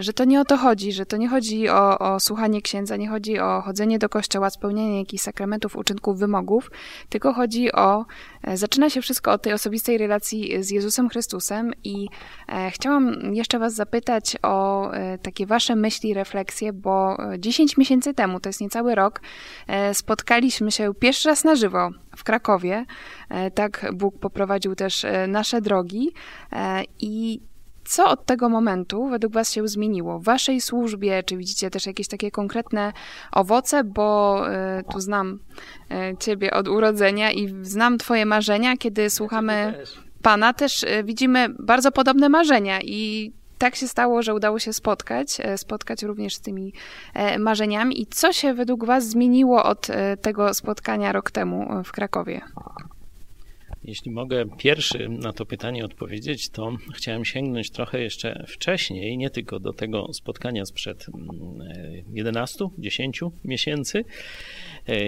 że 0.00 0.12
to 0.12 0.24
nie 0.24 0.40
o 0.40 0.44
to 0.44 0.56
chodzi, 0.56 0.92
że 0.92 1.06
to 1.06 1.16
nie 1.16 1.28
chodzi 1.28 1.68
o, 1.68 1.98
o 1.98 2.20
słuchanie 2.20 2.62
księdza, 2.62 2.96
nie 2.96 3.08
chodzi 3.08 3.38
o 3.38 3.60
chodzenie 3.60 3.98
do 3.98 4.08
kościoła, 4.08 4.50
spełnianie 4.50 4.98
jakichś 4.98 5.22
sakramentów, 5.22 5.76
uczynków, 5.76 6.18
wymogów, 6.18 6.70
tylko 7.08 7.32
chodzi 7.32 7.72
o, 7.72 8.04
zaczyna 8.54 8.90
się 8.90 9.02
wszystko 9.02 9.32
od 9.32 9.42
tej 9.42 9.52
osobistej 9.52 9.98
relacji 9.98 10.62
z 10.62 10.70
Jezusem 10.70 11.08
Chrystusem 11.08 11.72
i 11.84 12.08
chciałam 12.70 13.34
jeszcze 13.34 13.58
was 13.58 13.74
zapytać 13.74 14.36
o 14.42 14.59
E, 14.92 15.18
takie 15.18 15.46
wasze 15.46 15.76
myśli, 15.76 16.14
refleksje, 16.14 16.72
bo 16.72 17.16
10 17.38 17.72
e, 17.72 17.74
miesięcy 17.78 18.14
temu, 18.14 18.40
to 18.40 18.48
jest 18.48 18.60
niecały 18.60 18.94
rok, 18.94 19.20
e, 19.66 19.94
spotkaliśmy 19.94 20.72
się 20.72 20.94
pierwszy 20.94 21.28
raz 21.28 21.44
na 21.44 21.56
żywo 21.56 21.90
w 22.16 22.24
Krakowie. 22.24 22.84
Tak 23.54 23.86
Bóg 23.94 24.18
poprowadził 24.18 24.74
też 24.74 25.06
nasze 25.28 25.60
drogi 25.60 26.12
i 26.98 27.40
co 27.84 28.10
od 28.10 28.26
tego 28.26 28.48
momentu 28.48 29.08
według 29.08 29.32
Was 29.32 29.52
się 29.52 29.68
zmieniło 29.68 30.18
w 30.18 30.24
Waszej 30.24 30.60
służbie? 30.60 31.22
Czy 31.22 31.36
widzicie 31.36 31.70
też 31.70 31.86
jakieś 31.86 32.08
takie 32.08 32.30
konkretne 32.30 32.92
owoce? 33.32 33.84
Bo 33.84 34.40
y, 34.78 34.84
tu 34.92 35.00
znam 35.00 35.38
y, 35.90 36.16
Ciebie 36.18 36.50
od 36.50 36.68
urodzenia 36.68 37.32
i 37.32 37.54
znam 37.62 37.98
Twoje 37.98 38.26
marzenia. 38.26 38.76
Kiedy 38.76 39.10
słuchamy 39.10 39.84
Pana, 40.22 40.52
też 40.52 40.82
y, 40.82 41.04
widzimy 41.04 41.48
bardzo 41.58 41.92
podobne 41.92 42.28
marzenia 42.28 42.80
i 42.82 43.32
tak 43.60 43.76
się 43.76 43.88
stało, 43.88 44.22
że 44.22 44.34
udało 44.34 44.58
się 44.58 44.72
spotkać, 44.72 45.40
e, 45.40 45.58
spotkać 45.58 46.02
również 46.02 46.34
z 46.34 46.40
tymi 46.40 46.72
e, 47.14 47.38
marzeniami. 47.38 48.00
I 48.00 48.06
co 48.06 48.32
się 48.32 48.54
według 48.54 48.84
Was 48.84 49.08
zmieniło 49.08 49.64
od 49.64 49.90
e, 49.90 50.16
tego 50.16 50.54
spotkania 50.54 51.12
rok 51.12 51.30
temu 51.30 51.68
w 51.84 51.92
Krakowie? 51.92 52.40
Jeśli 53.84 54.10
mogę 54.10 54.44
pierwszy 54.58 55.08
na 55.08 55.32
to 55.32 55.46
pytanie 55.46 55.84
odpowiedzieć, 55.84 56.48
to 56.48 56.76
chciałem 56.94 57.24
sięgnąć 57.24 57.70
trochę 57.70 58.00
jeszcze 58.00 58.44
wcześniej, 58.48 59.18
nie 59.18 59.30
tylko 59.30 59.60
do 59.60 59.72
tego 59.72 60.12
spotkania 60.12 60.66
sprzed 60.66 61.06
11, 62.12 62.64
mm, 62.64 62.82
10 62.82 63.20
miesięcy, 63.44 64.04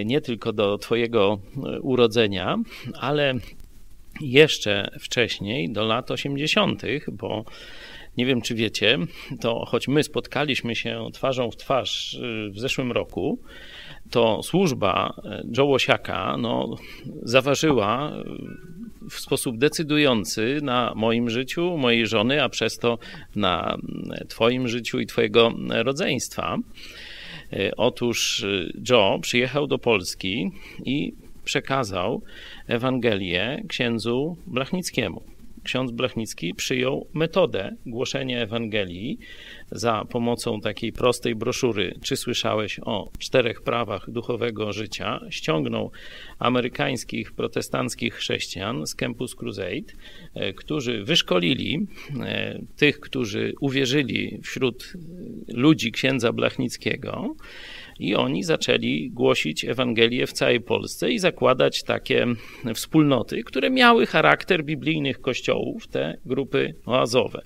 nie 0.05 0.21
tylko 0.21 0.53
do 0.53 0.77
Twojego 0.77 1.39
urodzenia, 1.81 2.57
ale 2.99 3.33
jeszcze 4.21 4.91
wcześniej, 4.99 5.69
do 5.69 5.83
lat 5.83 6.11
80., 6.11 6.81
bo 7.11 7.45
nie 8.17 8.25
wiem, 8.25 8.41
czy 8.41 8.55
wiecie, 8.55 8.97
to 9.41 9.65
choć 9.65 9.87
my 9.87 10.03
spotkaliśmy 10.03 10.75
się 10.75 11.07
twarzą 11.13 11.51
w 11.51 11.57
twarz 11.57 12.13
y, 12.13 12.49
w 12.49 12.59
zeszłym 12.59 12.91
roku, 12.91 13.39
to 14.11 14.43
służba 14.43 15.13
y, 15.17 15.47
Joe 15.57 15.65
Łosiaka 15.65 16.37
no, 16.37 16.75
zaważyła 17.21 18.13
w 19.09 19.13
sposób 19.13 19.57
decydujący 19.57 20.59
na 20.61 20.93
moim 20.95 21.29
życiu, 21.29 21.77
mojej 21.77 22.07
żony, 22.07 22.43
a 22.43 22.49
przez 22.49 22.77
to 22.77 22.97
na 23.35 23.77
Twoim 24.27 24.67
życiu 24.67 24.99
i 24.99 25.05
Twojego 25.05 25.51
rodzeństwa. 25.69 26.57
Otóż 27.77 28.45
Joe 28.89 29.19
przyjechał 29.21 29.67
do 29.67 29.77
Polski 29.77 30.51
i 30.85 31.13
przekazał 31.43 32.21
Ewangelię 32.67 33.63
księdzu 33.67 34.37
Blachnickiemu 34.47 35.32
ksiądz 35.63 35.91
Blachnicki 35.91 36.53
przyjął 36.53 37.07
metodę 37.13 37.75
głoszenia 37.85 38.39
Ewangelii 38.39 39.19
za 39.71 40.05
pomocą 40.09 40.61
takiej 40.61 40.93
prostej 40.93 41.35
broszury 41.35 41.95
Czy 42.01 42.17
słyszałeś 42.17 42.79
o 42.79 43.11
czterech 43.19 43.61
prawach 43.61 44.09
duchowego 44.09 44.73
życia? 44.73 45.19
Ściągnął 45.29 45.91
amerykańskich 46.39 47.31
protestanckich 47.31 48.13
chrześcijan 48.13 48.87
z 48.87 48.95
Campus 48.95 49.35
Crusade, 49.35 49.93
e, 50.33 50.53
którzy 50.53 51.03
wyszkolili 51.03 51.87
e, 52.19 52.59
tych, 52.75 52.99
którzy 52.99 53.53
uwierzyli 53.61 54.39
wśród 54.43 54.93
ludzi 55.47 55.91
księdza 55.91 56.33
Blachnickiego 56.33 57.35
i 57.99 58.15
oni 58.15 58.43
zaczęli 58.43 59.09
głosić 59.13 59.65
Ewangelię 59.65 60.27
w 60.27 60.33
całej 60.33 60.61
Polsce 60.61 61.11
i 61.11 61.19
zakładać 61.19 61.83
takie 61.83 62.27
wspólnoty, 62.73 63.43
które 63.43 63.69
miały 63.69 64.05
charakter 64.05 64.63
biblijnych 64.63 65.21
kościołów, 65.21 65.87
te 65.87 66.17
grupy 66.25 66.75
oazowe. 66.85 67.41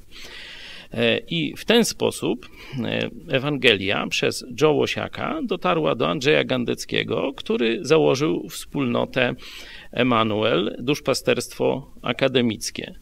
E, 0.94 1.18
I 1.18 1.54
w 1.58 1.66
ten 1.66 1.86
sposób 1.86 2.50
e, 2.84 3.10
Ewangelia 3.30 4.08
przez 4.08 4.46
Joe 4.62 4.72
Łosiaka 4.72 5.40
dotarła 5.44 5.96
do 5.96 6.08
Andrzeja 6.08 6.44
Gandeckiego, 6.44 7.34
który 7.36 7.80
założył 7.82 8.50
wspólnotę 8.50 9.36
Emanuel, 9.92 10.76
duszpasterstwo 10.80 11.92
akademickie. 12.02 12.94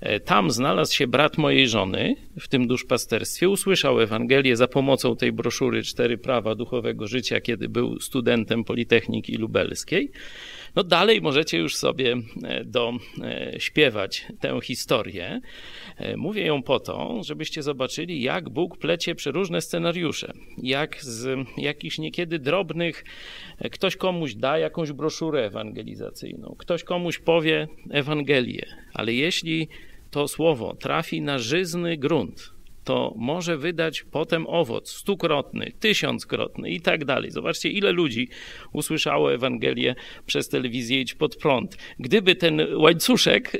E, 0.00 0.20
tam 0.20 0.50
znalazł 0.50 0.94
się 0.94 1.06
brat 1.06 1.38
mojej 1.38 1.68
żony 1.68 2.14
w 2.40 2.48
tym 2.48 2.66
duszpasterstwie. 2.66 3.48
Usłyszał 3.48 4.00
Ewangelię 4.00 4.56
za 4.56 4.68
pomocą 4.68 5.16
tej 5.16 5.32
broszury 5.32 5.82
Cztery 5.82 6.18
Prawa 6.18 6.54
Duchowego 6.54 7.06
Życia, 7.06 7.40
kiedy 7.40 7.68
był 7.68 8.00
studentem 8.00 8.64
Politechniki 8.64 9.36
Lubelskiej. 9.36 10.10
No 10.74 10.84
dalej 10.84 11.20
możecie 11.20 11.58
już 11.58 11.76
sobie 11.76 12.16
e, 12.44 12.64
dośpiewać 12.64 14.26
e, 14.30 14.32
tę 14.36 14.60
historię. 14.62 15.40
Mówię 16.16 16.46
ją 16.46 16.62
po 16.62 16.80
to, 16.80 17.20
żebyście 17.24 17.62
zobaczyli, 17.62 18.22
jak 18.22 18.48
Bóg 18.48 18.78
plecie 18.78 19.14
przeróżne 19.14 19.60
scenariusze. 19.60 20.32
Jak 20.62 21.04
z 21.04 21.46
jakichś 21.56 21.98
niekiedy 21.98 22.38
drobnych 22.38 23.04
ktoś 23.72 23.96
komuś 23.96 24.34
da 24.34 24.58
jakąś 24.58 24.92
broszurę 24.92 25.46
ewangelizacyjną, 25.46 26.54
ktoś 26.58 26.84
komuś 26.84 27.18
powie 27.18 27.68
Ewangelię, 27.90 28.66
ale 28.94 29.14
jeśli 29.14 29.68
to 30.10 30.28
słowo 30.28 30.74
trafi 30.74 31.20
na 31.20 31.38
żyzny 31.38 31.96
grunt, 31.96 32.52
to 32.84 33.14
może 33.16 33.56
wydać 33.56 34.02
potem 34.02 34.46
owoc 34.46 34.90
stukrotny, 34.90 35.72
tysiąckrotny 35.80 36.70
i 36.70 36.80
tak 36.80 37.04
dalej. 37.04 37.30
Zobaczcie, 37.30 37.68
ile 37.68 37.92
ludzi 37.92 38.28
usłyszało 38.72 39.34
Ewangelię 39.34 39.94
przez 40.26 40.48
telewizję 40.48 41.00
Idź 41.00 41.14
Pod 41.14 41.36
Prąd. 41.36 41.76
Gdyby 41.98 42.34
ten 42.34 42.76
łańcuszek 42.76 43.56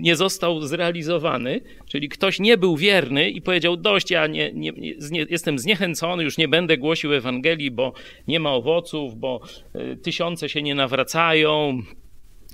nie 0.00 0.16
został 0.16 0.62
zrealizowany, 0.62 1.60
czyli 1.86 2.08
ktoś 2.08 2.40
nie 2.40 2.58
był 2.58 2.76
wierny 2.76 3.30
i 3.30 3.42
powiedział, 3.42 3.76
dość, 3.76 4.10
ja 4.10 4.26
nie, 4.26 4.52
nie, 4.52 4.72
nie, 5.10 5.26
jestem 5.30 5.58
zniechęcony, 5.58 6.24
już 6.24 6.38
nie 6.38 6.48
będę 6.48 6.78
głosił 6.78 7.12
Ewangelii, 7.12 7.70
bo 7.70 7.92
nie 8.28 8.40
ma 8.40 8.52
owoców, 8.52 9.16
bo 9.16 9.40
e, 9.74 9.96
tysiące 9.96 10.48
się 10.48 10.62
nie 10.62 10.74
nawracają, 10.74 11.82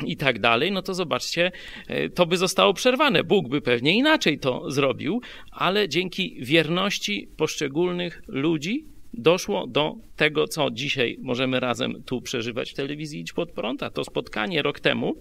i 0.07 0.17
tak 0.17 0.39
dalej, 0.39 0.73
no 0.73 0.83
to 0.83 0.95
zobaczcie, 0.95 1.53
e, 1.89 2.09
to 2.09 2.27
by 2.27 2.37
zostało 2.37 2.75
przerwane. 2.75 3.25
Bóg 3.25 3.49
by 3.49 3.61
pewnie 3.61 3.97
inaczej 3.97 4.39
to 4.39 4.71
zrobił, 4.71 5.21
ale 5.51 5.89
dzięki 5.89 6.37
wierności 6.41 7.29
poszczególnych 7.37 8.23
ludzi 8.29 8.85
doszło 9.19 9.67
do 9.67 9.97
tego, 10.17 10.49
co 10.49 10.71
dzisiaj 10.71 11.19
możemy 11.23 11.61
razem 11.61 12.03
tu 12.03 12.21
przeżywać 12.21 12.71
w 12.71 12.75
telewizji 12.75 13.21
Idź 13.21 13.33
Pod 13.33 13.53
Prąd, 13.53 13.83
a 13.83 13.91
to 13.91 14.05
spotkanie 14.05 14.63
rok 14.63 14.81
temu 14.81 15.15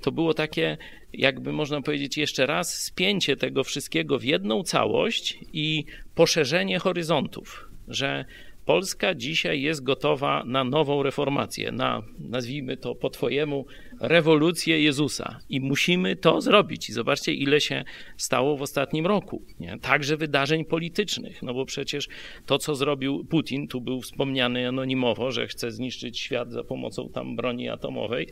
to 0.00 0.12
było 0.12 0.34
takie, 0.34 0.76
jakby 1.12 1.52
można 1.52 1.82
powiedzieć 1.82 2.16
jeszcze 2.16 2.46
raz, 2.46 2.82
spięcie 2.82 3.36
tego 3.36 3.64
wszystkiego 3.64 4.18
w 4.18 4.24
jedną 4.24 4.62
całość 4.62 5.38
i 5.52 5.84
poszerzenie 6.14 6.78
horyzontów, 6.78 7.68
że 7.88 8.24
Polska 8.64 9.14
dzisiaj 9.14 9.62
jest 9.62 9.82
gotowa 9.82 10.44
na 10.46 10.64
nową 10.64 11.02
reformację, 11.02 11.72
na 11.72 12.02
nazwijmy 12.18 12.76
to 12.76 12.94
po 12.94 13.10
Twojemu 13.10 13.66
rewolucję 14.02 14.82
Jezusa. 14.82 15.38
I 15.48 15.60
musimy 15.60 16.16
to 16.16 16.40
zrobić. 16.40 16.88
I 16.88 16.92
zobaczcie, 16.92 17.32
ile 17.34 17.60
się 17.60 17.84
stało 18.16 18.56
w 18.56 18.62
ostatnim 18.62 19.06
roku. 19.06 19.42
Nie? 19.60 19.78
Także 19.78 20.16
wydarzeń 20.16 20.64
politycznych. 20.64 21.42
No 21.42 21.54
bo 21.54 21.64
przecież 21.64 22.08
to, 22.46 22.58
co 22.58 22.74
zrobił 22.74 23.24
Putin, 23.24 23.68
tu 23.68 23.80
był 23.80 24.00
wspomniany 24.00 24.68
anonimowo, 24.68 25.30
że 25.30 25.46
chce 25.46 25.70
zniszczyć 25.70 26.18
świat 26.18 26.52
za 26.52 26.64
pomocą 26.64 27.08
tam 27.08 27.36
broni 27.36 27.68
atomowej, 27.68 28.28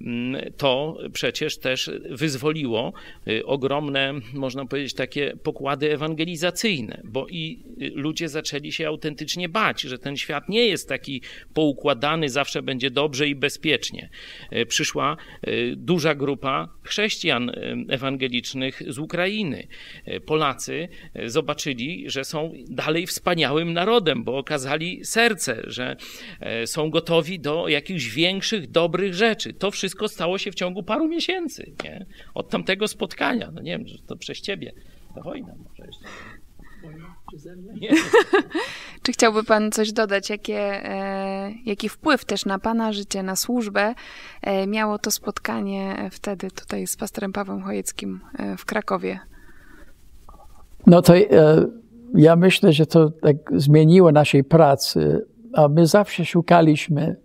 mm, 0.00 0.52
to 0.56 0.98
przecież 1.12 1.58
też 1.58 1.90
wyzwoliło 2.10 2.92
y, 3.28 3.46
ogromne, 3.46 4.14
można 4.32 4.66
powiedzieć, 4.66 4.94
takie 4.94 5.36
pokłady 5.42 5.92
ewangelizacyjne, 5.92 7.00
bo 7.04 7.26
i 7.28 7.62
y, 7.82 7.92
ludzie 7.94 8.28
zaczęli 8.28 8.72
się 8.72 8.86
autentycznie 8.86 9.48
bać, 9.48 9.80
że 9.80 9.98
ten 9.98 10.16
świat 10.16 10.48
nie 10.48 10.66
jest 10.66 10.88
taki 10.88 11.22
poukładany, 11.54 12.28
zawsze 12.28 12.62
będzie 12.62 12.90
dobrze 12.90 13.28
i 13.28 13.34
bezpiecznie. 13.34 14.08
Y, 14.52 14.66
przyszła 14.66 15.03
Y, 15.48 15.74
duża 15.76 16.14
grupa 16.14 16.68
chrześcijan 16.82 17.48
y, 17.48 17.54
ewangelicznych 17.88 18.82
z 18.88 18.98
Ukrainy. 18.98 19.66
Y, 20.08 20.20
Polacy 20.20 20.88
zobaczyli, 21.26 22.10
że 22.10 22.24
są 22.24 22.52
dalej 22.68 23.06
wspaniałym 23.06 23.72
narodem, 23.72 24.24
bo 24.24 24.38
okazali 24.38 25.04
serce, 25.04 25.62
że 25.66 25.96
są 26.66 26.90
gotowi 26.90 27.40
do 27.40 27.68
jakichś 27.68 28.06
większych, 28.06 28.70
dobrych 28.70 29.14
rzeczy. 29.14 29.52
To 29.52 29.70
wszystko 29.70 30.08
stało 30.08 30.38
się 30.38 30.52
w 30.52 30.54
ciągu 30.54 30.82
paru 30.82 31.08
miesięcy. 31.08 31.72
Nie? 31.84 32.06
Od 32.34 32.50
tamtego 32.50 32.88
spotkania. 32.88 33.50
No 33.54 33.62
nie 33.62 33.78
wiem, 33.78 33.86
to 34.06 34.16
przez 34.16 34.40
ciebie. 34.40 34.72
Wojna 35.24 35.54
może 35.68 35.86
jeszcze. 35.86 36.04
Czy 39.02 39.12
chciałby 39.12 39.44
Pan 39.44 39.72
coś 39.72 39.92
dodać? 39.92 40.30
Jakie, 40.30 40.58
e, 40.58 41.52
jaki 41.64 41.88
wpływ 41.88 42.24
też 42.24 42.44
na 42.44 42.58
Pana 42.58 42.92
życie, 42.92 43.22
na 43.22 43.36
służbę 43.36 43.94
e, 44.42 44.66
miało 44.66 44.98
to 44.98 45.10
spotkanie 45.10 46.08
wtedy 46.10 46.50
tutaj 46.50 46.86
z 46.86 46.96
pastorem 46.96 47.32
Pawłem 47.32 47.62
Chojeckim 47.62 48.20
e, 48.38 48.56
w 48.56 48.64
Krakowie? 48.64 49.20
No 50.86 51.02
to 51.02 51.16
e, 51.16 51.24
ja 52.14 52.36
myślę, 52.36 52.72
że 52.72 52.86
to 52.86 53.10
tak 53.10 53.36
zmieniło 53.52 54.12
naszej 54.12 54.44
pracy, 54.44 55.26
a 55.52 55.68
my 55.68 55.86
zawsze 55.86 56.24
szukaliśmy 56.24 57.16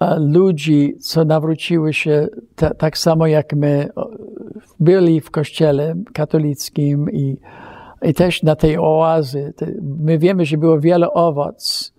e, 0.00 0.18
ludzi, 0.20 0.96
co 1.00 1.24
nawróciły 1.24 1.92
się 1.92 2.28
tak 2.78 2.98
samo 2.98 3.26
jak 3.26 3.52
my, 3.52 3.88
byli 4.80 5.20
w 5.20 5.30
kościele 5.30 5.94
katolickim 6.12 7.10
i 7.12 7.36
i 8.02 8.14
też 8.14 8.42
na 8.42 8.56
tej 8.56 8.78
oazy. 8.78 9.54
My 9.82 10.18
wiemy, 10.18 10.44
że 10.44 10.56
było 10.56 10.80
wiele 10.80 11.12
owoc, 11.12 11.92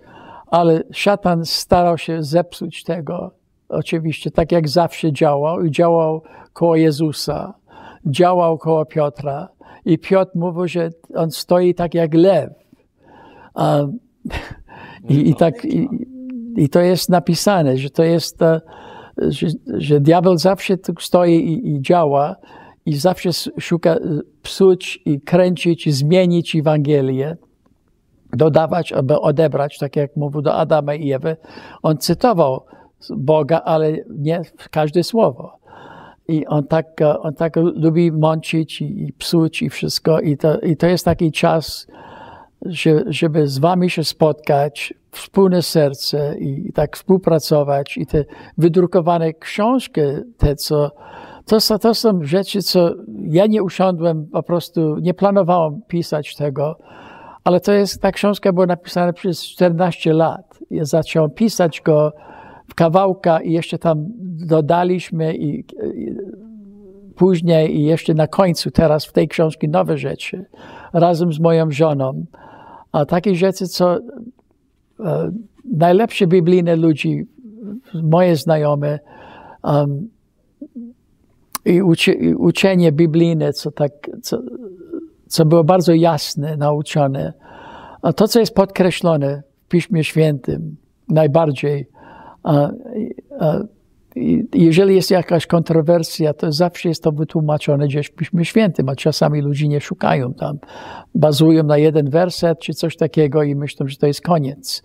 ale 0.47 0.83
szatan 0.91 1.45
starał 1.45 1.97
się 1.97 2.23
zepsuć 2.23 2.83
tego. 2.83 3.31
Oczywiście, 3.69 4.31
tak 4.31 4.51
jak 4.51 4.69
zawsze 4.69 5.11
działał 5.11 5.63
i 5.63 5.71
działał 5.71 6.21
koło 6.53 6.75
Jezusa, 6.75 7.53
działał 8.05 8.57
koło 8.57 8.85
Piotra. 8.85 9.49
I 9.85 9.97
Piotr 9.97 10.31
mówił, 10.35 10.67
że 10.67 10.89
on 11.15 11.31
stoi 11.31 11.73
tak 11.73 11.93
jak 11.93 12.13
lew. 12.13 12.49
Um, 13.55 13.99
i, 15.09 15.29
i, 15.29 15.35
tak, 15.35 15.65
i, 15.65 15.89
i, 16.55 16.69
to 16.69 16.79
jest 16.79 17.09
napisane, 17.09 17.77
że 17.77 17.89
to 17.89 18.03
jest, 18.03 18.39
że, 19.17 19.47
że 19.77 19.99
diabeł 19.99 20.37
zawsze 20.37 20.77
tu 20.77 20.93
stoi 20.99 21.35
i, 21.35 21.75
i 21.75 21.81
działa 21.81 22.35
i 22.87 22.95
zawsze 22.95 23.29
szuka 23.59 23.95
y, 23.95 23.99
psuć 24.41 24.99
i 25.05 25.21
kręcić, 25.21 25.87
i 25.87 25.91
zmienić 25.91 26.55
Ewangelię, 26.55 27.37
dodawać, 28.33 28.93
aby 28.93 29.19
odebrać, 29.19 29.77
tak 29.77 29.95
jak 29.95 30.15
mówił 30.15 30.41
do 30.41 30.53
Adama 30.53 30.93
i 30.93 31.11
Ewy. 31.11 31.37
On 31.83 31.97
cytował 31.97 32.65
Boga, 33.09 33.61
ale 33.65 33.97
nie 34.09 34.41
każde 34.71 35.03
słowo. 35.03 35.57
I 36.27 36.45
on 36.45 36.67
tak, 36.67 36.85
on 37.19 37.33
tak 37.33 37.55
lubi 37.55 38.11
mącić 38.11 38.81
i, 38.81 39.03
i 39.03 39.13
psuć 39.13 39.61
i 39.61 39.69
wszystko. 39.69 40.19
I 40.19 40.37
to, 40.37 40.59
I 40.59 40.77
to 40.77 40.87
jest 40.87 41.05
taki 41.05 41.31
czas, 41.31 41.87
że, 42.65 43.03
żeby 43.07 43.47
z 43.47 43.57
wami 43.57 43.89
się 43.89 44.03
spotkać, 44.03 44.93
wspólne 45.11 45.61
serce 45.61 46.37
i, 46.39 46.67
i 46.67 46.73
tak 46.73 46.97
współpracować. 46.97 47.97
I 47.97 48.05
te 48.05 48.25
wydrukowane 48.57 49.33
książki, 49.33 50.01
te 50.37 50.55
co 50.55 50.91
to, 51.47 51.79
to 51.79 51.93
są 51.93 52.23
rzeczy, 52.23 52.61
co 52.61 52.91
ja 53.21 53.47
nie 53.47 53.63
usiądłem, 53.63 54.27
po 54.27 54.43
prostu 54.43 54.97
nie 54.97 55.13
planowałem 55.13 55.81
pisać 55.87 56.35
tego, 56.35 56.77
ale 57.43 57.59
to 57.59 57.71
jest, 57.71 58.01
ta 58.01 58.11
książka 58.11 58.53
była 58.53 58.65
napisana 58.65 59.13
przez 59.13 59.43
14 59.43 60.13
lat. 60.13 60.59
Ja 60.71 60.85
zacząłem 60.85 61.31
pisać 61.31 61.81
go 61.81 62.13
w 62.67 62.75
kawałka 62.75 63.41
i 63.41 63.51
jeszcze 63.51 63.77
tam 63.77 64.05
dodaliśmy 64.47 65.35
i, 65.35 65.59
i 65.59 66.15
później 67.15 67.77
i 67.77 67.83
jeszcze 67.83 68.13
na 68.13 68.27
końcu, 68.27 68.71
teraz 68.71 69.05
w 69.05 69.11
tej 69.11 69.27
książce 69.27 69.67
nowe 69.67 69.97
rzeczy, 69.97 70.45
razem 70.93 71.33
z 71.33 71.39
moją 71.39 71.71
żoną. 71.71 72.25
A 72.91 73.05
takie 73.05 73.35
rzeczy, 73.35 73.67
co 73.67 73.97
e, 74.99 75.31
najlepsze 75.65 76.27
biblijne 76.27 76.75
ludzi, 76.75 77.27
moje 78.03 78.35
znajome, 78.35 78.99
um, 79.63 80.09
i, 81.67 81.81
uczenie 82.35 82.91
biblijne, 82.91 83.53
co, 83.53 83.71
tak, 83.71 83.91
co, 84.21 84.41
co 85.27 85.45
było 85.45 85.63
bardzo 85.63 85.93
jasne, 85.93 86.57
nauczone. 86.57 87.33
A 88.01 88.13
to, 88.13 88.27
co 88.27 88.39
jest 88.39 88.55
podkreślone 88.55 89.43
w 89.65 89.67
Piśmie 89.67 90.03
Świętym, 90.03 90.75
najbardziej, 91.09 91.89
a, 92.43 92.69
a, 93.39 93.59
jeżeli 94.53 94.95
jest 94.95 95.11
jakaś 95.11 95.47
kontrowersja, 95.47 96.33
to 96.33 96.51
zawsze 96.51 96.89
jest 96.89 97.03
to 97.03 97.11
wytłumaczone 97.11 97.87
gdzieś 97.87 98.07
w 98.07 98.15
Piśmie 98.15 98.45
Świętym, 98.45 98.89
a 98.89 98.95
czasami 98.95 99.41
ludzie 99.41 99.67
nie 99.67 99.81
szukają 99.81 100.33
tam. 100.33 100.57
Bazują 101.15 101.63
na 101.63 101.77
jeden 101.77 102.09
werset 102.09 102.59
czy 102.59 102.73
coś 102.73 102.97
takiego 102.97 103.43
i 103.43 103.55
myślą, 103.55 103.87
że 103.87 103.97
to 103.97 104.07
jest 104.07 104.21
koniec. 104.21 104.83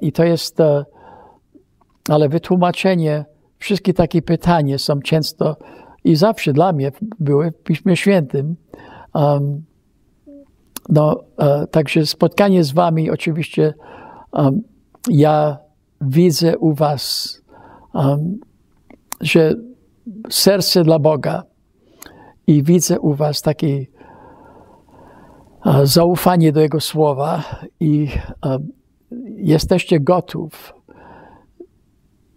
I 0.00 0.12
to 0.12 0.24
jest, 0.24 0.60
e, 0.60 0.84
ale 2.08 2.28
wytłumaczenie, 2.28 3.24
wszystkie 3.58 3.94
takie 3.94 4.22
pytania 4.22 4.78
są 4.78 5.00
często 5.00 5.56
i 6.04 6.16
zawsze 6.16 6.52
dla 6.52 6.72
mnie 6.72 6.92
były 7.18 7.50
w 7.50 7.62
Piśmie 7.62 7.96
Świętym. 7.96 8.56
Um, 9.14 9.64
no, 10.88 11.20
e, 11.38 11.66
także 11.66 12.06
spotkanie 12.06 12.64
z 12.64 12.72
Wami, 12.72 13.10
oczywiście, 13.10 13.74
um, 14.32 14.62
ja 15.10 15.58
widzę 16.00 16.58
u 16.58 16.74
Was 16.74 17.38
um, 17.94 18.40
że 19.20 19.54
serce 20.30 20.84
dla 20.84 20.98
Boga 20.98 21.42
i 22.46 22.62
widzę 22.62 23.00
u 23.00 23.14
Was 23.14 23.42
takie 23.42 23.86
uh, 25.64 25.84
zaufanie 25.84 26.52
do 26.52 26.60
Jego 26.60 26.80
słowa 26.80 27.42
i 27.80 28.08
uh, 28.46 28.56
jesteście 29.36 30.00
gotów, 30.00 30.74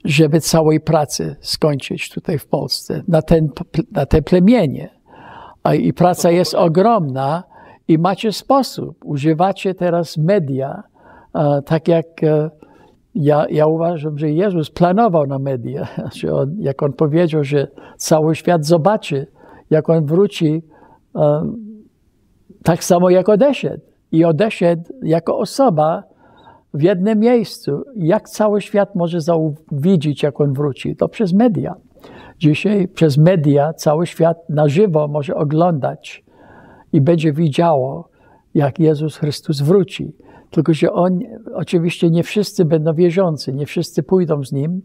żeby 0.06 0.39
całej 0.39 0.80
pracy 0.80 1.36
skończyć 1.41 2.10
tutaj 2.10 2.39
w 2.39 2.47
Polsce, 2.47 3.04
na, 3.08 3.22
ten, 3.22 3.49
na 3.91 4.06
te 4.06 4.22
plemienie. 4.22 4.89
I 5.80 5.93
praca 5.93 6.32
jest 6.32 6.56
ogromna 6.56 7.43
i 7.88 7.97
macie 7.97 8.32
sposób. 8.32 9.06
Używacie 9.06 9.76
teraz 9.76 10.18
media, 10.18 10.84
tak 11.66 11.88
jak 11.88 12.06
ja, 13.16 13.45
ja 13.49 13.68
uważam, 13.68 14.18
że 14.18 14.30
Jezus 14.30 14.70
planował 14.70 15.28
na 15.28 15.39
media, 15.39 15.88
że 16.20 16.34
on, 16.34 16.56
jak 16.60 16.84
on 16.84 16.93
powiedział, 16.93 17.43
że 17.43 17.68
cały 17.97 18.36
świat 18.36 18.66
zobaczy, 18.66 19.28
jak 19.70 19.89
on 19.89 20.06
wróci, 20.06 20.64
um, 21.14 21.72
tak 22.64 22.84
samo 22.84 23.10
jak 23.10 23.30
odeszedł. 23.30 23.84
I 24.12 24.26
odeszedł 24.26 24.84
jako 25.04 25.38
osoba 25.38 26.04
w 26.74 26.82
jednym 26.82 27.20
miejscu. 27.20 27.84
Jak 27.96 28.30
cały 28.30 28.62
świat 28.62 28.96
może 28.96 29.18
widzieć, 29.72 30.24
jak 30.24 30.42
on 30.42 30.54
wróci? 30.54 30.96
To 30.96 31.10
przez 31.10 31.34
media. 31.34 31.76
Dzisiaj 32.40 32.88
przez 32.88 33.18
media 33.18 33.74
cały 33.74 34.08
świat 34.08 34.50
na 34.50 34.68
żywo 34.68 35.08
może 35.08 35.36
oglądać 35.36 36.24
i 36.94 37.02
będzie 37.02 37.34
widziało, 37.34 38.10
jak 38.54 38.80
Jezus 38.80 39.18
Chrystus 39.18 39.62
wróci. 39.62 40.16
Tylko, 40.50 40.74
że 40.74 40.94
on, 40.94 41.20
oczywiście 41.54 42.10
nie 42.10 42.24
wszyscy 42.24 42.66
będą 42.66 42.94
wierzący, 42.94 43.54
nie 43.54 43.66
wszyscy 43.66 44.04
pójdą 44.04 44.44
z 44.44 44.52
nim, 44.52 44.82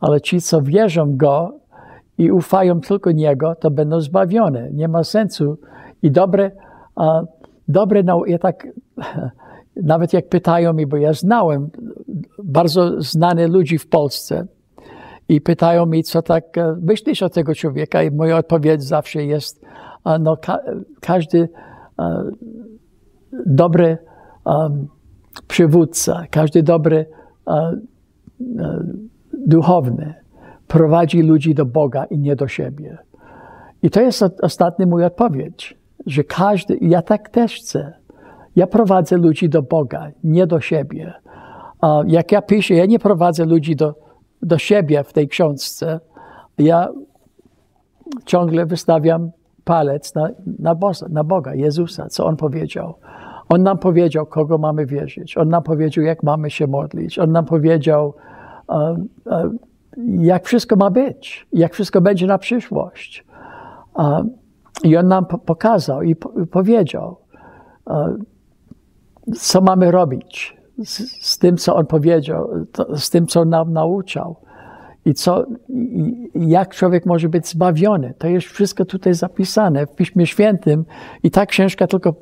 ale 0.00 0.20
ci, 0.20 0.40
co 0.40 0.62
wierzą 0.62 1.16
go 1.16 1.58
i 2.18 2.30
ufają 2.30 2.80
tylko 2.80 3.12
niego, 3.12 3.54
to 3.54 3.70
będą 3.70 4.00
zbawione. 4.00 4.70
Nie 4.72 4.88
ma 4.88 5.04
sensu. 5.04 5.58
I 6.02 6.10
dobre, 6.10 6.50
a, 6.96 7.22
dobre 7.68 8.02
ja 8.26 8.38
tak, 8.38 8.66
nawet 9.82 10.12
jak 10.12 10.28
pytają 10.28 10.72
mi, 10.72 10.86
bo 10.86 10.96
ja 10.96 11.12
znałem 11.12 11.70
bardzo 12.44 13.02
znane 13.02 13.46
ludzi 13.46 13.78
w 13.78 13.88
Polsce 13.88 14.46
i 15.28 15.40
pytają 15.40 15.86
mi, 15.86 16.02
co 16.02 16.22
tak 16.22 16.58
e, 16.58 16.76
myślisz 16.82 17.22
o 17.22 17.28
tego 17.28 17.54
człowieka 17.54 18.02
i 18.02 18.10
moja 18.10 18.36
odpowiedź 18.36 18.82
zawsze 18.82 19.24
jest, 19.24 19.64
no 20.20 20.36
ka 20.36 20.58
każdy 21.00 21.48
dobry 23.46 23.98
um, 24.44 24.88
przywódca, 25.48 26.24
każdy 26.30 26.62
dobry 26.62 27.06
duchowny 29.46 30.14
prowadzi 30.68 31.22
ludzi 31.22 31.54
do 31.54 31.66
Boga 31.66 32.04
i 32.04 32.18
nie 32.18 32.36
do 32.36 32.48
siebie. 32.48 32.98
I 33.82 33.90
to 33.90 34.00
jest 34.00 34.24
ostatni 34.42 34.86
mój 34.86 35.04
odpowiedź, 35.04 35.78
że 36.06 36.24
każdy, 36.24 36.78
ja 36.80 37.02
tak 37.02 37.28
też 37.28 37.54
chcę. 37.54 37.92
Ja 38.56 38.66
prowadzę 38.66 39.16
ludzi 39.16 39.48
do 39.48 39.62
Boga, 39.62 40.10
nie 40.24 40.46
do 40.46 40.60
siebie. 40.60 41.14
Jak 42.06 42.32
ja 42.32 42.42
piszę, 42.42 42.74
ja 42.74 42.86
nie 42.86 42.98
prowadzę 42.98 43.44
ludzi 43.44 43.76
do, 43.76 43.94
do 44.42 44.58
siebie 44.58 45.04
w 45.04 45.12
tej 45.12 45.28
książce. 45.28 46.00
Ja 46.58 46.88
ciągle 48.24 48.66
wystawiam 48.66 49.30
palec 49.64 50.14
na, 50.14 50.28
na, 50.58 50.74
Boga, 50.74 51.06
na 51.08 51.24
Boga, 51.24 51.54
Jezusa, 51.54 52.08
co 52.08 52.26
On 52.26 52.36
powiedział. 52.36 52.94
On 53.48 53.62
nam 53.62 53.78
powiedział, 53.78 54.26
kogo 54.26 54.58
mamy 54.58 54.86
wierzyć. 54.86 55.38
On 55.38 55.48
nam 55.48 55.62
powiedział, 55.62 56.04
jak 56.04 56.22
mamy 56.22 56.50
się 56.50 56.66
modlić. 56.66 57.18
On 57.18 57.32
nam 57.32 57.44
powiedział, 57.44 58.14
jak 60.06 60.46
wszystko 60.46 60.76
ma 60.76 60.90
być, 60.90 61.46
jak 61.52 61.74
wszystko 61.74 62.00
będzie 62.00 62.26
na 62.26 62.38
przyszłość. 62.38 63.24
I 64.84 64.96
on 64.96 65.08
nam 65.08 65.26
pokazał 65.26 66.02
i 66.02 66.16
powiedział, 66.50 67.16
co 69.36 69.60
mamy 69.60 69.90
robić 69.90 70.56
z, 70.84 71.26
z 71.26 71.38
tym, 71.38 71.56
co 71.56 71.74
on 71.74 71.86
powiedział, 71.86 72.48
z 72.96 73.10
tym, 73.10 73.26
co 73.26 73.44
nam 73.44 73.72
nauczał. 73.72 74.36
I, 75.04 75.14
co, 75.14 75.44
jak 76.34 76.74
człowiek 76.74 77.06
może 77.06 77.28
być 77.28 77.46
zbawiony. 77.46 78.14
To 78.18 78.28
jest 78.28 78.46
wszystko 78.46 78.84
tutaj 78.84 79.14
zapisane 79.14 79.86
w 79.86 79.94
Piśmie 79.94 80.26
Świętym 80.26 80.84
i 81.22 81.30
ta 81.30 81.46
książka 81.46 81.86
tylko 81.86 82.14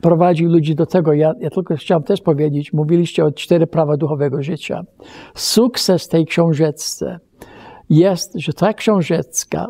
prowadzi 0.00 0.44
ludzi 0.44 0.74
do 0.74 0.86
tego. 0.86 1.12
Ja, 1.12 1.32
ja 1.40 1.50
tylko 1.50 1.76
chciałem 1.76 2.02
też 2.02 2.20
powiedzieć, 2.20 2.72
mówiliście 2.72 3.24
o 3.24 3.32
cztery 3.32 3.66
prawa 3.66 3.96
duchowego 3.96 4.42
życia. 4.42 4.82
Sukces 5.34 6.08
tej 6.08 6.26
książeczce 6.26 7.18
jest, 7.90 8.32
że 8.34 8.52
ta 8.52 8.72
książeczka 8.72 9.66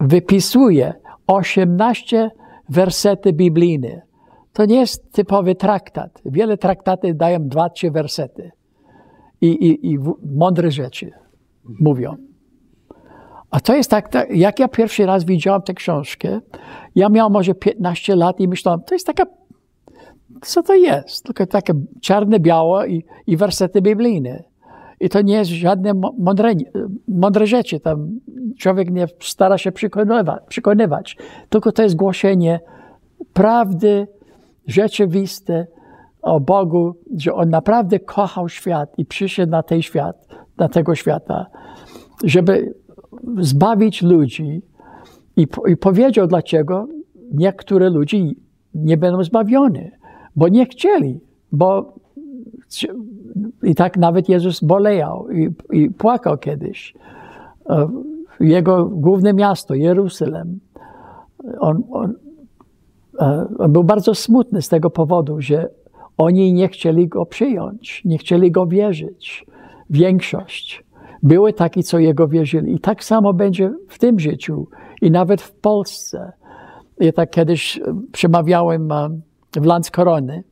wypisuje 0.00 0.92
18 1.26 2.30
wersety 2.68 3.32
biblijne. 3.32 4.02
To 4.52 4.64
nie 4.64 4.80
jest 4.80 5.12
typowy 5.12 5.54
traktat. 5.54 6.22
Wiele 6.24 6.56
traktaty 6.56 7.14
dają 7.14 7.48
dwa, 7.48 7.70
trzy 7.70 7.90
wersety. 7.90 8.50
I, 9.40 9.46
i, 9.46 9.92
i 9.92 9.98
mądre 10.36 10.70
rzeczy 10.70 11.10
mówią. 11.80 12.16
A 13.50 13.60
to 13.60 13.76
jest 13.76 13.90
tak, 13.90 14.08
tak, 14.08 14.36
jak 14.36 14.58
ja 14.58 14.68
pierwszy 14.68 15.06
raz 15.06 15.24
widziałem 15.24 15.62
tę 15.62 15.74
książkę, 15.74 16.40
ja 16.94 17.08
miałem 17.08 17.32
może 17.32 17.54
15 17.54 18.16
lat 18.16 18.40
i 18.40 18.48
myślałem, 18.48 18.80
to 18.86 18.94
jest 18.94 19.06
taka, 19.06 19.24
co 20.42 20.62
to 20.62 20.74
jest? 20.74 21.24
Tylko 21.24 21.46
takie 21.46 21.72
czarne, 22.00 22.40
białe 22.40 22.88
i, 22.88 23.04
i 23.26 23.36
wersety 23.36 23.82
biblijne. 23.82 24.44
I 25.00 25.08
to 25.08 25.22
nie 25.22 25.34
jest 25.34 25.50
żadne 25.50 25.92
mądre, 26.18 26.52
mądre 27.08 27.46
rzeczy. 27.46 27.80
Tam 27.80 28.20
człowiek 28.58 28.90
nie 28.90 29.06
stara 29.20 29.58
się 29.58 29.72
przekonywać, 29.72 30.42
przekonywać. 30.48 31.16
Tylko 31.48 31.72
to 31.72 31.82
jest 31.82 31.96
głoszenie 31.96 32.60
prawdy 33.32 34.06
rzeczywiste 34.66 35.66
o 36.22 36.40
Bogu, 36.40 36.94
że 37.16 37.34
On 37.34 37.50
naprawdę 37.50 38.00
kochał 38.00 38.48
świat 38.48 38.98
i 38.98 39.04
przyszedł 39.04 39.50
na, 39.50 39.62
tej 39.62 39.82
świat, 39.82 40.26
na 40.58 40.68
tego 40.68 40.94
świata, 40.94 41.46
żeby 42.24 42.74
zbawić 43.38 44.02
ludzi 44.02 44.62
i, 45.36 45.46
i 45.68 45.76
powiedział, 45.76 46.26
dlaczego 46.26 46.86
niektóre 47.32 47.90
ludzi 47.90 48.36
nie 48.74 48.96
będą 48.96 49.24
zbawione, 49.24 49.90
bo 50.36 50.48
nie 50.48 50.66
chcieli, 50.66 51.20
bo 51.52 51.94
i 53.62 53.74
tak 53.74 53.96
nawet 53.96 54.28
Jezus 54.28 54.60
boleał 54.60 55.30
i, 55.30 55.48
i 55.72 55.90
płakał 55.90 56.38
kiedyś. 56.38 56.94
E, 57.70 57.88
jego 58.40 58.84
główne 58.84 59.32
miasto, 59.32 59.74
Jeruzalem, 59.74 60.60
on, 61.60 61.82
on, 61.90 62.14
on 63.58 63.72
był 63.72 63.84
bardzo 63.84 64.14
smutny 64.14 64.62
z 64.62 64.68
tego 64.68 64.90
powodu, 64.90 65.40
że 65.40 65.68
oni 66.18 66.52
nie 66.52 66.68
chcieli 66.68 67.08
go 67.08 67.26
przyjąć, 67.26 68.02
nie 68.04 68.18
chcieli 68.18 68.50
go 68.50 68.66
wierzyć. 68.66 69.46
Większość. 69.90 70.84
Były 71.22 71.52
taki, 71.52 71.82
co 71.82 71.98
jego 71.98 72.28
wierzyli. 72.28 72.74
I 72.74 72.80
tak 72.80 73.04
samo 73.04 73.32
będzie 73.32 73.72
w 73.88 73.98
tym 73.98 74.20
życiu 74.20 74.66
i 75.02 75.10
nawet 75.10 75.42
w 75.42 75.52
Polsce. 75.52 76.32
Ja 77.00 77.12
tak 77.12 77.30
kiedyś 77.30 77.78
e, 77.78 77.80
przemawiałem 78.12 78.92
e, 78.92 79.08
w 79.56 79.64
Landskorony, 79.64 80.44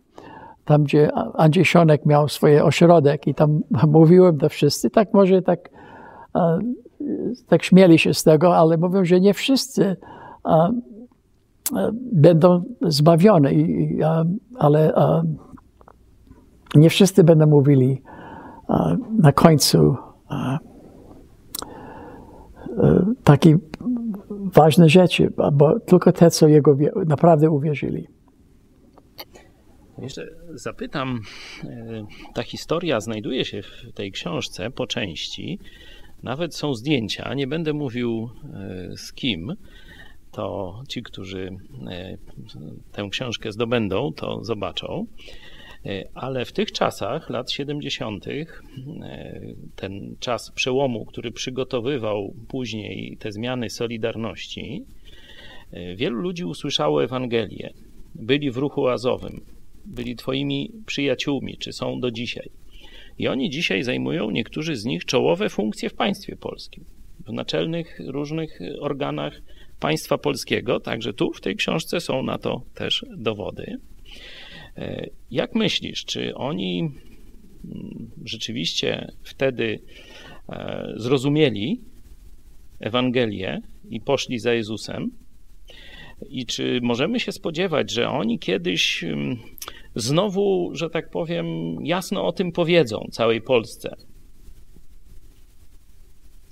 tam 0.64 0.84
gdzie 0.84 1.10
Andrzej 1.34 1.64
Sionek 1.64 2.06
miał 2.06 2.28
swoje 2.28 2.64
ośrodek 2.64 3.26
i 3.26 3.34
tam 3.34 3.60
mówiłem 3.88 4.36
do 4.36 4.48
wszyscy, 4.48 4.90
tak 4.90 5.14
może 5.14 5.42
tak 5.42 5.70
e, 6.34 6.58
tak 7.48 7.62
śmieli 7.62 7.98
się 7.98 8.14
z 8.14 8.24
tego, 8.24 8.56
ale 8.56 8.76
mówią, 8.76 9.04
że 9.04 9.20
nie 9.20 9.34
wszyscy 9.34 9.96
będą 12.12 12.62
zbawione, 12.82 13.50
ale 14.58 14.92
nie 16.74 16.90
wszyscy 16.90 17.24
będą 17.24 17.46
mówili 17.46 18.02
na 19.18 19.32
końcu 19.32 19.96
takie 23.24 23.58
ważne 24.54 24.88
rzeczy, 24.88 25.32
bo 25.52 25.80
tylko 25.80 26.12
te, 26.12 26.30
co 26.30 26.48
Jego 26.48 26.76
naprawdę 27.06 27.50
uwierzyli. 27.50 28.06
Jeszcze 29.98 30.26
zapytam, 30.54 31.20
e, 31.64 32.06
ta 32.34 32.42
historia 32.42 33.00
znajduje 33.00 33.44
się 33.44 33.62
w 33.62 33.92
tej 33.94 34.12
książce 34.12 34.70
po 34.70 34.86
części. 34.86 35.58
Nawet 36.22 36.54
są 36.54 36.74
zdjęcia, 36.74 37.34
nie 37.34 37.46
będę 37.46 37.72
mówił 37.72 38.28
e, 38.44 38.96
z 38.96 39.12
kim, 39.12 39.52
to 40.32 40.82
ci, 40.88 41.02
którzy 41.02 41.50
e, 41.90 42.16
tę 42.92 43.08
książkę 43.10 43.52
zdobędą, 43.52 44.12
to 44.12 44.44
zobaczą. 44.44 45.06
Ale 46.14 46.44
w 46.44 46.52
tych 46.52 46.72
czasach, 46.72 47.30
lat 47.30 47.50
70., 47.50 48.24
ten 49.76 50.16
czas 50.18 50.50
przełomu, 50.50 51.04
który 51.04 51.32
przygotowywał 51.32 52.34
później 52.48 53.16
te 53.16 53.32
zmiany 53.32 53.70
Solidarności, 53.70 54.84
wielu 55.96 56.16
ludzi 56.16 56.44
usłyszało 56.44 57.04
Ewangelię. 57.04 57.72
Byli 58.14 58.50
w 58.50 58.56
ruchu 58.56 58.88
azowym, 58.88 59.40
byli 59.84 60.16
Twoimi 60.16 60.72
przyjaciółmi, 60.86 61.56
czy 61.56 61.72
są 61.72 62.00
do 62.00 62.10
dzisiaj. 62.10 62.50
I 63.18 63.28
oni 63.28 63.50
dzisiaj 63.50 63.82
zajmują, 63.82 64.30
niektórzy 64.30 64.76
z 64.76 64.84
nich, 64.84 65.04
czołowe 65.04 65.48
funkcje 65.48 65.90
w 65.90 65.94
państwie 65.94 66.36
polskim, 66.36 66.84
w 67.26 67.32
naczelnych 67.32 68.00
różnych 68.06 68.58
organach 68.80 69.42
państwa 69.80 70.18
polskiego. 70.18 70.80
Także 70.80 71.12
tu 71.12 71.32
w 71.32 71.40
tej 71.40 71.56
książce 71.56 72.00
są 72.00 72.22
na 72.22 72.38
to 72.38 72.62
też 72.74 73.06
dowody. 73.16 73.76
E, 74.76 75.06
jak 75.30 75.54
myślisz, 75.54 76.04
czy 76.04 76.34
oni 76.34 76.80
mm, 77.64 78.10
rzeczywiście 78.24 79.12
wtedy 79.22 79.80
e, 80.48 80.92
zrozumieli 80.96 81.80
Ewangelię 82.80 83.60
i 83.90 84.00
poszli 84.00 84.38
za 84.38 84.54
Jezusem? 84.54 85.10
I 86.28 86.46
czy 86.46 86.80
możemy 86.82 87.20
się 87.20 87.32
spodziewać, 87.32 87.92
że 87.92 88.08
oni 88.08 88.38
kiedyś 88.38 89.04
mm, 89.04 89.36
znowu, 89.94 90.70
że 90.72 90.90
tak 90.90 91.10
powiem, 91.10 91.46
jasno 91.84 92.26
o 92.26 92.32
tym 92.32 92.52
powiedzą 92.52 93.08
całej 93.10 93.42
Polsce? 93.42 93.96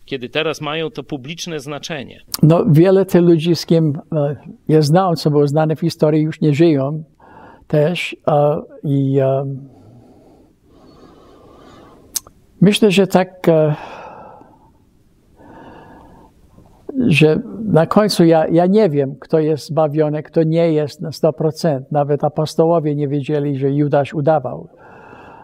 Kiedy 0.08 0.28
teraz 0.28 0.60
mają 0.60 0.90
to 0.90 1.02
publiczne 1.02 1.60
znaczenie. 1.60 2.20
No, 2.42 2.64
wiele 2.68 3.04
tych 3.04 3.22
ludzi, 3.22 3.56
z 3.56 3.66
kim 3.66 3.98
e, 4.12 4.36
ja 4.68 4.82
znam, 4.82 5.16
co 5.16 5.30
było 5.30 5.48
znane 5.48 5.76
w 5.76 5.80
historii, 5.80 6.22
już 6.22 6.40
nie 6.40 6.54
żyją 6.54 7.04
też. 7.66 8.16
I 8.84 9.18
myślę, 12.60 12.90
że 12.90 13.06
tak 13.06 13.48
e, 13.48 13.74
że 17.06 17.40
na 17.64 17.86
końcu 17.86 18.24
ja, 18.24 18.46
ja 18.48 18.66
nie 18.66 18.90
wiem, 18.90 19.16
kto 19.20 19.38
jest 19.38 19.66
zbawiony, 19.66 20.22
kto 20.22 20.42
nie 20.42 20.72
jest 20.72 21.00
na 21.00 21.10
100%. 21.10 21.80
Nawet 21.90 22.24
apostołowie 22.24 22.94
nie 22.94 23.08
wiedzieli, 23.08 23.58
że 23.58 23.70
Judasz 23.70 24.14
udawał, 24.14 24.68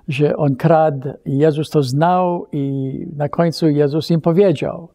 że 0.08 0.36
on 0.36 0.56
kradł. 0.56 1.08
Jezus 1.26 1.70
to 1.70 1.82
znał 1.82 2.46
i 2.52 3.06
na 3.16 3.28
końcu 3.28 3.68
Jezus 3.68 4.10
im 4.10 4.20
powiedział 4.20 4.88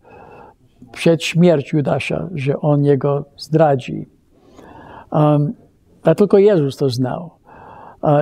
przed 0.92 1.24
śmiercią 1.24 1.78
Judasza, 1.78 2.30
że 2.36 2.60
on 2.60 2.84
jego 2.84 3.26
zdradzi. 3.38 4.06
Um, 5.12 5.54
a 6.04 6.16
tylko 6.16 6.38
Jezus 6.38 6.78
to 6.78 6.90
znał. 6.90 7.32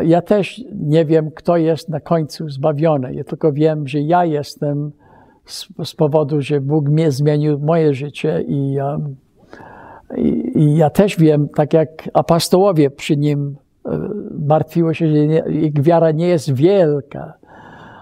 Ja 0.03 0.21
też 0.21 0.63
nie 0.75 1.05
wiem, 1.05 1.31
kto 1.31 1.57
jest 1.57 1.89
na 1.89 1.99
końcu 1.99 2.49
zbawiony. 2.49 3.13
Ja 3.13 3.23
tylko 3.23 3.53
wiem, 3.53 3.87
że 3.87 4.01
ja 4.01 4.25
jestem 4.25 4.91
z, 5.45 5.67
z 5.83 5.95
powodu, 5.95 6.41
że 6.41 6.61
Bóg 6.61 6.89
mnie 6.89 7.11
zmienił 7.11 7.59
moje 7.59 7.93
życie 7.93 8.41
i, 8.47 8.77
um, 8.79 9.15
i, 10.17 10.51
i, 10.59 10.77
ja 10.77 10.89
też 10.89 11.17
wiem, 11.17 11.49
tak 11.49 11.73
jak 11.73 12.09
apostołowie 12.13 12.89
przy 12.89 13.17
nim 13.17 13.55
uh, 13.83 13.93
martwiło 14.39 14.93
się, 14.93 15.07
że 15.07 15.27
nie, 15.27 15.43
ich 15.49 15.81
wiara 15.81 16.11
nie 16.11 16.27
jest 16.27 16.53
wielka. 16.53 17.33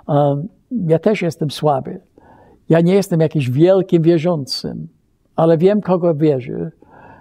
Um, 0.08 0.48
ja 0.72 1.00
też 1.00 1.22
jestem 1.22 1.52
słaby. 1.52 2.00
Ja 2.70 2.82
nie 2.82 2.94
jestem 2.94 3.20
jakimś 3.20 3.50
wielkim 3.50 4.02
wierzącym, 4.02 4.88
ale 5.36 5.58
wiem, 5.58 5.82
kogo 5.82 6.16
wierzę, 6.16 6.72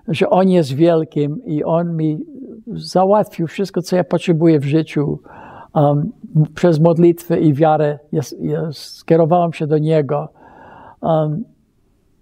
że 0.08 0.30
On 0.30 0.48
jest 0.48 0.72
wielkim 0.72 1.44
i 1.44 1.64
On 1.64 1.96
mi 1.96 2.24
załatwił 2.66 3.46
wszystko, 3.46 3.82
co 3.82 3.96
ja 3.96 4.04
potrzebuję 4.04 4.60
w 4.60 4.64
życiu 4.64 5.18
um, 5.74 6.12
przez 6.54 6.80
modlitwę 6.80 7.40
i 7.40 7.54
wiarę 7.54 7.98
ja, 8.12 8.22
ja 8.40 8.68
skierowałem 8.72 9.52
się 9.52 9.66
do 9.66 9.78
Niego. 9.78 10.28
Um, 11.00 11.44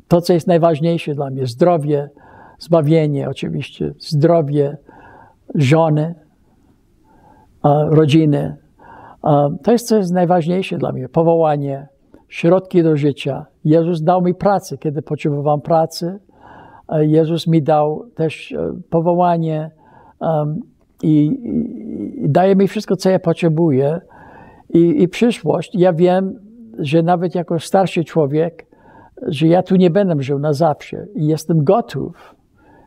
to, 0.09 0.21
co 0.21 0.33
jest 0.33 0.47
najważniejsze 0.47 1.15
dla 1.15 1.31
mnie, 1.31 1.47
zdrowie, 1.47 2.11
zbawienie 2.59 3.29
oczywiście, 3.29 3.95
zdrowie 3.99 4.77
żony, 5.55 6.15
rodziny. 7.89 8.57
To 9.63 9.73
jest, 9.73 9.89
co 9.89 9.97
jest 9.97 10.13
najważniejsze 10.13 10.79
dla 10.79 10.93
mnie, 10.93 11.09
powołanie, 11.09 11.89
środki 12.29 12.83
do 12.83 12.97
życia. 12.97 13.47
Jezus 13.65 14.03
dał 14.03 14.23
mi 14.23 14.35
pracę, 14.35 14.79
kiedy 14.79 15.03
potrzebowałem 15.03 15.61
pracy. 15.61 16.19
Jezus 17.01 17.47
mi 17.47 17.63
dał 17.63 18.07
też 18.15 18.53
e, 18.53 18.73
powołanie, 18.91 19.71
i, 21.03 21.27
i, 22.25 22.29
daje 22.29 22.57
mi 22.57 22.69
wszystko, 22.69 22.97
co 22.97 23.11
ja 23.11 23.19
potrzebuję 23.19 24.01
i, 24.71 25.03
i 25.03 25.09
przyszłość. 25.09 25.75
Ja 25.75 25.93
wiem, 25.93 26.35
że 26.79 27.03
nawet 27.03 27.35
jako 27.35 27.59
starszy 27.59 28.05
człowiek, 28.05 28.67
że 29.27 29.47
ja 29.47 29.63
tu 29.63 29.77
nie 29.77 29.91
będę 29.91 30.23
żył 30.23 30.39
na 30.39 30.53
zawsze 30.53 31.07
i 31.15 31.27
jestem 31.27 31.65
gotów 31.65 32.35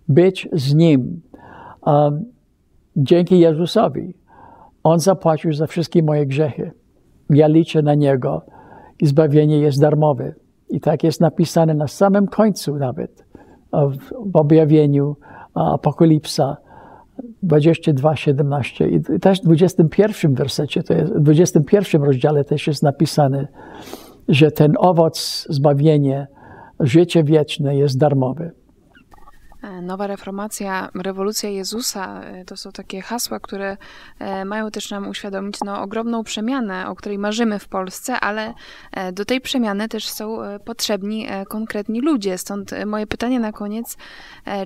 być 0.07 0.49
z 0.53 0.73
Nim. 0.73 1.21
Um, 1.86 2.26
dzięki 2.97 3.39
Jezusowi. 3.39 4.13
On 4.86 4.99
zapłacił 4.99 5.53
za 5.53 5.67
wszystkie 5.67 6.03
moje 6.03 6.25
grzechy. 6.25 6.71
Ja 7.29 7.47
liczę 7.47 7.81
na 7.81 7.95
Niego 7.95 8.41
i 9.01 9.05
zbawienie 9.05 9.59
jest 9.59 9.81
darmowe. 9.81 10.33
I 10.69 10.79
tak 10.79 11.03
jest 11.03 11.21
napisane 11.21 11.73
na 11.73 11.88
samym 11.88 12.27
końcu 12.27 12.75
nawet 12.75 13.25
w, 13.73 14.38
objawieniu 14.38 15.15
Apokalipsa 15.53 16.57
22, 17.43 18.15
17 18.15 18.88
i 18.88 19.19
też 19.19 19.39
w 19.39 19.43
21 19.43 20.33
wersecie, 20.33 20.83
to 20.83 20.93
jest, 20.93 21.13
w 21.13 21.19
21 21.19 22.03
rozdziale 22.03 22.43
też 22.43 22.67
jest 22.67 22.83
napisane, 22.83 23.47
że 24.27 24.51
ten 24.51 24.73
owoc, 24.77 25.47
zbawienie, 25.49 26.27
życie 26.79 27.23
wieczne 27.23 27.77
jest 27.77 27.97
darmowe. 27.97 28.51
E, 29.66 29.82
nowa 29.82 30.07
reformacja, 30.07 30.89
rewolucja 30.95 31.49
Jezusa 31.49 32.22
e, 32.22 32.45
to 32.45 32.57
są 32.57 32.72
takie 32.72 33.01
hasła, 33.01 33.39
które 33.39 33.78
e, 34.20 34.45
mają 34.45 34.72
też 34.72 34.91
nam 34.91 35.07
uświadomić 35.07 35.55
no, 35.66 35.82
ogromną 35.82 36.24
przemianę, 36.24 36.89
o 36.89 36.95
której 36.95 37.18
marzymy 37.18 37.59
w 37.59 37.68
Polsce, 37.68 38.20
ale 38.20 38.53
do 39.13 39.26
tej 39.26 39.41
przemiany 39.41 39.89
też 39.89 40.09
są 40.09 40.38
potrzebni 40.66 41.28
konkretni 41.49 42.01
ludzie. 42.01 42.38
Stąd 42.38 42.72
moje 42.86 43.07
pytanie 43.07 43.39
na 43.39 43.51
koniec, 43.51 43.97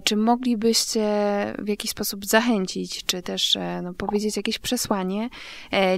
czy 0.04 0.16
moglibyście 0.16 1.04
w 1.60 1.68
jakiś 1.68 1.91
sposób 1.91 2.26
zachęcić, 2.26 3.06
czy 3.06 3.22
też 3.22 3.58
no, 3.84 3.93
powiedzieć 3.93 4.38
jakieś 4.38 4.60
przesłanie 4.60 5.30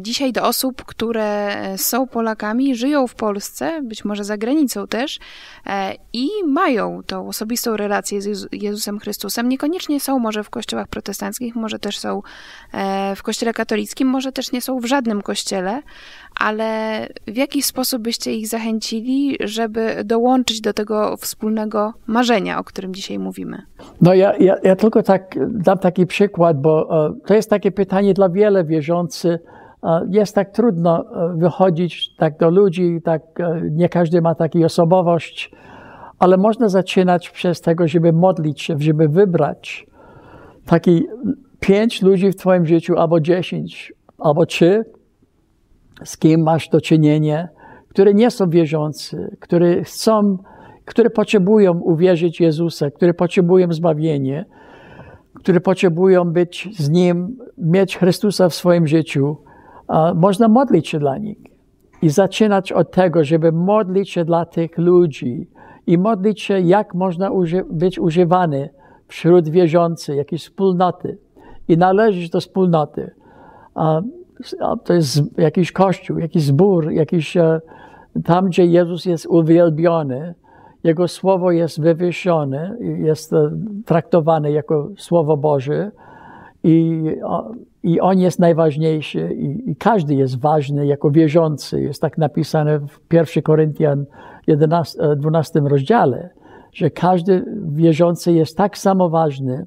dzisiaj 0.02 0.34
do 0.34 0.44
osób, 0.44 0.86
które 0.86 1.58
są 1.78 2.08
Polakami, 2.08 2.76
żyją 2.76 3.08
w 3.08 3.16
Polsce, 3.16 3.82
być 3.84 4.06
może 4.06 4.24
za 4.24 4.38
granicą 4.38 4.88
też 4.88 5.20
i 6.14 6.30
mają 6.48 7.02
tą 7.06 7.28
osobistą 7.28 7.78
relację 7.78 8.22
z 8.22 8.48
Jezusem 8.52 8.91
Jezusem 8.92 9.00
Chrystusem. 9.00 9.50
Niekoniecznie 9.50 10.00
są 10.00 10.20
może 10.20 10.44
w 10.44 10.50
kościołach 10.50 10.88
protestanckich, 10.88 11.56
może 11.56 11.80
też 11.80 12.00
są 12.00 12.22
e, 12.74 13.16
w 13.16 13.24
kościele 13.24 13.54
katolickim, 13.54 14.08
może 14.08 14.32
też 14.32 14.52
nie 14.52 14.62
są 14.62 14.80
w 14.80 14.86
żadnym 14.86 15.22
kościele, 15.22 15.82
ale 16.40 17.08
w 17.28 17.38
jaki 17.38 17.62
sposób 17.62 18.02
byście 18.02 18.34
ich 18.34 18.48
zachęcili, 18.48 19.38
żeby 19.40 20.04
dołączyć 20.06 20.62
do 20.62 20.74
tego 20.74 21.18
wspólnego 21.18 21.94
marzenia, 22.08 22.60
o 22.60 22.64
którym 22.64 22.94
dzisiaj 22.94 23.20
mówimy? 23.20 23.62
No 24.02 24.14
ja, 24.14 24.34
ja, 24.38 24.56
ja 24.64 24.76
tylko 24.76 25.04
tak 25.04 25.36
dam 25.48 25.78
taki 25.78 26.06
przykład, 26.06 26.62
bo 26.62 27.06
e, 27.08 27.14
to 27.26 27.34
jest 27.34 27.50
takie 27.50 27.72
pytanie 27.72 28.14
dla 28.14 28.30
wiele 28.30 28.64
wierzących. 28.64 29.42
E, 29.84 30.08
jest 30.10 30.36
tak 30.36 30.52
trudno 30.52 31.06
wychodzić 31.36 32.16
tak 32.18 32.38
do 32.38 32.50
ludzi, 32.50 33.00
tak 33.04 33.22
nie 33.72 33.90
każdy 33.90 34.22
ma 34.22 34.36
taką 34.36 34.66
osobowość 34.66 35.52
ale 36.22 36.38
można 36.38 36.70
zaczynać 36.70 37.30
przez 37.30 37.62
tego, 37.62 37.88
żeby 37.88 38.14
modlić 38.14 38.62
się, 38.62 38.76
żeby 38.80 39.08
wybrać 39.08 39.88
taki 40.66 41.04
pięć 41.60 42.02
ludzi 42.02 42.32
w 42.32 42.36
Twoim 42.36 42.66
życiu, 42.66 42.98
albo 42.98 43.20
dziesięć, 43.20 43.94
albo 44.20 44.46
trzy, 44.46 44.86
z 46.04 46.18
kim 46.18 46.44
masz 46.44 46.70
do 46.70 46.82
czynienia, 46.82 47.48
które 47.88 48.14
nie 48.14 48.32
są 48.32 48.50
wierzący, 48.50 49.38
które 49.40 49.84
chcą, 49.84 50.38
które 50.86 51.10
potrzebują 51.10 51.80
uwierzyć 51.80 52.42
Jezusa, 52.42 52.92
które 52.92 53.14
potrzebują 53.14 53.74
zbawienie, 53.74 54.46
które 55.34 55.60
potrzebują 55.60 56.26
być 56.26 56.70
z 56.78 56.90
Nim, 56.90 57.38
mieć 57.58 57.98
Chrystusa 57.98 58.50
w 58.50 58.54
swoim 58.54 58.88
życiu, 58.88 59.38
można 60.16 60.48
modlić 60.48 60.88
się 60.88 61.00
dla 61.00 61.18
nich. 61.18 61.38
I 62.02 62.10
zaczynać 62.10 62.72
od 62.72 62.92
tego, 62.92 63.24
żeby 63.24 63.52
modlić 63.52 64.10
się 64.10 64.26
dla 64.26 64.46
tych 64.46 64.78
ludzi 64.78 65.48
i 65.88 65.98
modlić 65.98 66.42
się, 66.42 66.60
jak 66.60 66.94
można 66.94 67.30
uży 67.30 67.64
być 67.70 68.00
używany 68.00 68.70
wśród 69.08 69.50
wierzących, 69.50 70.18
jakiejś 70.18 70.44
wspólnoty 70.44 71.18
i 71.68 71.78
należeć 71.78 72.30
do 72.30 72.40
wspólnoty. 72.40 73.12
To 74.84 74.94
jest 74.94 75.38
jakiś 75.38 75.72
kościół, 75.72 76.18
jakiś 76.18 76.44
zbór, 76.44 76.92
jakiś 76.92 77.38
e, 77.38 77.62
tam, 78.24 78.46
gdzie 78.46 78.66
Jezus 78.66 79.06
jest 79.06 79.26
uwielbiony, 79.26 80.36
Jego 80.84 81.08
słowo 81.08 81.52
jest 81.52 81.82
wywyższone, 81.82 82.78
jest 82.80 83.34
e, 83.34 83.52
traktowane 83.86 84.52
jako 84.52 84.90
Słowo 84.98 85.38
Boże 85.38 85.92
i, 86.64 87.04
i 87.84 88.00
On 88.00 88.20
jest 88.20 88.40
najważniejszy 88.40 89.34
i, 89.34 89.72
i 89.72 89.76
każdy 89.76 90.16
jest 90.16 90.40
ważny 90.40 90.86
jako 90.86 91.12
wierzący. 91.12 91.82
Jest 91.82 92.02
tak 92.02 92.18
napisane 92.18 92.80
w 92.80 93.14
1 93.14 93.44
Koryntian 93.44 94.06
11, 94.48 95.16
12 95.16 95.60
rozdziale, 95.60 96.30
że 96.74 96.90
każdy 96.90 97.46
wierzący 97.66 98.34
jest 98.34 98.58
tak 98.58 98.78
samo 98.78 99.10
ważny 99.10 99.66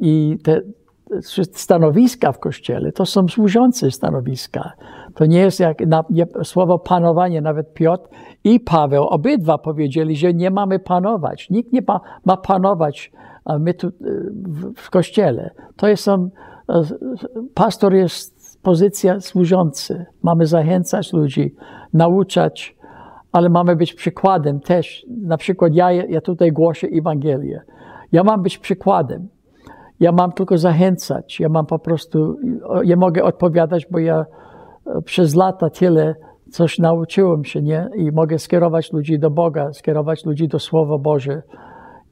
i 0.00 0.38
te, 0.42 0.60
stanowiska 1.52 2.32
w 2.32 2.38
kościele 2.38 2.92
to 2.92 3.06
są 3.06 3.28
służące 3.28 3.90
stanowiska. 3.90 4.72
To 5.14 5.26
nie 5.26 5.38
jest 5.38 5.60
jak 5.60 5.86
na, 5.86 6.04
nie, 6.10 6.26
słowo 6.42 6.78
panowanie, 6.78 7.40
nawet 7.40 7.74
Piotr 7.74 8.08
i 8.44 8.60
Paweł, 8.60 9.04
obydwa 9.04 9.58
powiedzieli, 9.58 10.16
że 10.16 10.34
nie 10.34 10.50
mamy 10.50 10.78
panować. 10.78 11.50
Nikt 11.50 11.72
nie 11.72 11.82
ma, 11.86 12.00
ma 12.24 12.36
panować 12.36 13.12
my 13.58 13.74
tu, 13.74 13.92
w, 14.30 14.74
w 14.76 14.90
kościele. 14.90 15.50
To 15.76 15.88
jest, 15.88 16.02
są, 16.02 16.30
pastor 17.54 17.94
jest 17.94 18.62
pozycja 18.62 19.20
służący. 19.20 20.06
Mamy 20.22 20.46
zachęcać 20.46 21.12
ludzi, 21.12 21.54
nauczać, 21.92 22.76
ale 23.32 23.48
mamy 23.48 23.76
być 23.76 23.94
przykładem 23.94 24.60
też. 24.60 25.06
Na 25.22 25.36
przykład 25.36 25.74
ja, 25.74 25.92
ja 25.92 26.20
tutaj 26.20 26.52
głoszę 26.52 26.86
Ewangelię. 26.92 27.60
Ja 28.12 28.24
mam 28.24 28.42
być 28.42 28.58
przykładem. 28.58 29.28
Ja 30.00 30.12
mam 30.12 30.32
tylko 30.32 30.58
zachęcać. 30.58 31.40
Ja 31.40 31.48
mam 31.48 31.66
po 31.66 31.78
prostu, 31.78 32.36
ja 32.84 32.96
mogę 32.96 33.24
odpowiadać, 33.24 33.86
bo 33.90 33.98
ja 33.98 34.26
e, 34.86 35.02
przez 35.02 35.34
lata 35.34 35.70
tyle 35.70 36.14
coś 36.50 36.78
nauczyłem 36.78 37.44
się, 37.44 37.62
nie? 37.62 37.88
I 37.96 38.12
mogę 38.12 38.38
skierować 38.38 38.92
ludzi 38.92 39.18
do 39.18 39.30
Boga, 39.30 39.72
skierować 39.72 40.24
ludzi 40.26 40.48
do 40.48 40.58
Słowa 40.58 40.98
Boże. 40.98 41.42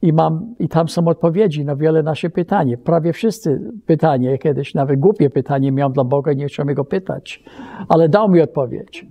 I, 0.01 0.13
mam, 0.13 0.55
I 0.59 0.69
tam 0.69 0.87
są 0.87 1.07
odpowiedzi 1.07 1.65
na 1.65 1.75
wiele 1.75 2.03
nasze 2.03 2.29
pytanie. 2.29 2.77
Prawie 2.77 3.13
wszyscy 3.13 3.71
pytanie, 3.85 4.37
kiedyś 4.37 4.73
nawet 4.73 4.99
głupie 4.99 5.29
pytanie 5.29 5.71
miałem 5.71 5.93
dla 5.93 6.03
Boga, 6.03 6.33
nie 6.33 6.45
chciałem 6.45 6.75
go 6.75 6.85
pytać, 6.85 7.43
ale 7.89 8.09
dał 8.09 8.29
mi 8.29 8.41
odpowiedź. 8.41 9.05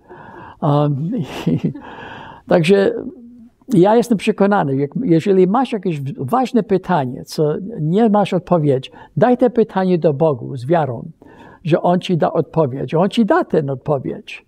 Um, 0.62 1.10
i, 1.46 1.72
także 2.48 2.92
ja 3.74 3.96
jestem 3.96 4.18
przekonany, 4.18 4.76
jak, 4.76 4.90
jeżeli 5.04 5.46
masz 5.46 5.72
jakieś 5.72 6.00
ważne 6.18 6.62
pytanie, 6.62 7.24
co 7.24 7.54
nie 7.80 8.08
masz 8.08 8.34
odpowiedzi, 8.34 8.90
daj 9.16 9.36
te 9.36 9.50
pytanie 9.50 9.98
do 9.98 10.12
Bogu 10.14 10.56
z 10.56 10.66
wiarą, 10.66 11.08
że 11.64 11.82
On 11.82 12.00
ci 12.00 12.16
da 12.16 12.32
odpowiedź. 12.32 12.94
On 12.94 13.08
ci 13.08 13.26
da 13.26 13.44
tę 13.44 13.62
odpowiedź. 13.68 14.46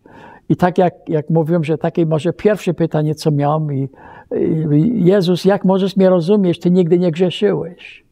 I 0.49 0.57
tak 0.57 0.79
jak, 0.79 0.95
jak 1.09 1.31
mówiłem, 1.31 1.65
że 1.65 1.79
takie 1.79 2.07
może 2.07 2.33
pierwsze 2.33 2.75
pytanie, 2.75 3.15
co 3.15 3.31
miałem, 3.31 3.73
i, 3.73 3.89
i 4.73 5.05
Jezus, 5.05 5.45
jak 5.45 5.65
możesz 5.65 5.97
mnie 5.97 6.11
rozumieć, 6.11 6.61
ty 6.61 6.71
nigdy 6.71 6.99
nie 6.99 7.11
grzeszyłeś? 7.11 8.05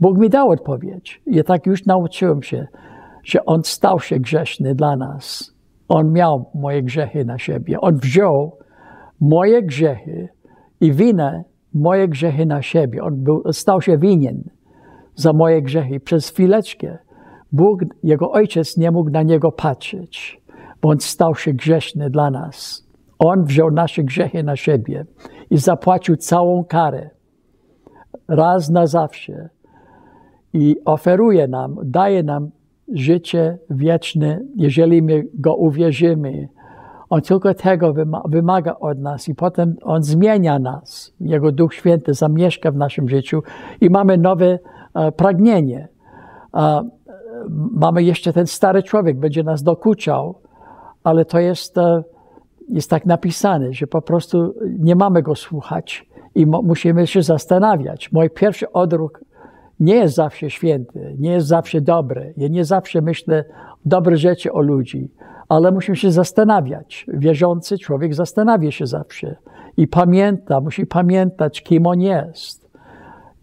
Bóg 0.00 0.18
mi 0.18 0.30
dał 0.30 0.50
odpowiedź. 0.50 1.22
Ja 1.26 1.44
tak 1.44 1.66
już 1.66 1.86
nauczyłem 1.86 2.42
się, 2.42 2.66
że 3.24 3.44
On 3.44 3.64
stał 3.64 4.00
się 4.00 4.18
grzeszny 4.18 4.74
dla 4.74 4.96
nas. 4.96 5.54
On 5.90 6.12
miał 6.12 6.50
moje 6.54 6.82
grzechy 6.82 7.24
na 7.24 7.38
siebie. 7.38 7.80
On 7.80 7.96
wziął 7.96 8.58
moje 9.20 9.62
grzechy 9.62 10.28
i 10.80 10.92
winę, 10.92 11.44
moje 11.74 12.08
grzechy 12.08 12.46
na 12.46 12.62
siebie. 12.62 13.02
On 13.02 13.24
był, 13.24 13.42
stał 13.52 13.80
się 13.80 13.98
winien 13.98 14.42
za 15.14 15.32
moje 15.32 15.62
grzechy. 15.62 16.00
Przez 16.00 16.30
chwileczkę 16.30 16.98
Bóg, 17.52 17.80
Jego 18.02 18.30
Ojciec 18.30 18.76
nie 18.76 18.90
mógł 18.90 19.10
na 19.10 19.22
Niego 19.22 19.52
patrzeć, 19.52 20.40
bo 20.82 20.88
On 20.88 21.00
stał 21.00 21.34
się 21.34 21.52
grzeszny 21.52 22.10
dla 22.10 22.30
nas. 22.30 22.86
On 23.18 23.44
wziął 23.44 23.70
nasze 23.70 24.02
grzechy 24.04 24.42
na 24.42 24.56
siebie 24.56 25.04
i 25.50 25.56
zapłacił 25.58 26.16
całą 26.16 26.64
karę. 26.64 27.10
Raz 28.28 28.70
na 28.70 28.86
zawsze. 28.86 29.48
I 30.52 30.76
oferuje 30.84 31.48
nam, 31.48 31.76
daje 31.84 32.22
nam 32.22 32.50
życie 32.94 33.58
wieczne, 33.70 34.40
jeżeli 34.56 35.02
my 35.02 35.26
Go 35.34 35.54
uwierzymy, 35.54 36.48
on 37.10 37.20
tylko 37.20 37.54
tego 37.54 37.94
wymaga 38.28 38.76
od 38.80 38.98
nas 38.98 39.28
i 39.28 39.34
potem 39.34 39.76
On 39.82 40.02
zmienia 40.02 40.58
nas. 40.58 41.14
Jego 41.20 41.52
Duch 41.52 41.74
Święty 41.74 42.14
zamieszka 42.14 42.70
w 42.70 42.76
naszym 42.76 43.08
życiu 43.08 43.42
i 43.80 43.90
mamy 43.90 44.18
nowe 44.18 44.58
e, 44.94 45.12
pragnienie. 45.12 45.88
Mamy 47.72 48.02
jeszcze 48.02 48.32
ten 48.32 48.46
stary 48.46 48.82
człowiek, 48.82 49.18
będzie 49.18 49.42
nas 49.42 49.62
dokuczał, 49.62 50.34
ale 51.04 51.24
to 51.24 51.38
jest, 51.38 51.78
e, 51.78 52.02
jest 52.68 52.90
tak 52.90 53.06
napisane, 53.06 53.72
że 53.72 53.86
po 53.86 54.02
prostu 54.02 54.54
nie 54.78 54.96
mamy 54.96 55.22
go 55.22 55.34
słuchać 55.34 56.06
i 56.34 56.46
musimy 56.46 57.06
się 57.06 57.22
zastanawiać. 57.22 58.12
Mój 58.12 58.30
pierwszy 58.30 58.72
odruch 58.72 59.24
nie 59.80 59.94
jest 59.94 60.14
zawsze 60.14 60.50
święty, 60.50 61.16
nie 61.18 61.32
jest 61.32 61.46
zawsze 61.46 61.80
dobry. 61.80 62.34
Ja 62.36 62.48
nie 62.48 62.64
zawsze 62.64 63.02
myślę 63.02 63.44
dobre 63.84 64.16
rzeczy 64.16 64.52
o 64.52 64.60
ludzi 64.60 65.10
ale 65.50 65.72
musimy 65.72 65.96
się 65.96 66.10
zastanawiać. 66.10 67.06
Wierzący 67.08 67.78
człowiek 67.78 68.14
zastanawia 68.14 68.70
się 68.70 68.86
zawsze 68.86 69.36
i 69.76 69.88
pamięta, 69.88 70.60
musi 70.60 70.86
pamiętać, 70.86 71.62
kim 71.62 71.86
on 71.86 72.00
jest. 72.00 72.70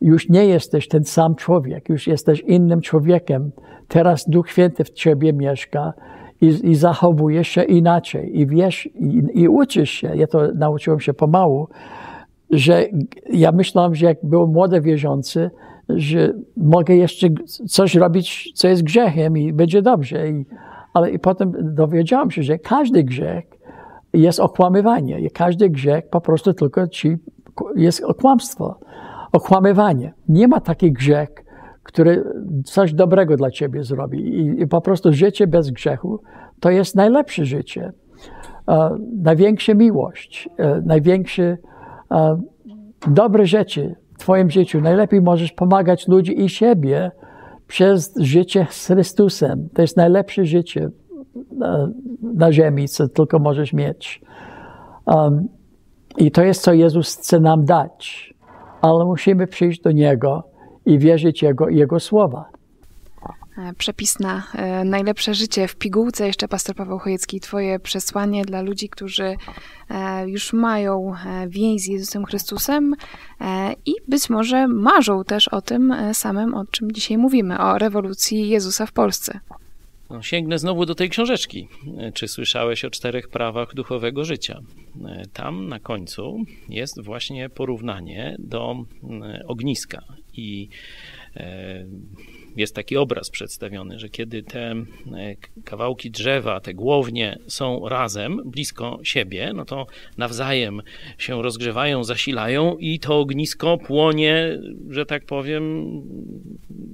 Już 0.02 0.30
nie 0.30 0.46
jesteś 0.46 0.88
ten 0.88 1.04
sam 1.04 1.36
człowiek, 1.36 1.90
już 1.90 2.08
jesteś 2.08 2.40
innym 2.40 2.82
człowiekiem. 2.82 3.52
Teraz 3.88 4.30
Duch 4.30 4.50
Święty 4.50 4.84
w 4.84 4.90
ciebie 4.90 5.34
mieszka 5.34 5.94
i, 6.42 6.46
i 6.46 6.76
zachowujesz 6.76 7.48
się 7.48 7.64
inaczej 7.64 8.40
i 8.40 8.48
wiesz, 8.48 8.86
i, 8.86 9.24
i 9.34 9.48
uczysz 9.48 9.90
się. 9.90 10.12
Ja 10.16 10.28
to 10.28 10.42
nauczyłem 10.56 11.00
się 11.00 11.14
pomału, 11.14 11.68
że 12.52 12.86
ja 13.34 13.52
myślałem, 13.52 13.96
że 13.96 14.06
jak 14.06 14.18
był 14.24 14.48
młody 14.48 14.82
wierzący, 14.82 15.50
że 15.90 16.34
mogę 16.58 16.96
jeszcze 16.96 17.28
coś 17.68 17.96
robić, 17.96 18.52
co 18.56 18.68
jest 18.68 18.84
grzechem 18.84 19.38
i 19.38 19.54
będzie 19.54 19.82
dobrze. 19.82 20.30
I, 20.30 20.46
ale 20.94 21.12
i 21.12 21.20
potem 21.20 21.54
dowiedziałam 21.62 22.32
się, 22.32 22.44
że 22.44 22.60
każdy 22.60 23.04
grzech 23.04 23.46
jest 24.14 24.40
okłamywanie. 24.40 25.30
Każdy 25.30 25.70
grzech 25.70 26.10
po 26.10 26.22
prostu 26.22 26.54
tylko 26.54 26.88
ci 26.88 27.18
jest 27.76 28.04
kłamstwo, 28.20 28.80
okłamywanie. 29.32 30.14
Nie 30.30 30.48
ma 30.48 30.60
taki 30.60 30.92
grzech, 30.92 31.30
który 31.84 32.24
coś 32.66 32.94
dobrego 32.94 33.36
dla 33.36 33.52
ciebie 33.52 33.84
zrobi. 33.84 34.20
I, 34.20 34.62
i 34.62 34.68
po 34.68 34.82
prostu 34.82 35.14
życie 35.14 35.48
bez 35.48 35.72
grzechu 35.72 36.22
to 36.60 36.70
jest 36.70 36.96
najlepsze 36.96 37.46
życie. 37.46 37.92
E, 38.68 38.98
największa 39.24 39.74
miłość, 39.74 40.50
e, 40.58 40.82
największe 40.86 41.58
e, 42.12 42.42
dobre 43.08 43.46
rzeczy 43.46 43.96
w 44.18 44.20
twoim 44.20 44.50
życiu. 44.50 44.82
Najlepiej 44.82 45.22
możesz 45.22 45.52
pomagać 45.52 46.08
ludzi 46.08 46.42
i 46.42 46.50
siebie, 46.50 47.12
przez 47.68 48.14
życie 48.20 48.68
z 48.70 48.88
Chrystusem. 48.88 49.70
To 49.74 49.82
jest 49.82 49.98
najlepsze 49.98 50.46
życie 50.46 50.90
na, 51.52 51.90
na 52.22 52.52
ziemi, 52.52 52.88
co 52.88 53.08
tylko 53.08 53.40
możesz 53.40 53.74
mieć. 53.74 54.22
Um, 55.06 55.48
I 56.18 56.32
to 56.32 56.44
jest, 56.44 56.62
co 56.62 56.74
Jezus 56.74 57.18
chce 57.18 57.40
nam 57.40 57.66
dać. 57.66 58.34
Ale 58.82 59.06
musimy 59.06 59.48
przyjść 59.48 59.82
do 59.82 59.92
Niego 59.92 60.44
i 60.86 61.00
wierzyć 61.00 61.44
Jego, 61.44 61.70
Jego 61.70 62.00
słowa. 62.00 62.46
E, 63.58 63.74
przepis 63.74 64.20
na 64.20 64.44
e, 64.54 64.84
najlepsze 64.84 65.34
życie 65.34 65.68
w 65.68 65.76
pigułce. 65.76 66.28
Jeszcze 66.28 66.48
pastor 66.48 66.76
Paweł 66.76 67.00
Chojecki, 67.00 67.40
Twoje 67.40 67.80
przesłanie 67.80 68.46
dla 68.46 68.62
ludzi, 68.62 68.90
którzy 68.90 69.36
e, 69.90 70.30
już 70.30 70.54
mają 70.54 71.14
więź 71.48 71.82
z 71.82 71.88
Jezusem 71.88 72.26
Chrystusem 72.26 72.96
i 73.86 73.94
być 74.08 74.30
może 74.30 74.68
marzą 74.68 75.24
też 75.24 75.48
o 75.48 75.62
tym 75.62 75.94
samym, 76.14 76.54
o 76.54 76.66
czym 76.66 76.92
dzisiaj 76.92 77.18
mówimy, 77.18 77.60
o 77.60 77.78
rewolucji 77.78 78.50
Jezusa 78.50 78.86
w 78.86 78.92
Polsce. 78.92 79.40
No, 80.10 80.22
sięgnę 80.22 80.60
znowu 80.60 80.86
do 80.86 80.96
tej 80.96 81.10
książeczki. 81.10 81.68
Czy 82.14 82.28
słyszałeś 82.28 82.86
o 82.86 82.90
czterech 82.90 83.30
prawach 83.30 83.74
duchowego 83.74 84.26
życia? 84.26 84.60
Tam 85.34 85.68
na 85.68 85.80
końcu 85.80 86.38
jest 86.70 87.02
właśnie 87.02 87.50
porównanie 87.50 88.36
do 88.40 88.76
ogniska 89.48 90.04
i 90.34 90.70
jest 92.58 92.76
taki 92.76 92.98
obraz 92.98 93.30
przedstawiony, 93.30 94.00
że 94.00 94.10
kiedy 94.10 94.44
te 94.44 94.72
e, 94.72 94.86
kawałki 95.66 96.12
drzewa, 96.12 96.60
te 96.60 96.74
głownie 96.74 97.40
są 97.48 97.90
razem, 97.90 98.42
blisko 98.46 99.00
siebie, 99.04 99.52
no 99.56 99.66
to 99.66 99.88
nawzajem 100.18 100.82
się 101.18 101.42
rozgrzewają, 101.42 102.04
zasilają 102.04 102.78
i 102.78 103.00
to 103.00 103.20
ognisko 103.20 103.78
płonie, 103.78 104.60
że 104.90 105.06
tak 105.06 105.26
powiem, 105.26 105.92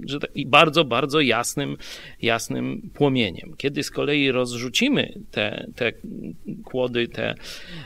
że 0.05 0.19
tak, 0.19 0.31
i 0.35 0.45
bardzo, 0.45 0.85
bardzo 0.85 1.21
jasnym, 1.21 1.77
jasnym 2.21 2.89
płomieniem. 2.93 3.53
Kiedy 3.57 3.83
z 3.83 3.91
kolei 3.91 4.31
rozrzucimy 4.31 5.13
te, 5.31 5.67
te 5.75 5.91
kłody, 6.63 7.07
te 7.07 7.35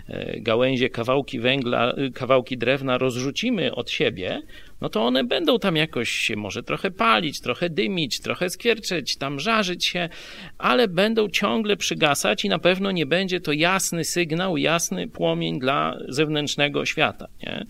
e, 0.08 0.40
gałęzie, 0.40 0.90
kawałki 0.90 1.40
węgla, 1.40 1.94
kawałki 2.14 2.58
drewna, 2.58 2.98
rozrzucimy 2.98 3.76
od 3.76 3.92
siebie, 3.92 4.42
no 4.82 4.90
to 4.90 5.06
one 5.06 5.24
będą 5.24 5.60
tam 5.60 5.76
jakoś 5.76 6.10
się 6.10 6.36
może 6.36 6.64
trochę 6.64 6.92
palić, 6.92 7.42
trochę 7.42 7.70
dymić, 7.70 8.20
trochę 8.20 8.50
skwierczeć, 8.50 9.18
tam 9.18 9.40
żarzyć 9.40 9.86
się, 9.86 10.10
ale 10.58 10.88
będą 10.88 11.30
ciągle 11.30 11.78
przygasać 11.78 12.46
i 12.46 12.50
na 12.50 12.60
pewno 12.60 12.92
nie 12.92 13.06
będzie 13.06 13.40
to 13.40 13.52
jasny 13.52 14.04
sygnał, 14.04 14.58
jasny 14.58 15.08
płomień 15.08 15.60
dla 15.60 15.98
zewnętrznego 16.10 16.86
świata. 16.86 17.28
Nie? 17.44 17.66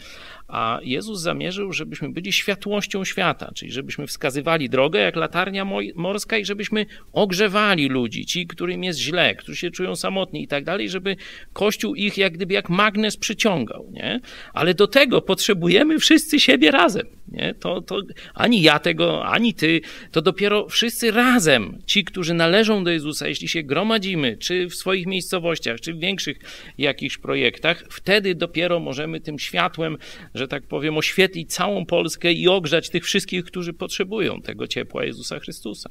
A 0.48 0.80
Jezus 0.84 1.22
zamierzył, 1.22 1.74
żebyśmy 1.74 2.10
byli 2.10 2.34
światłością 2.34 3.06
świata, 3.06 3.52
czyli 3.56 3.72
żebyśmy 3.72 4.08
wskazywali 4.08 4.70
drogę 4.70 5.00
jak 5.00 5.16
latarnia 5.16 5.66
morska 5.96 6.38
i 6.38 6.46
żebyśmy 6.46 6.86
ogrzewali 7.14 7.90
ludzi, 7.90 8.26
ci, 8.26 8.48
którym 8.48 8.84
jest 8.84 9.00
źle, 9.00 9.36
którzy 9.36 9.58
się 9.58 9.72
czują 9.72 9.96
samotni 9.96 10.44
i 10.44 10.48
tak 10.48 10.64
dalej, 10.64 10.90
żeby 10.90 11.16
Kościół 11.54 11.96
ich 11.96 12.18
jak 12.18 12.34
gdyby 12.34 12.54
jak 12.54 12.70
magnes 12.70 13.18
przyciągał. 13.18 13.90
Nie? 13.92 14.20
Ale 14.54 14.74
do 14.74 14.88
tego 14.88 15.22
potrzebujemy 15.22 16.00
wszyscy 16.00 16.40
siebie 16.40 16.72
razem. 16.72 17.17
Nie? 17.28 17.54
To, 17.60 17.82
to 17.82 18.02
ani 18.34 18.62
ja 18.62 18.80
tego, 18.80 19.26
ani 19.26 19.54
ty, 19.54 19.82
to 20.12 20.22
dopiero 20.22 20.68
wszyscy 20.70 21.12
razem, 21.12 21.78
ci, 21.86 22.04
którzy 22.04 22.34
należą 22.34 22.84
do 22.84 22.92
Jezusa, 22.92 23.28
jeśli 23.28 23.48
się 23.48 23.64
gromadzimy, 23.64 24.38
czy 24.38 24.68
w 24.68 24.76
swoich 24.76 25.06
miejscowościach, 25.06 25.82
czy 25.82 25.94
w 25.94 26.00
większych 26.00 26.38
jakichś 26.78 27.18
projektach, 27.18 27.84
wtedy 27.90 28.36
dopiero 28.36 28.80
możemy 28.80 29.20
tym 29.20 29.40
światłem 29.40 29.98
że 30.36 30.48
tak 30.48 30.64
powiem, 30.64 30.98
oświetlić 30.98 31.54
całą 31.54 31.86
Polskę 31.86 32.34
i 32.34 32.48
ogrzać 32.48 32.90
tych 32.90 33.04
wszystkich, 33.04 33.46
którzy 33.46 33.74
potrzebują 33.74 34.42
tego 34.42 34.68
ciepła 34.68 35.06
Jezusa 35.06 35.40
Chrystusa. 35.40 35.90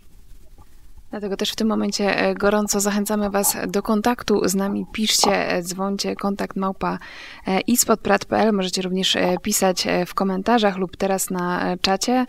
Dlatego 1.11 1.37
też 1.37 1.51
w 1.53 1.57
tym 1.57 1.69
momencie 1.69 2.19
e, 2.19 2.35
gorąco 2.35 2.81
zachęcamy 2.81 3.31
Was 3.31 3.57
do 3.67 3.83
kontaktu 3.83 4.49
z 4.49 4.55
nami. 4.55 4.87
Piszcie, 4.93 5.53
e, 5.53 5.63
dzwońcie, 5.63 6.17
kontakt 6.17 6.57
małpa 6.57 6.99
e, 7.47 7.61
ispodprat.pl. 7.61 8.53
Możecie 8.53 8.83
również 8.83 9.17
pisać 9.43 9.87
w 10.07 10.15
komentarzach 10.15 10.77
lub 10.77 10.97
teraz 10.97 11.31
na 11.31 11.77
czacie. 11.81 12.27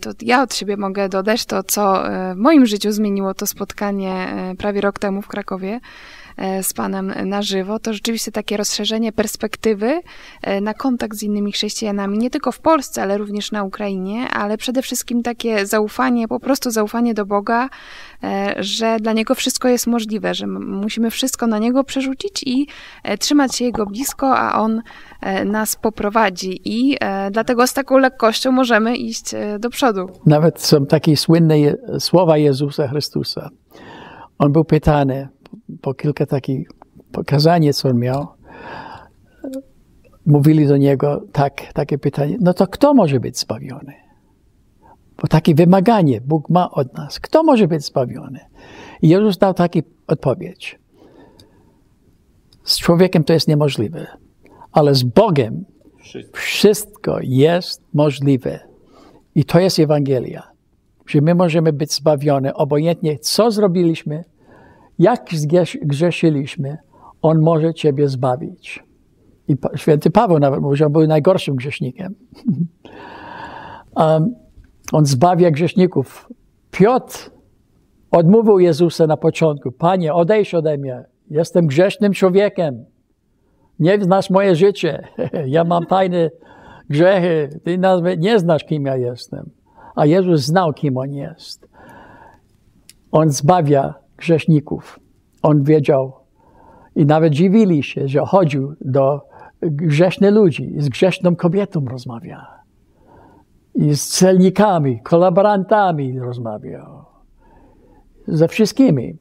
To 0.00 0.10
ja 0.22 0.42
od 0.42 0.54
siebie 0.54 0.76
mogę 0.76 1.08
dodać 1.08 1.46
to, 1.46 1.62
co 1.62 2.02
w 2.34 2.36
moim 2.36 2.66
życiu 2.66 2.92
zmieniło 2.92 3.34
to 3.34 3.46
spotkanie 3.46 4.34
prawie 4.58 4.80
rok 4.80 4.98
temu 4.98 5.22
w 5.22 5.28
Krakowie. 5.28 5.80
E, 6.36 6.62
z 6.62 6.72
Panem 6.72 7.12
na 7.24 7.42
żywo, 7.42 7.78
to 7.78 7.92
rzeczywiście 7.92 8.32
takie 8.32 8.56
rozszerzenie 8.56 9.12
perspektywy 9.12 10.00
e, 10.42 10.60
na 10.60 10.74
kontakt 10.74 11.16
z 11.16 11.22
innymi 11.22 11.52
chrześcijanami, 11.52 12.18
nie 12.18 12.30
tylko 12.30 12.52
w 12.52 12.58
Polsce, 12.58 13.02
ale 13.02 13.18
również 13.18 13.52
na 13.52 13.64
Ukrainie, 13.64 14.28
ale 14.30 14.58
przede 14.58 14.82
wszystkim 14.82 15.22
takie 15.22 15.66
zaufanie, 15.66 16.28
po 16.28 16.40
prostu 16.40 16.70
zaufanie 16.70 17.14
do 17.14 17.26
Boga, 17.26 17.68
e, 18.24 18.54
że 18.58 18.96
dla 19.00 19.12
Niego 19.12 19.34
wszystko 19.34 19.68
jest 19.68 19.86
możliwe, 19.86 20.34
że 20.34 20.46
musimy 20.46 21.10
wszystko 21.10 21.46
na 21.46 21.58
Niego 21.58 21.84
przerzucić 21.84 22.42
i 22.46 22.66
trzymać 23.18 23.56
się 23.56 23.64
Jego 23.64 23.86
blisko, 23.86 24.38
a 24.38 24.60
On 24.60 24.82
nas 25.44 25.76
poprowadzi. 25.76 26.60
I 26.64 26.96
dlatego 27.30 27.66
z 27.66 27.72
taką 27.72 27.98
lekkością 27.98 28.52
możemy 28.52 28.96
iść 28.96 29.24
do 29.58 29.70
przodu. 29.70 30.08
Nawet 30.26 30.60
są 30.60 30.86
takie 30.86 31.16
słynne 31.16 31.54
słowa 31.98 32.38
Jezusa 32.38 32.88
Chrystusa. 32.88 33.50
On 34.38 34.52
był 34.52 34.64
pytany, 34.64 35.28
po 35.80 35.94
kilka 35.94 36.26
takich 36.26 36.68
pokazanie, 37.12 37.74
co 37.74 37.88
on 37.88 37.98
miał, 37.98 38.26
mówili 40.26 40.66
do 40.66 40.76
niego 40.76 41.24
tak, 41.32 41.72
takie 41.72 41.98
pytanie, 41.98 42.36
no 42.40 42.54
to 42.54 42.66
kto 42.66 42.94
może 42.94 43.20
być 43.20 43.38
zbawiony? 43.38 43.94
Bo 45.22 45.28
takie 45.28 45.54
wymaganie 45.54 46.20
Bóg 46.20 46.50
ma 46.50 46.70
od 46.70 46.94
nas. 46.94 47.20
Kto 47.20 47.42
może 47.42 47.68
być 47.68 47.84
zbawiony? 47.84 48.40
I 49.02 49.08
Jezus 49.08 49.38
dał 49.38 49.54
taką 49.54 49.80
odpowiedź. 50.06 50.78
Z 52.64 52.78
człowiekiem 52.78 53.24
to 53.24 53.32
jest 53.32 53.48
niemożliwe, 53.48 54.06
ale 54.72 54.94
z 54.94 55.02
Bogiem 55.02 55.64
wszystko 56.32 57.18
jest 57.22 57.82
możliwe. 57.94 58.60
I 59.34 59.44
to 59.44 59.60
jest 59.60 59.78
Ewangelia. 59.78 60.42
Że 61.06 61.20
my 61.20 61.34
możemy 61.34 61.72
być 61.72 61.92
zbawione, 61.92 62.54
obojętnie 62.54 63.18
co 63.18 63.50
zrobiliśmy, 63.50 64.24
jak 64.98 65.20
zgrzeszyliśmy, 65.32 66.78
On 67.22 67.40
może 67.40 67.74
Ciebie 67.74 68.08
zbawić. 68.08 68.84
I 69.48 69.56
święty 69.74 70.10
Paweł 70.10 70.38
nawet 70.38 70.60
mówił, 70.60 70.76
że 70.76 70.86
on 70.86 70.92
był 70.92 71.06
najgorszym 71.06 71.56
grzesznikiem. 71.56 72.14
um, 73.96 74.34
on 74.92 75.06
zbawia 75.06 75.50
grzeszników. 75.50 76.28
Piotr 76.70 77.30
odmówił 78.10 78.58
Jezusa 78.58 79.06
na 79.06 79.16
początku. 79.16 79.72
Panie, 79.72 80.14
odejdź 80.14 80.54
ode 80.54 80.78
mnie. 80.78 81.04
Jestem 81.30 81.66
grzesznym 81.66 82.12
człowiekiem. 82.12 82.84
Nie 83.78 84.04
znasz 84.04 84.30
moje 84.30 84.54
życie. 84.54 85.08
ja 85.46 85.64
mam 85.64 85.86
tajne 85.86 86.30
grzechy. 86.90 87.60
Ty 87.64 87.78
nie 88.18 88.38
znasz, 88.38 88.64
kim 88.64 88.86
ja 88.86 88.96
jestem. 88.96 89.50
A 89.94 90.06
Jezus 90.06 90.40
znał, 90.40 90.72
kim 90.72 90.96
On 90.96 91.12
jest. 91.12 91.68
On 93.12 93.30
zbawia 93.30 94.03
grzeszników. 94.24 95.00
On 95.42 95.62
wiedział 95.62 96.12
i 96.96 97.06
nawet 97.06 97.32
dziwili 97.32 97.82
się, 97.82 98.08
że 98.08 98.20
chodził 98.20 98.74
do 98.80 99.20
grzesznych 99.62 100.34
ludzi, 100.34 100.74
z 100.78 100.88
grzeszną 100.88 101.36
kobietą 101.36 101.84
rozmawia. 101.84 102.46
I 103.74 103.94
z 103.94 104.08
celnikami, 104.08 105.00
kolaborantami 105.02 106.18
rozmawiał. 106.18 107.04
Ze 108.28 108.48
wszystkimi. 108.48 109.18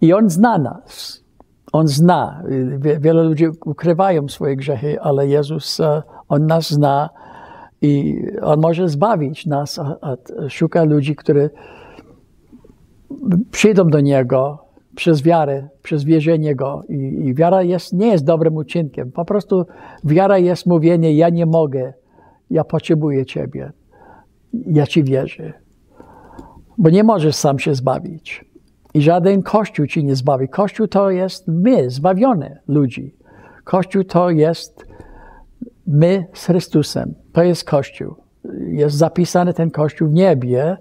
I 0.00 0.12
on 0.12 0.30
zna 0.30 0.58
nas. 0.58 1.24
On 1.72 1.88
zna. 1.88 2.42
Wiele 3.00 3.22
ludzi 3.22 3.46
ukrywają 3.64 4.28
swoje 4.28 4.56
grzechy, 4.56 5.00
ale 5.00 5.26
Jezus, 5.26 5.80
e, 5.80 6.02
On 6.28 6.46
nas 6.46 6.70
zna 6.70 7.10
i 7.82 8.22
On 8.42 8.60
może 8.60 8.88
zbawić 8.88 9.46
nas. 9.46 9.80
Szuka 10.48 10.84
ludzi, 10.84 11.16
którzy 11.16 11.50
przyjdą 13.50 13.86
do 13.88 14.00
Niego 14.00 14.66
przez 14.96 15.22
wiarę, 15.22 15.68
przez 15.82 16.04
wierzenie 16.04 16.54
Go. 16.54 16.82
I, 16.88 16.94
I, 16.94 17.34
wiara 17.34 17.62
jest, 17.62 17.92
nie 17.92 18.06
jest 18.06 18.24
dobrym 18.24 18.56
uczynkiem. 18.56 19.12
Po 19.12 19.24
prostu 19.24 19.66
wiara 20.04 20.38
jest 20.38 20.66
mówienie, 20.66 21.12
ja 21.12 21.28
nie 21.28 21.46
mogę, 21.46 21.92
ja 22.50 22.64
potrzebuję 22.64 23.26
Ciebie. 23.26 23.72
Ja 24.52 24.86
Ci 24.86 25.04
wierzę. 25.04 25.52
Bo 26.78 26.90
nie 26.90 27.04
możesz 27.04 27.36
sam 27.36 27.58
się 27.58 27.74
zbawić. 27.74 28.44
I 28.94 29.02
żaden 29.02 29.42
Kościół 29.42 29.86
Ci 29.86 30.04
nie 30.04 30.16
zbawi. 30.16 30.48
Kościół 30.48 30.86
to 30.88 31.10
jest 31.10 31.48
my, 31.48 31.90
zbawione 31.90 32.58
ludzi. 32.68 33.14
Kościół 33.64 34.04
to 34.04 34.30
jest 34.30 34.86
my 35.86 36.26
z 36.32 36.46
Chrystusem. 36.46 37.14
To 37.32 37.42
jest 37.42 37.64
Kościół. 37.64 38.14
Jest 38.68 38.96
zapisany 38.96 39.54
ten 39.54 39.70
Kościół 39.70 40.08
w 40.08 40.12
niebie. 40.12 40.76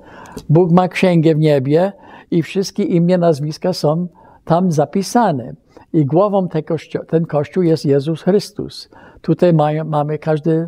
Bóg 0.50 0.72
ma 0.72 0.88
księgę 0.88 1.36
w 1.36 1.40
niebie 1.40 1.92
i 2.32 2.44
wszystkie 2.44 2.84
imię, 2.84 3.18
nazwiska 3.18 3.74
są 3.74 4.08
tam 4.46 4.72
zapisane. 4.72 5.54
I 5.94 6.06
głową 6.06 6.48
ten 6.48 6.64
kościół, 6.64 7.02
ten 7.08 7.26
kościół 7.26 7.64
jest 7.64 7.86
Jezus 7.86 8.22
Chrystus. 8.22 8.90
Tutaj 9.22 9.54
mają, 9.54 9.86
mamy, 9.86 10.20
każdy 10.20 10.68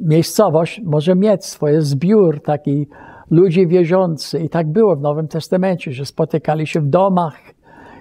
miejscowość 0.00 0.80
może 0.84 1.14
mieć 1.14 1.44
swoje 1.44 1.82
zbiór 1.82 2.42
taki 2.42 2.88
ludzi 3.30 3.66
wierzący. 3.66 4.38
I 4.38 4.48
tak 4.48 4.72
było 4.72 4.96
w 4.96 5.00
Nowym 5.00 5.28
Testamencie, 5.28 5.92
że 5.92 6.06
spotykali 6.06 6.66
się 6.66 6.80
w 6.80 6.86
domach 6.86 7.36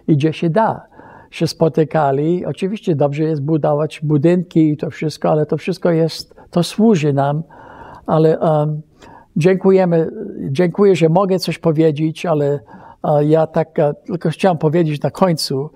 i 0.07 0.13
gdzie 0.13 0.34
się 0.34 0.49
da 0.49 0.88
się 1.32 1.47
spotykali. 1.47 2.45
Oczywiście 2.45 2.95
dobrze 2.95 3.24
jest 3.24 3.43
budować 3.43 3.99
budynki 4.03 4.70
i 4.70 4.78
to 4.78 4.89
wszystko, 4.89 5.30
ale 5.30 5.45
to 5.45 5.57
wszystko 5.57 5.91
jest, 5.91 6.36
to 6.51 6.63
służy 6.63 7.13
nam, 7.13 7.43
ale 8.05 8.39
um, 8.39 8.82
Dziękujemy, 9.38 10.11
dziękuję, 10.49 10.95
że 10.95 11.09
mogę 11.09 11.39
coś 11.39 11.59
powiedzieć, 11.59 12.25
ale 12.25 12.59
ja 13.21 13.47
tak 13.47 13.69
tylko 14.05 14.29
chciałem 14.29 14.57
powiedzieć 14.57 15.01
na 15.01 15.11
końcu, 15.11 15.69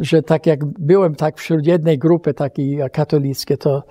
że 0.00 0.22
tak 0.22 0.46
jak 0.46 0.64
byłem 0.64 1.14
tak 1.14 1.38
wśród 1.38 1.66
jednej 1.66 1.98
grupy 1.98 2.34
takiej 2.34 2.80
katolickiej, 2.92 3.58
to 3.58 3.82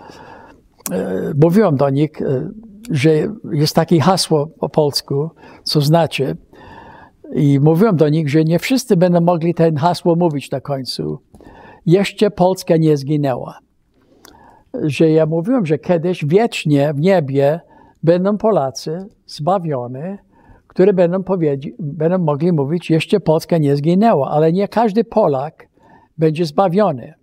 e, 0.92 1.34
mówiłem 1.42 1.76
do 1.76 1.90
nich, 1.90 2.22
e, 2.22 2.50
że 2.92 3.10
jest 3.52 3.76
takie 3.76 4.00
hasło 4.00 4.48
po 4.60 4.70
polsku, 4.70 5.30
co 5.64 5.82
znaczy, 5.82 6.38
i 7.36 7.60
mówiłem 7.60 7.96
do 7.96 8.10
nich, 8.10 8.30
że 8.30 8.44
nie 8.44 8.60
wszyscy 8.60 8.98
będą 8.98 9.22
mogli 9.22 9.54
ten 9.54 9.76
hasło 9.76 10.16
mówić 10.16 10.52
na 10.52 10.62
końcu. 10.62 11.20
Jeszcze 11.86 12.32
Polska 12.32 12.78
nie 12.78 12.98
zginęła. 12.98 13.60
Że 14.84 15.10
ja 15.10 15.26
mówiłem, 15.26 15.66
że 15.66 15.78
kiedyś 15.78 16.26
wiecznie 16.26 16.94
w 16.94 17.00
niebie 17.00 17.60
będą 18.08 18.38
Polacy 18.38 19.06
zbawione 19.26 20.18
które 20.78 20.94
będą, 20.94 21.24
będą 21.80 22.18
mogli 22.18 22.52
mówić, 22.52 22.90
jeszcze 22.90 23.20
Polska 23.20 23.58
nie 23.58 23.76
zginęła, 23.76 24.30
ale 24.30 24.54
nie 24.54 24.68
każdy 24.68 25.04
Polak 25.04 25.68
będzie 26.18 26.46
zbawiony. 26.46 27.14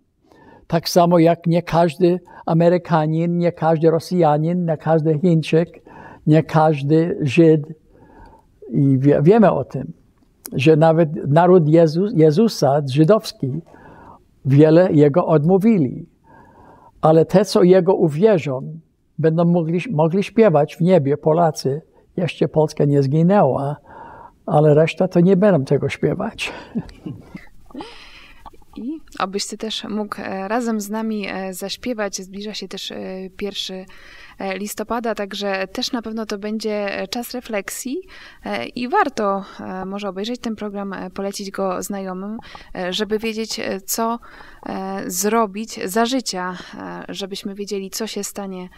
Tak 0.67 0.89
samo 0.89 1.19
jak 1.19 1.47
nie 1.47 1.63
każdy 1.63 2.21
Amerykanin, 2.47 3.39
nie 3.39 3.53
każdy 3.53 3.91
Rosjanin, 3.91 4.65
nie 4.65 4.77
każdy 4.77 5.19
Chińczyk, 5.19 5.83
nie 6.27 6.43
każdy 6.43 7.19
Żyd. 7.23 7.63
I 8.71 8.99
wie, 8.99 9.23
wiemy 9.23 9.53
o 9.53 9.65
tym, 9.65 9.93
że 10.53 10.77
nawet 10.77 11.09
naród 11.29 11.69
Jezus, 11.69 12.13
Jezusa, 12.15 12.81
żydowski, 12.91 13.61
wiele 14.45 14.93
Jego 14.93 15.27
odmówili. 15.27 16.07
Ale 17.01 17.25
te, 17.25 17.45
co 17.45 17.63
Jego 17.63 17.95
uwierzą, 17.95 18.79
będą 19.19 19.45
mogli, 19.45 19.81
mogli 19.91 20.23
śpiewać 20.23 20.77
w 20.77 20.81
niebie 20.81 21.17
Polacy, 21.17 21.83
jeszcze 22.17 22.49
Polska 22.49 22.85
nie 22.85 23.03
zginęła, 23.03 23.77
ale 24.47 24.75
reszta 24.75 25.09
to 25.09 25.21
nie 25.21 25.37
będą 25.37 25.65
tego 25.65 25.89
śpiewać. 25.89 26.53
I 28.77 29.01
obyś 29.19 29.47
ty 29.47 29.59
też 29.59 29.85
mógł 29.85 30.21
e, 30.21 30.49
razem 30.49 30.81
z 30.81 30.91
nami 30.91 31.27
e, 31.29 31.55
zaśpiewać. 31.55 32.17
Zbliża 32.17 32.55
się 32.55 32.69
też 32.69 32.91
e, 32.91 32.97
pierwszy 33.37 33.85
listopada, 34.57 35.15
także 35.15 35.67
też 35.67 35.93
na 35.93 36.03
pewno 36.03 36.27
to 36.27 36.39
będzie 36.39 37.07
czas 37.11 37.31
refleksji 37.31 37.97
i 38.75 38.89
warto 38.89 39.45
może 39.87 40.09
obejrzeć 40.09 40.41
ten 40.41 40.57
program, 40.57 40.95
polecić 41.15 41.51
go 41.51 41.83
znajomym, 41.83 42.39
żeby 42.91 43.19
wiedzieć, 43.19 43.61
co 43.87 44.19
zrobić 45.07 45.81
za 45.85 46.07
życia, 46.07 46.57
żebyśmy 47.09 47.55
wiedzieli, 47.55 47.91
co 47.91 48.07
się 48.07 48.25
stanie 48.25 48.69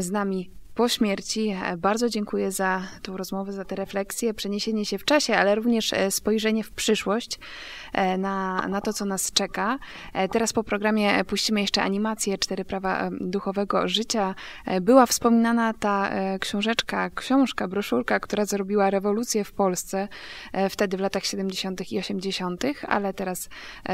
z 0.00 0.10
nami 0.10 0.50
po 0.76 0.88
śmierci. 0.88 1.56
E, 1.64 1.76
bardzo 1.76 2.08
dziękuję 2.08 2.52
za 2.52 2.82
tą 3.02 3.16
rozmowę, 3.16 3.52
za 3.52 3.64
te 3.64 3.76
refleksje, 3.76 4.34
przeniesienie 4.34 4.84
się 4.84 4.98
w 4.98 5.04
czasie, 5.04 5.36
ale 5.36 5.54
również 5.54 5.92
e, 5.92 6.10
spojrzenie 6.10 6.64
w 6.64 6.70
przyszłość 6.70 7.38
e, 7.92 8.18
na, 8.18 8.66
na 8.68 8.80
to, 8.80 8.92
co 8.92 9.04
nas 9.04 9.32
czeka. 9.32 9.78
Teraz 10.32 10.52
po 10.52 10.64
programie 10.64 11.24
puścimy 11.24 11.60
jeszcze 11.60 11.82
animację 11.82 12.38
Cztery 12.38 12.64
Prawa 12.64 13.10
Duchowego 13.20 13.88
Życia. 13.88 14.34
Była 14.80 15.06
wspominana 15.06 15.74
ta 15.74 16.10
książeczka, 16.40 17.10
książka, 17.10 17.68
broszurka, 17.68 18.20
która 18.20 18.44
zrobiła 18.44 18.90
rewolucję 18.90 19.44
w 19.44 19.52
Polsce 19.52 20.08
wtedy 20.70 20.96
w 20.96 21.00
latach 21.00 21.24
70. 21.24 21.92
i 21.92 21.98
80., 21.98 22.64
ale 22.88 23.14
teraz 23.14 23.48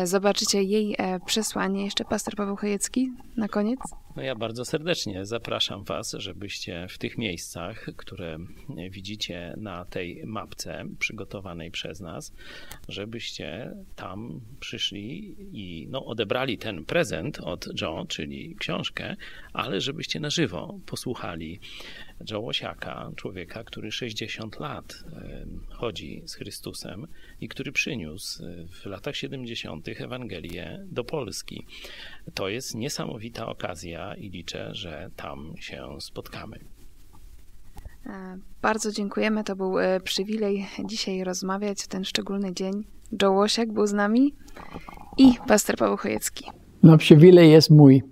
zobaczycie 0.04 0.62
jej 0.62 0.96
przesłanie. 1.26 1.84
Jeszcze 1.84 2.04
pastor 2.04 2.34
Paweł 2.36 2.56
Chojecki 2.56 3.12
na 3.36 3.48
koniec. 3.48 3.80
No 4.16 4.22
ja 4.22 4.34
bardzo 4.34 4.64
serdecznie 4.64 5.26
zapraszam 5.26 5.84
Was, 5.84 6.12
żebyście 6.18 6.86
w 6.88 6.98
tych 6.98 7.18
miejscach, 7.18 7.86
które 7.96 8.38
widzicie 8.90 9.54
na 9.56 9.84
tej 9.84 10.22
mapce 10.26 10.84
przygotowanej 10.98 11.70
przez 11.70 12.00
nas, 12.00 12.32
żebyście 12.88 13.74
tam 13.96 14.40
przyszli 14.60 15.36
i 15.52 15.86
no, 15.90 16.04
odebrali 16.04 16.58
ten 16.58 16.84
prezent 16.84 17.40
od 17.40 17.80
Joe, 17.80 18.06
czyli 18.08 18.56
książkę, 18.56 19.16
ale 19.52 19.80
żebyście 19.80 20.20
na 20.20 20.30
żywo 20.30 20.78
posłuchali 20.86 21.60
Joe 22.30 22.40
Łosiaka, 22.40 23.10
człowieka, 23.16 23.64
który 23.64 23.92
60 23.92 24.60
lat 24.60 25.04
chodzi 25.70 26.22
z 26.26 26.34
Chrystusem 26.34 27.06
i 27.40 27.48
który 27.48 27.72
przyniósł 27.72 28.44
w 28.82 28.86
latach 28.86 29.16
70. 29.16 29.88
Ewangelię 29.88 30.86
do 30.90 31.04
Polski. 31.04 31.66
To 32.34 32.48
jest 32.48 32.74
niesamowita 32.74 33.46
okazja 33.46 34.14
i 34.14 34.30
liczę, 34.30 34.74
że 34.74 35.10
tam 35.16 35.54
się 35.60 35.88
spotkamy. 36.00 36.58
E, 38.06 38.38
bardzo 38.62 38.92
dziękujemy. 38.92 39.44
To 39.44 39.56
był 39.56 39.78
e, 39.78 40.00
przywilej 40.00 40.66
dzisiaj 40.84 41.24
rozmawiać 41.24 41.82
w 41.82 41.88
ten 41.88 42.04
szczególny 42.04 42.54
dzień. 42.54 42.84
Joe 43.22 43.32
Łosiak 43.32 43.72
był 43.72 43.86
z 43.86 43.92
nami 43.92 44.34
i 45.18 45.32
pastor 45.48 45.76
Paweł 45.76 45.96
Chojecki. 45.96 46.44
No, 46.82 46.98
przywilej 46.98 47.50
jest 47.50 47.70
mój, 47.70 48.02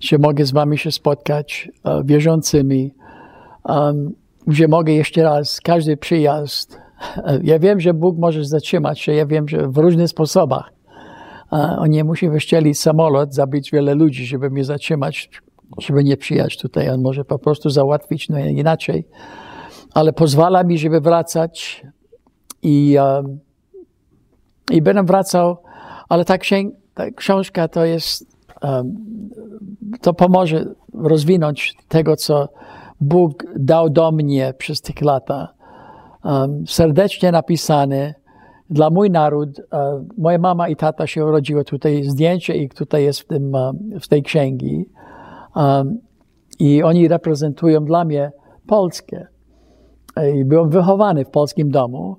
że 0.00 0.18
mogę 0.18 0.44
z 0.44 0.52
wami 0.52 0.78
się 0.78 0.92
spotkać, 0.92 1.68
e, 1.84 2.02
wierzącymi, 2.04 2.90
um, 3.68 4.14
że 4.46 4.68
mogę 4.68 4.92
jeszcze 4.92 5.22
raz, 5.22 5.60
każdy 5.60 5.96
przyjazd. 5.96 6.78
Ja 7.42 7.58
wiem, 7.58 7.80
że 7.80 7.94
Bóg 7.94 8.18
może 8.18 8.44
zatrzymać 8.44 9.00
się, 9.00 9.12
ja 9.12 9.26
wiem, 9.26 9.48
że 9.48 9.68
w 9.68 9.76
różnych 9.76 10.08
sposobach. 10.08 10.72
On 11.50 11.90
nie 11.90 12.04
musi 12.04 12.30
wyścielić 12.30 12.78
samolot, 12.78 13.34
zabić 13.34 13.70
wiele 13.70 13.94
ludzi, 13.94 14.26
żeby 14.26 14.50
mnie 14.50 14.64
zatrzymać, 14.64 15.30
żeby 15.78 16.04
nie 16.04 16.16
przyjechać 16.16 16.58
tutaj. 16.58 16.88
On 16.88 17.02
może 17.02 17.24
po 17.24 17.38
prostu 17.38 17.70
załatwić 17.70 18.28
no 18.28 18.38
inaczej. 18.38 19.06
Ale 19.94 20.12
pozwala 20.12 20.64
mi, 20.64 20.78
żeby 20.78 21.00
wracać 21.00 21.82
i, 22.62 22.96
um, 22.98 23.38
i 24.70 24.82
będę 24.82 25.02
wracał, 25.02 25.56
ale 26.08 26.24
ta, 26.24 26.38
księg, 26.38 26.74
ta 26.94 27.10
książka 27.10 27.68
to 27.68 27.84
jest, 27.84 28.36
um, 28.62 28.96
to 30.00 30.14
pomoże 30.14 30.64
rozwinąć 30.94 31.74
tego, 31.88 32.16
co 32.16 32.48
Bóg 33.00 33.44
dał 33.56 33.90
do 33.90 34.12
mnie 34.12 34.54
przez 34.58 34.80
tych 34.80 35.00
lata. 35.02 35.48
Um, 36.24 36.66
serdecznie 36.66 37.32
napisany 37.32 38.14
dla 38.70 38.90
mój 38.90 39.10
naród. 39.10 39.58
Uh, 39.58 40.18
moja 40.18 40.38
mama 40.38 40.68
i 40.68 40.76
tata 40.76 41.06
się 41.06 41.26
urodziły 41.26 41.64
tutaj, 41.64 42.04
zdjęcie 42.04 42.56
ich 42.56 42.74
tutaj 42.74 43.04
jest 43.04 43.20
w, 43.20 43.26
tym, 43.26 43.54
uh, 43.54 44.00
w 44.00 44.08
tej 44.08 44.22
księgi. 44.22 44.88
I 46.58 46.82
oni 46.82 47.08
reprezentują 47.08 47.84
dla 47.84 48.04
mnie 48.04 48.32
Polskę. 48.66 49.26
I 50.34 50.44
byłem 50.44 50.70
wychowany 50.70 51.24
w 51.24 51.30
polskim 51.30 51.70
domu. 51.70 52.16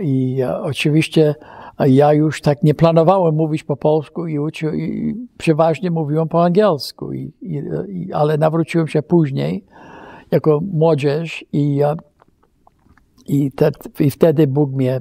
I 0.00 0.42
oczywiście 0.62 1.34
ja 1.78 2.12
już 2.12 2.40
tak 2.40 2.62
nie 2.62 2.74
planowałem 2.74 3.34
mówić 3.34 3.64
po 3.64 3.76
polsku 3.76 4.26
i, 4.26 4.38
uczy, 4.38 4.76
i 4.76 5.14
przeważnie 5.38 5.90
mówiłem 5.90 6.28
po 6.28 6.44
angielsku, 6.44 7.12
i, 7.12 7.32
i, 7.42 8.12
ale 8.12 8.38
nawróciłem 8.38 8.88
się 8.88 9.02
później 9.02 9.64
jako 10.30 10.60
młodzież 10.72 11.44
i, 11.52 11.80
i, 13.26 13.52
te, 13.52 13.70
i 14.00 14.10
wtedy 14.10 14.46
Bóg 14.46 14.72
mnie 14.72 15.00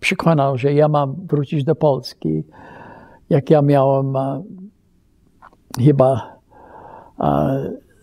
przekonał, 0.00 0.58
że 0.58 0.74
ja 0.74 0.88
mam 0.88 1.14
wrócić 1.26 1.64
do 1.64 1.74
Polski. 1.74 2.44
Jak 3.30 3.50
ja 3.50 3.62
miałem 3.62 4.16
a, 4.16 4.42
chyba 5.84 6.38
a, 7.18 7.48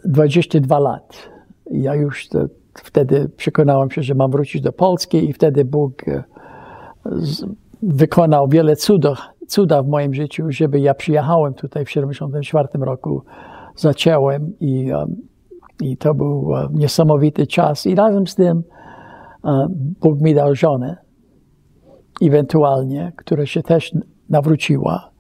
22 0.06 0.80
lat. 0.80 1.30
Ja 1.72 1.96
już 1.96 2.28
to, 2.28 2.46
wtedy 2.74 3.30
przekonałem 3.30 3.92
się, 3.92 4.04
że 4.04 4.16
mam 4.16 4.32
wrócić 4.32 4.62
do 4.62 4.74
Polski 4.74 5.30
i 5.30 5.34
wtedy 5.34 5.66
Bóg 5.66 6.08
e, 6.08 6.24
z, 7.06 7.46
wykonał 7.84 8.48
wiele 8.48 8.76
cudów, 8.76 9.18
cuda 9.48 9.84
w 9.84 9.88
moim 9.88 10.14
życiu, 10.14 10.44
żeby 10.50 10.80
ja 10.80 10.94
przyjechałem 10.94 11.54
tutaj 11.54 11.86
w 11.86 11.88
1974 11.88 12.86
roku. 12.86 13.24
Zacząłem 13.76 14.54
i, 14.60 14.92
um, 14.92 15.16
i 15.82 15.98
to 15.98 16.14
był 16.14 16.46
um, 16.46 16.76
niesamowity 16.76 17.48
czas. 17.48 17.86
I 17.86 17.96
razem 17.96 18.28
z 18.28 18.36
tym 18.36 18.64
um, 19.44 19.68
Bóg 20.02 20.22
mi 20.22 20.36
dał 20.36 20.56
żonę, 20.56 20.98
ewentualnie, 22.22 23.14
która 23.16 23.46
się 23.46 23.64
też 23.64 23.92
nawróciła, 24.30 25.12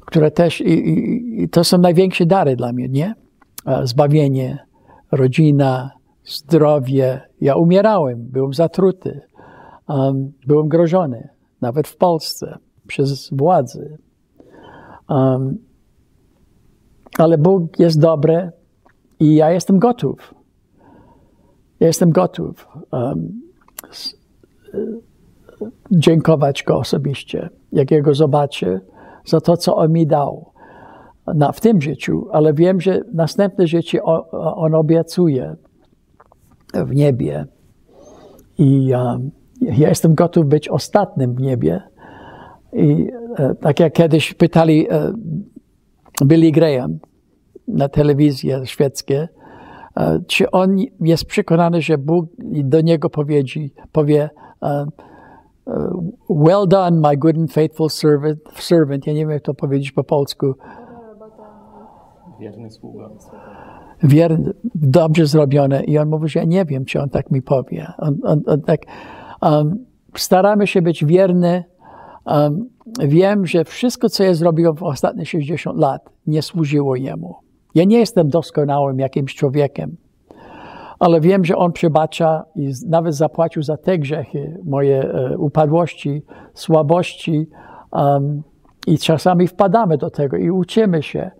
która 0.00 0.30
też, 0.30 0.60
i, 0.60 0.88
i, 0.88 1.42
i 1.42 1.48
to 1.48 1.64
są 1.64 1.78
największe 1.78 2.26
dary 2.26 2.56
dla 2.56 2.72
mnie, 2.72 2.88
nie? 2.88 3.14
Zbawienie, 3.84 4.58
rodzina, 5.12 5.90
zdrowie. 6.24 7.20
Ja 7.40 7.56
umierałem, 7.56 8.26
byłem 8.30 8.52
zatruty, 8.52 9.20
byłem 10.46 10.68
grożony 10.68 11.33
nawet 11.64 11.88
w 11.88 11.96
Polsce, 11.96 12.58
przez 12.86 13.30
władzy. 13.32 13.98
Um, 15.08 15.58
ale 17.18 17.38
Bóg 17.38 17.78
jest 17.78 18.00
dobry 18.00 18.50
i 19.20 19.34
ja 19.34 19.50
jestem 19.50 19.78
gotów. 19.78 20.34
Ja 21.80 21.86
jestem 21.86 22.10
gotów 22.10 22.68
um, 22.92 23.40
dziękować 25.90 26.62
Go 26.62 26.78
osobiście, 26.78 27.50
jak 27.72 27.90
Jego 27.90 28.14
zobaczę, 28.14 28.80
za 29.24 29.40
to, 29.40 29.56
co 29.56 29.76
On 29.76 29.92
mi 29.92 30.06
dał 30.06 30.52
na, 31.26 31.52
w 31.52 31.60
tym 31.60 31.80
życiu, 31.80 32.26
ale 32.32 32.54
wiem, 32.54 32.80
że 32.80 33.00
następne 33.14 33.66
życie 33.66 34.02
On, 34.02 34.22
on 34.32 34.74
obiecuje 34.74 35.56
w 36.74 36.94
niebie. 36.94 37.46
I 38.58 38.92
um, 38.92 39.30
ja 39.60 39.88
jestem 39.88 40.14
gotów 40.14 40.46
być 40.46 40.68
ostatnim 40.68 41.34
w 41.34 41.40
niebie. 41.40 41.82
I 42.72 43.10
e, 43.38 43.54
tak 43.54 43.80
jak 43.80 43.92
kiedyś 43.92 44.34
pytali 44.34 44.90
e, 44.90 45.12
Billy 46.24 46.52
Graham 46.52 46.98
na 47.68 47.88
telewizji 47.88 48.50
szwedzkie, 48.64 49.28
e, 49.96 50.20
czy 50.26 50.50
on 50.50 50.76
jest 51.00 51.24
przekonany, 51.24 51.82
że 51.82 51.98
Bóg 51.98 52.26
do 52.64 52.80
niego 52.80 53.10
powiedzi, 53.10 53.58
powie 53.92 54.30
well 56.28 56.66
done, 56.66 57.00
my 57.00 57.16
good 57.16 57.36
and 57.36 57.52
faithful 57.52 57.88
servant, 57.88 58.38
servant. 58.58 59.06
Ja 59.06 59.12
nie 59.12 59.20
wiem, 59.20 59.30
jak 59.30 59.42
to 59.42 59.54
powiedzieć 59.54 59.92
po 59.92 60.04
polsku. 60.04 60.54
Wierny 62.40 62.70
sługa. 62.70 63.10
wierny, 64.02 64.52
dobrze 64.74 65.26
zrobione. 65.26 65.84
I 65.84 65.98
on 65.98 66.08
mówi, 66.08 66.28
że 66.28 66.40
ja 66.40 66.44
nie 66.44 66.64
wiem, 66.64 66.84
czy 66.84 67.00
on 67.00 67.08
tak 67.08 67.30
mi 67.30 67.42
powie. 67.42 67.92
On, 67.98 68.18
on, 68.24 68.42
on 68.46 68.60
tak, 68.60 68.80
staramy 70.16 70.66
się 70.66 70.82
być 70.82 71.04
wierny. 71.04 71.64
Wiem, 72.98 73.46
że 73.46 73.64
wszystko, 73.64 74.08
co 74.08 74.24
ja 74.24 74.34
zrobiłem 74.34 74.76
w 74.76 74.82
ostatnich 74.82 75.28
60 75.28 75.78
lat, 75.78 76.10
nie 76.26 76.42
służyło 76.42 76.96
jemu. 76.96 77.36
Ja 77.74 77.84
nie 77.84 77.98
jestem 77.98 78.28
doskonałym 78.28 78.98
jakimś 78.98 79.34
człowiekiem, 79.34 79.96
ale 80.98 81.20
wiem, 81.20 81.44
że 81.44 81.56
on 81.56 81.72
przebacza 81.72 82.44
i 82.56 82.72
nawet 82.88 83.14
zapłacił 83.14 83.62
za 83.62 83.76
te 83.76 83.98
grzechy, 83.98 84.60
moje 84.64 85.02
e, 85.02 85.38
upadłości, 85.38 86.22
słabości. 86.54 87.46
I 88.86 88.98
czasami 88.98 89.48
wpadamy 89.48 89.98
do 89.98 90.10
tego 90.10 90.36
i 90.36 90.50
uczymy 90.50 91.02
się 91.02 91.30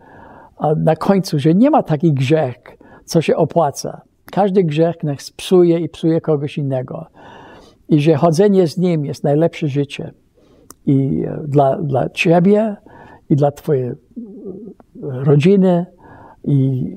na 0.77 0.97
końcu, 0.97 1.39
że 1.39 1.55
nie 1.55 1.71
ma 1.71 1.83
taki 1.83 2.13
grzech, 2.13 2.57
co 3.05 3.23
się 3.23 3.37
opłaca. 3.37 4.01
Każdy 4.33 4.65
grzech 4.65 5.03
nas 5.03 5.31
psuje 5.31 5.79
i 5.79 5.89
psuje 5.89 6.21
kogoś 6.21 6.59
innego. 6.59 7.07
I 7.89 8.01
że 8.01 8.15
chodzenie 8.15 8.67
z 8.67 8.79
Nim 8.79 9.05
jest 9.05 9.25
najlepsze 9.25 9.69
życie. 9.69 10.13
I 10.87 11.25
e, 11.27 11.41
dla, 11.49 11.77
dla 11.77 12.09
Ciebie, 12.09 12.77
i 13.31 13.37
dla 13.37 13.53
Twojej 13.53 13.89
e, 13.89 13.95
rodziny, 15.03 15.87
i, 16.45 16.91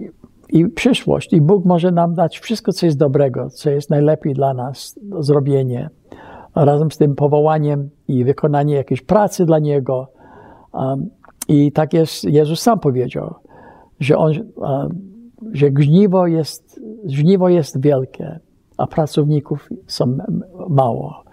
i 0.50 0.66
przyszłość. 0.66 1.34
I 1.34 1.42
Bóg 1.42 1.66
może 1.66 1.92
nam 1.92 2.14
dać 2.14 2.40
wszystko, 2.40 2.74
co 2.74 2.86
jest 2.86 2.98
dobrego, 2.98 3.50
co 3.50 3.70
jest 3.70 3.90
najlepiej 3.90 4.34
dla 4.34 4.54
nas 4.54 5.00
do 5.02 5.24
zrobienia. 5.24 5.90
Razem 6.56 6.92
z 6.92 6.98
tym 6.98 7.16
powołaniem 7.16 7.90
i 8.08 8.24
wykonanie 8.24 8.76
jakiejś 8.76 9.02
pracy 9.02 9.46
dla 9.46 9.60
Niego. 9.60 10.08
Um, 10.74 11.10
I 11.48 11.72
tak 11.72 11.94
jest, 11.94 12.24
Jezus 12.24 12.62
sam 12.62 12.80
powiedział 12.80 13.36
że, 14.00 14.18
on, 14.18 14.34
że 15.52 15.70
żniwo, 15.80 16.28
jest, 16.28 16.82
żniwo 17.06 17.50
jest 17.50 17.82
wielkie, 17.82 18.40
a 18.78 18.88
pracowników 18.88 19.70
są 19.88 20.18
mało. 20.70 21.24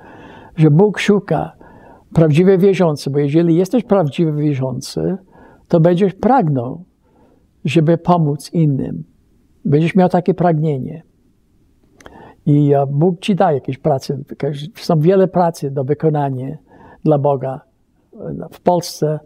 Że 0.57 0.71
Bóg 0.71 0.99
szuka 0.99 1.53
prawdziwie 2.15 2.59
wierzący, 2.59 3.11
bo 3.11 3.19
jeżeli 3.19 3.57
jesteś 3.57 3.85
prawdziwy 3.85 4.33
wierzący, 4.33 5.17
to 5.69 5.81
będziesz 5.81 6.15
pragnął, 6.15 6.85
żeby 7.65 7.99
pomóc 7.99 8.51
innym. 8.53 9.05
Będziesz 9.65 9.95
miał 9.95 10.09
takie 10.09 10.35
pragnienie. 10.35 11.03
I 12.47 12.73
Bóg 12.89 13.21
ci 13.21 13.35
da 13.35 13.53
jakieś 13.53 13.79
prace. 13.79 14.19
Są 14.75 15.01
wiele 15.01 15.29
pracy 15.29 15.71
do 15.71 15.85
wykonania 15.85 16.57
dla 17.05 17.19
Boga 17.19 17.61
w 18.53 18.61
Polsce, 18.61 19.19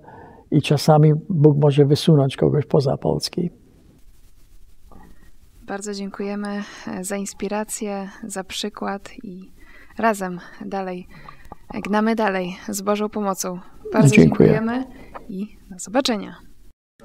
i 0.51 0.63
czasami 0.63 1.13
Bóg 1.29 1.59
może 1.59 1.85
wysunąć 1.85 2.37
kogoś 2.37 2.67
poza 2.67 2.97
Polski. 2.97 3.51
Bardzo 5.69 5.95
dziękujemy 5.95 6.65
e, 6.87 7.05
za 7.05 7.17
inspirację, 7.17 8.11
za 8.23 8.45
przykład 8.45 9.11
i 9.23 9.53
razem 9.99 10.41
dalej 10.65 11.07
gnamy 11.75 12.15
dalej 12.15 12.57
z 12.69 12.81
Bożą 12.81 13.09
pomocą. 13.09 13.61
Bardzo 13.93 14.17
Dziękuję. 14.17 14.49
dziękujemy 14.49 14.85
i 15.29 15.47
do 15.71 15.79
zobaczenia. 15.79 16.37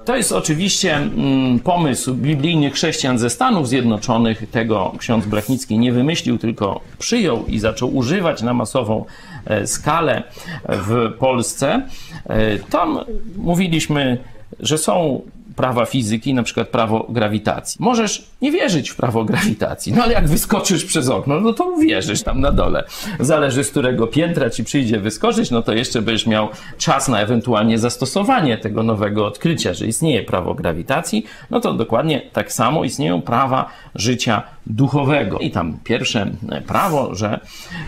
To 0.04 0.16
jest 0.16 0.32
oczywiście 0.32 0.96
mm, 0.96 1.60
pomysł 1.60 2.14
biblijnych 2.14 2.74
chrześcijan 2.74 3.18
ze 3.18 3.30
Stanów 3.30 3.68
Zjednoczonych. 3.68 4.50
Tego 4.50 4.92
ksiądz 4.98 5.26
Blachnicki 5.26 5.78
nie 5.78 5.92
wymyślił, 5.92 6.38
tylko 6.38 6.80
przyjął 6.98 7.46
i 7.46 7.58
zaczął 7.58 7.96
używać 7.96 8.42
na 8.42 8.54
masową 8.54 9.04
e, 9.46 9.66
skalę 9.66 10.22
w 10.68 11.12
Polsce. 11.18 11.88
E, 12.26 12.58
tam 12.58 12.98
mówiliśmy, 13.36 14.18
że 14.60 14.78
są 14.78 15.22
prawa 15.56 15.86
fizyki, 15.86 16.34
na 16.34 16.42
przykład 16.42 16.68
prawo 16.68 17.06
grawitacji. 17.08 17.78
Możesz 17.80 18.24
nie 18.42 18.52
wierzyć 18.52 18.90
w 18.90 18.96
prawo 18.96 19.24
grawitacji, 19.24 19.92
no 19.92 20.02
ale 20.02 20.12
jak 20.12 20.28
wyskoczysz 20.28 20.84
przez 20.84 21.08
okno, 21.08 21.40
no 21.40 21.52
to 21.52 21.64
uwierzysz 21.64 22.22
tam 22.22 22.40
na 22.40 22.52
dole. 22.52 22.84
Zależy 23.20 23.64
z 23.64 23.70
którego 23.70 24.06
piętra 24.06 24.50
ci 24.50 24.64
przyjdzie 24.64 25.00
wyskoczyć, 25.00 25.50
no 25.50 25.62
to 25.62 25.72
jeszcze 25.72 26.02
będziesz 26.02 26.26
miał 26.26 26.48
czas 26.78 27.08
na 27.08 27.20
ewentualnie 27.20 27.78
zastosowanie 27.78 28.58
tego 28.58 28.82
nowego 28.82 29.26
odkrycia, 29.26 29.74
że 29.74 29.86
istnieje 29.86 30.22
prawo 30.22 30.54
grawitacji, 30.54 31.24
no 31.50 31.60
to 31.60 31.72
dokładnie 31.72 32.22
tak 32.32 32.52
samo 32.52 32.84
istnieją 32.84 33.22
prawa 33.22 33.70
życia 33.94 34.42
duchowego. 34.66 35.38
I 35.38 35.50
tam 35.50 35.78
pierwsze 35.84 36.30
prawo, 36.66 37.14
że 37.14 37.40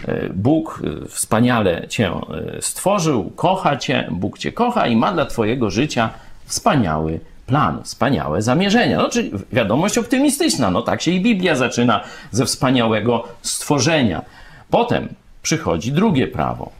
e, 0.08 0.28
Bóg 0.34 0.82
e, 1.04 1.08
wspaniale 1.08 1.88
cię 1.88 2.08
e, 2.08 2.62
stworzył, 2.62 3.32
kocha 3.36 3.76
cię, 3.76 4.08
Bóg 4.10 4.38
cię 4.38 4.52
kocha 4.52 4.86
i 4.86 4.96
ma 4.96 5.12
dla 5.12 5.26
twojego 5.26 5.70
życia 5.70 6.10
wspaniały 6.44 7.20
plan, 7.46 7.82
wspaniałe 7.82 8.42
zamierzenia. 8.42 8.98
No, 8.98 9.08
czyli 9.08 9.30
wiadomość 9.52 9.98
optymistyczna. 9.98 10.70
No 10.70 10.82
tak 10.82 11.02
się 11.02 11.10
i 11.10 11.20
Biblia 11.20 11.56
zaczyna 11.56 12.00
ze 12.30 12.46
wspaniałego 12.46 13.24
stworzenia. 13.42 14.22
Potem 14.70 15.08
przychodzi 15.42 15.92
drugie 15.92 16.28
prawo. 16.28 16.72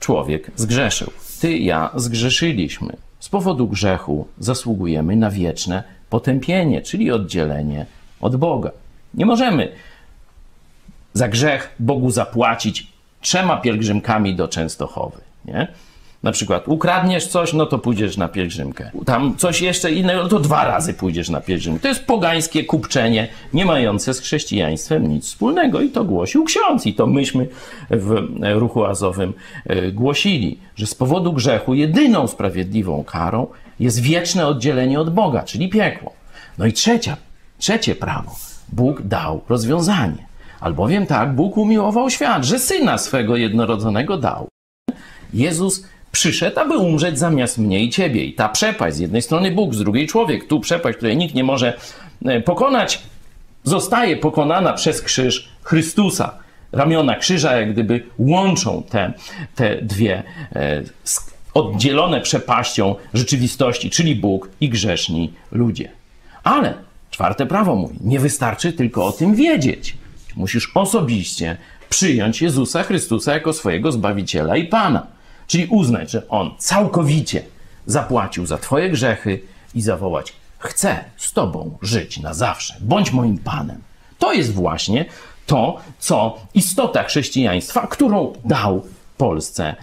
Człowiek 0.00 0.50
zgrzeszył. 0.56 1.10
Ty, 1.40 1.58
ja 1.58 1.90
zgrzeszyliśmy. 1.94 2.96
Z 3.20 3.28
powodu 3.28 3.68
grzechu 3.68 4.28
zasługujemy 4.38 5.16
na 5.16 5.30
wieczne 5.30 5.82
potępienie, 6.10 6.82
czyli 6.82 7.10
oddzielenie 7.10 7.86
od 8.20 8.36
Boga. 8.36 8.70
Nie 9.14 9.26
możemy 9.26 9.72
za 11.12 11.28
grzech 11.28 11.74
Bogu 11.78 12.10
zapłacić 12.10 12.86
trzema 13.20 13.56
pielgrzymkami 13.56 14.34
do 14.34 14.48
Częstochowy. 14.48 15.20
Nie? 15.44 15.68
Na 16.22 16.32
przykład 16.32 16.68
ukradniesz 16.68 17.26
coś, 17.26 17.52
no 17.52 17.66
to 17.66 17.78
pójdziesz 17.78 18.16
na 18.16 18.28
pielgrzymkę. 18.28 18.90
Tam 19.06 19.36
coś 19.36 19.60
jeszcze 19.60 19.92
innego, 19.92 20.22
no 20.22 20.28
to 20.28 20.40
dwa 20.40 20.64
razy 20.64 20.94
pójdziesz 20.94 21.28
na 21.28 21.40
pielgrzymkę. 21.40 21.82
To 21.82 21.88
jest 21.88 22.04
pogańskie 22.04 22.64
kupczenie, 22.64 23.28
nie 23.52 23.64
mające 23.64 24.14
z 24.14 24.20
chrześcijaństwem 24.20 25.08
nic 25.08 25.24
wspólnego. 25.26 25.80
I 25.80 25.90
to 25.90 26.04
głosił 26.04 26.44
ksiądz. 26.44 26.86
I 26.86 26.94
to 26.94 27.06
myśmy 27.06 27.48
w 27.90 28.26
ruchu 28.54 28.84
azowym 28.84 29.32
e, 29.66 29.92
głosili, 29.92 30.58
że 30.76 30.86
z 30.86 30.94
powodu 30.94 31.32
grzechu 31.32 31.74
jedyną 31.74 32.26
sprawiedliwą 32.26 33.04
karą 33.04 33.46
jest 33.80 34.00
wieczne 34.00 34.46
oddzielenie 34.46 35.00
od 35.00 35.14
Boga, 35.14 35.42
czyli 35.42 35.68
piekło. 35.68 36.12
No 36.58 36.66
i 36.66 36.72
trzecia, 36.72 37.16
trzecie 37.58 37.94
prawo. 37.94 38.36
Bóg 38.68 39.02
dał 39.02 39.40
rozwiązanie. 39.48 40.26
Albowiem 40.60 41.06
tak 41.06 41.34
Bóg 41.34 41.56
umiłował 41.56 42.10
świat, 42.10 42.44
że 42.44 42.58
syna 42.58 42.98
swego 42.98 43.36
jednorodzonego 43.36 44.18
dał. 44.18 44.48
Jezus 45.34 45.84
przyszedł, 46.16 46.60
aby 46.60 46.76
umrzeć 46.76 47.18
zamiast 47.18 47.58
mnie 47.58 47.84
i 47.84 47.90
ciebie. 47.90 48.24
I 48.24 48.32
ta 48.32 48.48
przepaść, 48.48 48.96
z 48.96 48.98
jednej 48.98 49.22
strony 49.22 49.50
Bóg, 49.50 49.74
z 49.74 49.78
drugiej 49.78 50.06
człowiek, 50.06 50.46
tu 50.46 50.60
przepaść, 50.60 50.96
której 50.96 51.16
nikt 51.16 51.34
nie 51.34 51.44
może 51.44 51.78
e, 52.24 52.40
pokonać, 52.40 53.02
zostaje 53.64 54.16
pokonana 54.16 54.72
przez 54.72 55.02
krzyż 55.02 55.48
Chrystusa. 55.62 56.38
Ramiona 56.72 57.16
krzyża 57.16 57.56
jak 57.56 57.72
gdyby 57.72 58.02
łączą 58.18 58.82
te, 58.90 59.12
te 59.54 59.82
dwie 59.82 60.22
e, 60.54 60.82
oddzielone 61.54 62.20
przepaścią 62.20 62.94
rzeczywistości, 63.14 63.90
czyli 63.90 64.16
Bóg 64.16 64.48
i 64.60 64.68
grzeszni 64.68 65.32
ludzie. 65.52 65.88
Ale 66.44 66.74
czwarte 67.10 67.46
prawo 67.46 67.74
mówi, 67.74 67.96
nie 68.00 68.20
wystarczy 68.20 68.72
tylko 68.72 69.06
o 69.06 69.12
tym 69.12 69.34
wiedzieć. 69.34 69.96
Musisz 70.36 70.70
osobiście 70.74 71.56
przyjąć 71.88 72.42
Jezusa 72.42 72.82
Chrystusa 72.82 73.34
jako 73.34 73.52
swojego 73.52 73.92
Zbawiciela 73.92 74.56
i 74.56 74.64
Pana. 74.64 75.15
Czyli 75.46 75.66
uznać, 75.66 76.10
że 76.10 76.28
On 76.28 76.50
całkowicie 76.58 77.42
zapłacił 77.86 78.46
za 78.46 78.58
Twoje 78.58 78.90
grzechy 78.90 79.40
i 79.74 79.82
zawołać: 79.82 80.32
Chcę 80.58 81.04
z 81.16 81.32
Tobą 81.32 81.78
żyć 81.82 82.20
na 82.20 82.34
zawsze, 82.34 82.74
bądź 82.80 83.12
moim 83.12 83.38
Panem. 83.38 83.80
To 84.18 84.32
jest 84.32 84.54
właśnie 84.54 85.04
to, 85.46 85.78
co 85.98 86.38
istota 86.54 87.02
chrześcijaństwa, 87.02 87.86
którą 87.86 88.32
dał 88.44 88.82
Polsce 89.16 89.74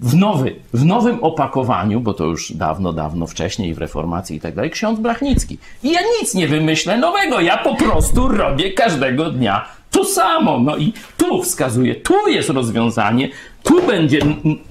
w, 0.00 0.16
nowy, 0.16 0.54
w 0.72 0.84
nowym 0.84 1.24
opakowaniu, 1.24 2.00
bo 2.00 2.14
to 2.14 2.24
już 2.24 2.52
dawno, 2.52 2.92
dawno 2.92 3.26
wcześniej 3.26 3.74
w 3.74 3.78
reformacji 3.78 4.36
i 4.36 4.40
tak 4.40 4.54
dalej, 4.54 4.70
ksiądz 4.70 5.00
Blachnicki. 5.00 5.58
I 5.82 5.92
ja 5.92 6.00
nic 6.20 6.34
nie 6.34 6.48
wymyślę 6.48 6.98
nowego, 6.98 7.40
ja 7.40 7.58
po 7.58 7.74
prostu 7.74 8.28
robię 8.28 8.72
każdego 8.72 9.30
dnia 9.30 9.64
to 9.90 10.04
samo. 10.04 10.58
No 10.58 10.76
i 10.76 10.92
tu 11.16 11.42
wskazuje, 11.42 11.94
tu 11.94 12.28
jest 12.28 12.48
rozwiązanie, 12.48 13.28
tu 13.64 13.86
będzie 13.86 14.20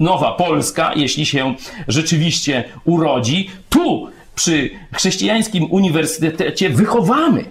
nowa 0.00 0.32
Polska, 0.32 0.92
jeśli 0.96 1.26
się 1.26 1.54
rzeczywiście 1.88 2.64
urodzi. 2.84 3.50
Tu 3.68 4.08
przy 4.34 4.70
chrześcijańskim 4.92 5.66
uniwersytecie 5.70 6.70
wychowamy 6.70 7.44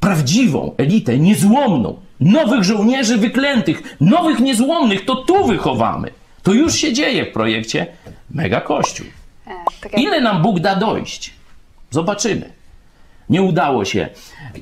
prawdziwą 0.00 0.74
elitę, 0.76 1.18
niezłomną, 1.18 2.00
nowych 2.20 2.64
żołnierzy 2.64 3.18
wyklętych, 3.18 3.96
nowych 4.00 4.40
niezłomnych, 4.40 5.04
to 5.04 5.16
tu 5.16 5.46
wychowamy. 5.46 6.10
To 6.42 6.52
już 6.52 6.74
się 6.74 6.92
dzieje 6.92 7.26
w 7.26 7.32
projekcie 7.32 7.86
Mega 8.30 8.60
Kościół. 8.60 9.06
E, 9.46 9.50
tak 9.80 9.98
Ile 9.98 10.20
nam 10.20 10.42
Bóg 10.42 10.60
da 10.60 10.76
dojść? 10.76 11.32
Zobaczymy. 11.90 12.52
Nie 13.30 13.42
udało 13.42 13.84
się 13.84 14.08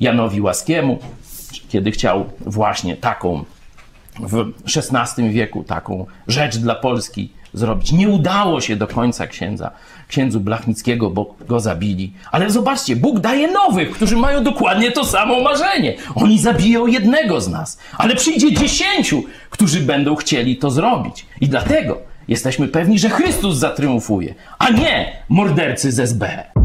Janowi 0.01 0.41
Łaskiemu, 0.41 0.99
kiedy 1.69 1.91
chciał 1.91 2.25
właśnie 2.39 2.95
taką 2.97 3.45
w 4.19 4.51
XVI 4.77 5.29
wieku 5.29 5.63
taką 5.63 6.05
rzecz 6.27 6.57
dla 6.57 6.75
Polski 6.75 7.29
zrobić. 7.53 7.91
Nie 7.91 8.09
udało 8.09 8.61
się 8.61 8.75
do 8.75 8.87
końca 8.87 9.27
księdza, 9.27 9.71
księdzu 10.07 10.39
Blachnickiego, 10.39 11.09
bo 11.09 11.35
go 11.47 11.59
zabili. 11.59 12.13
Ale 12.31 12.49
zobaczcie, 12.49 12.95
Bóg 12.95 13.19
daje 13.19 13.51
nowych, 13.51 13.91
którzy 13.91 14.17
mają 14.17 14.43
dokładnie 14.43 14.91
to 14.91 15.05
samo 15.05 15.41
marzenie. 15.41 15.95
Oni 16.15 16.39
zabiją 16.39 16.87
jednego 16.87 17.41
z 17.41 17.49
nas, 17.49 17.79
ale 17.97 18.15
przyjdzie 18.15 18.53
dziesięciu, 18.53 19.23
którzy 19.49 19.79
będą 19.79 20.15
chcieli 20.15 20.57
to 20.57 20.71
zrobić. 20.71 21.25
I 21.41 21.49
dlatego 21.49 21.97
jesteśmy 22.27 22.67
pewni, 22.67 22.99
że 22.99 23.09
Chrystus 23.09 23.57
zatriumfuje, 23.57 24.35
a 24.59 24.69
nie 24.69 25.23
mordercy 25.29 25.91
z 25.91 25.99
SB. 25.99 26.56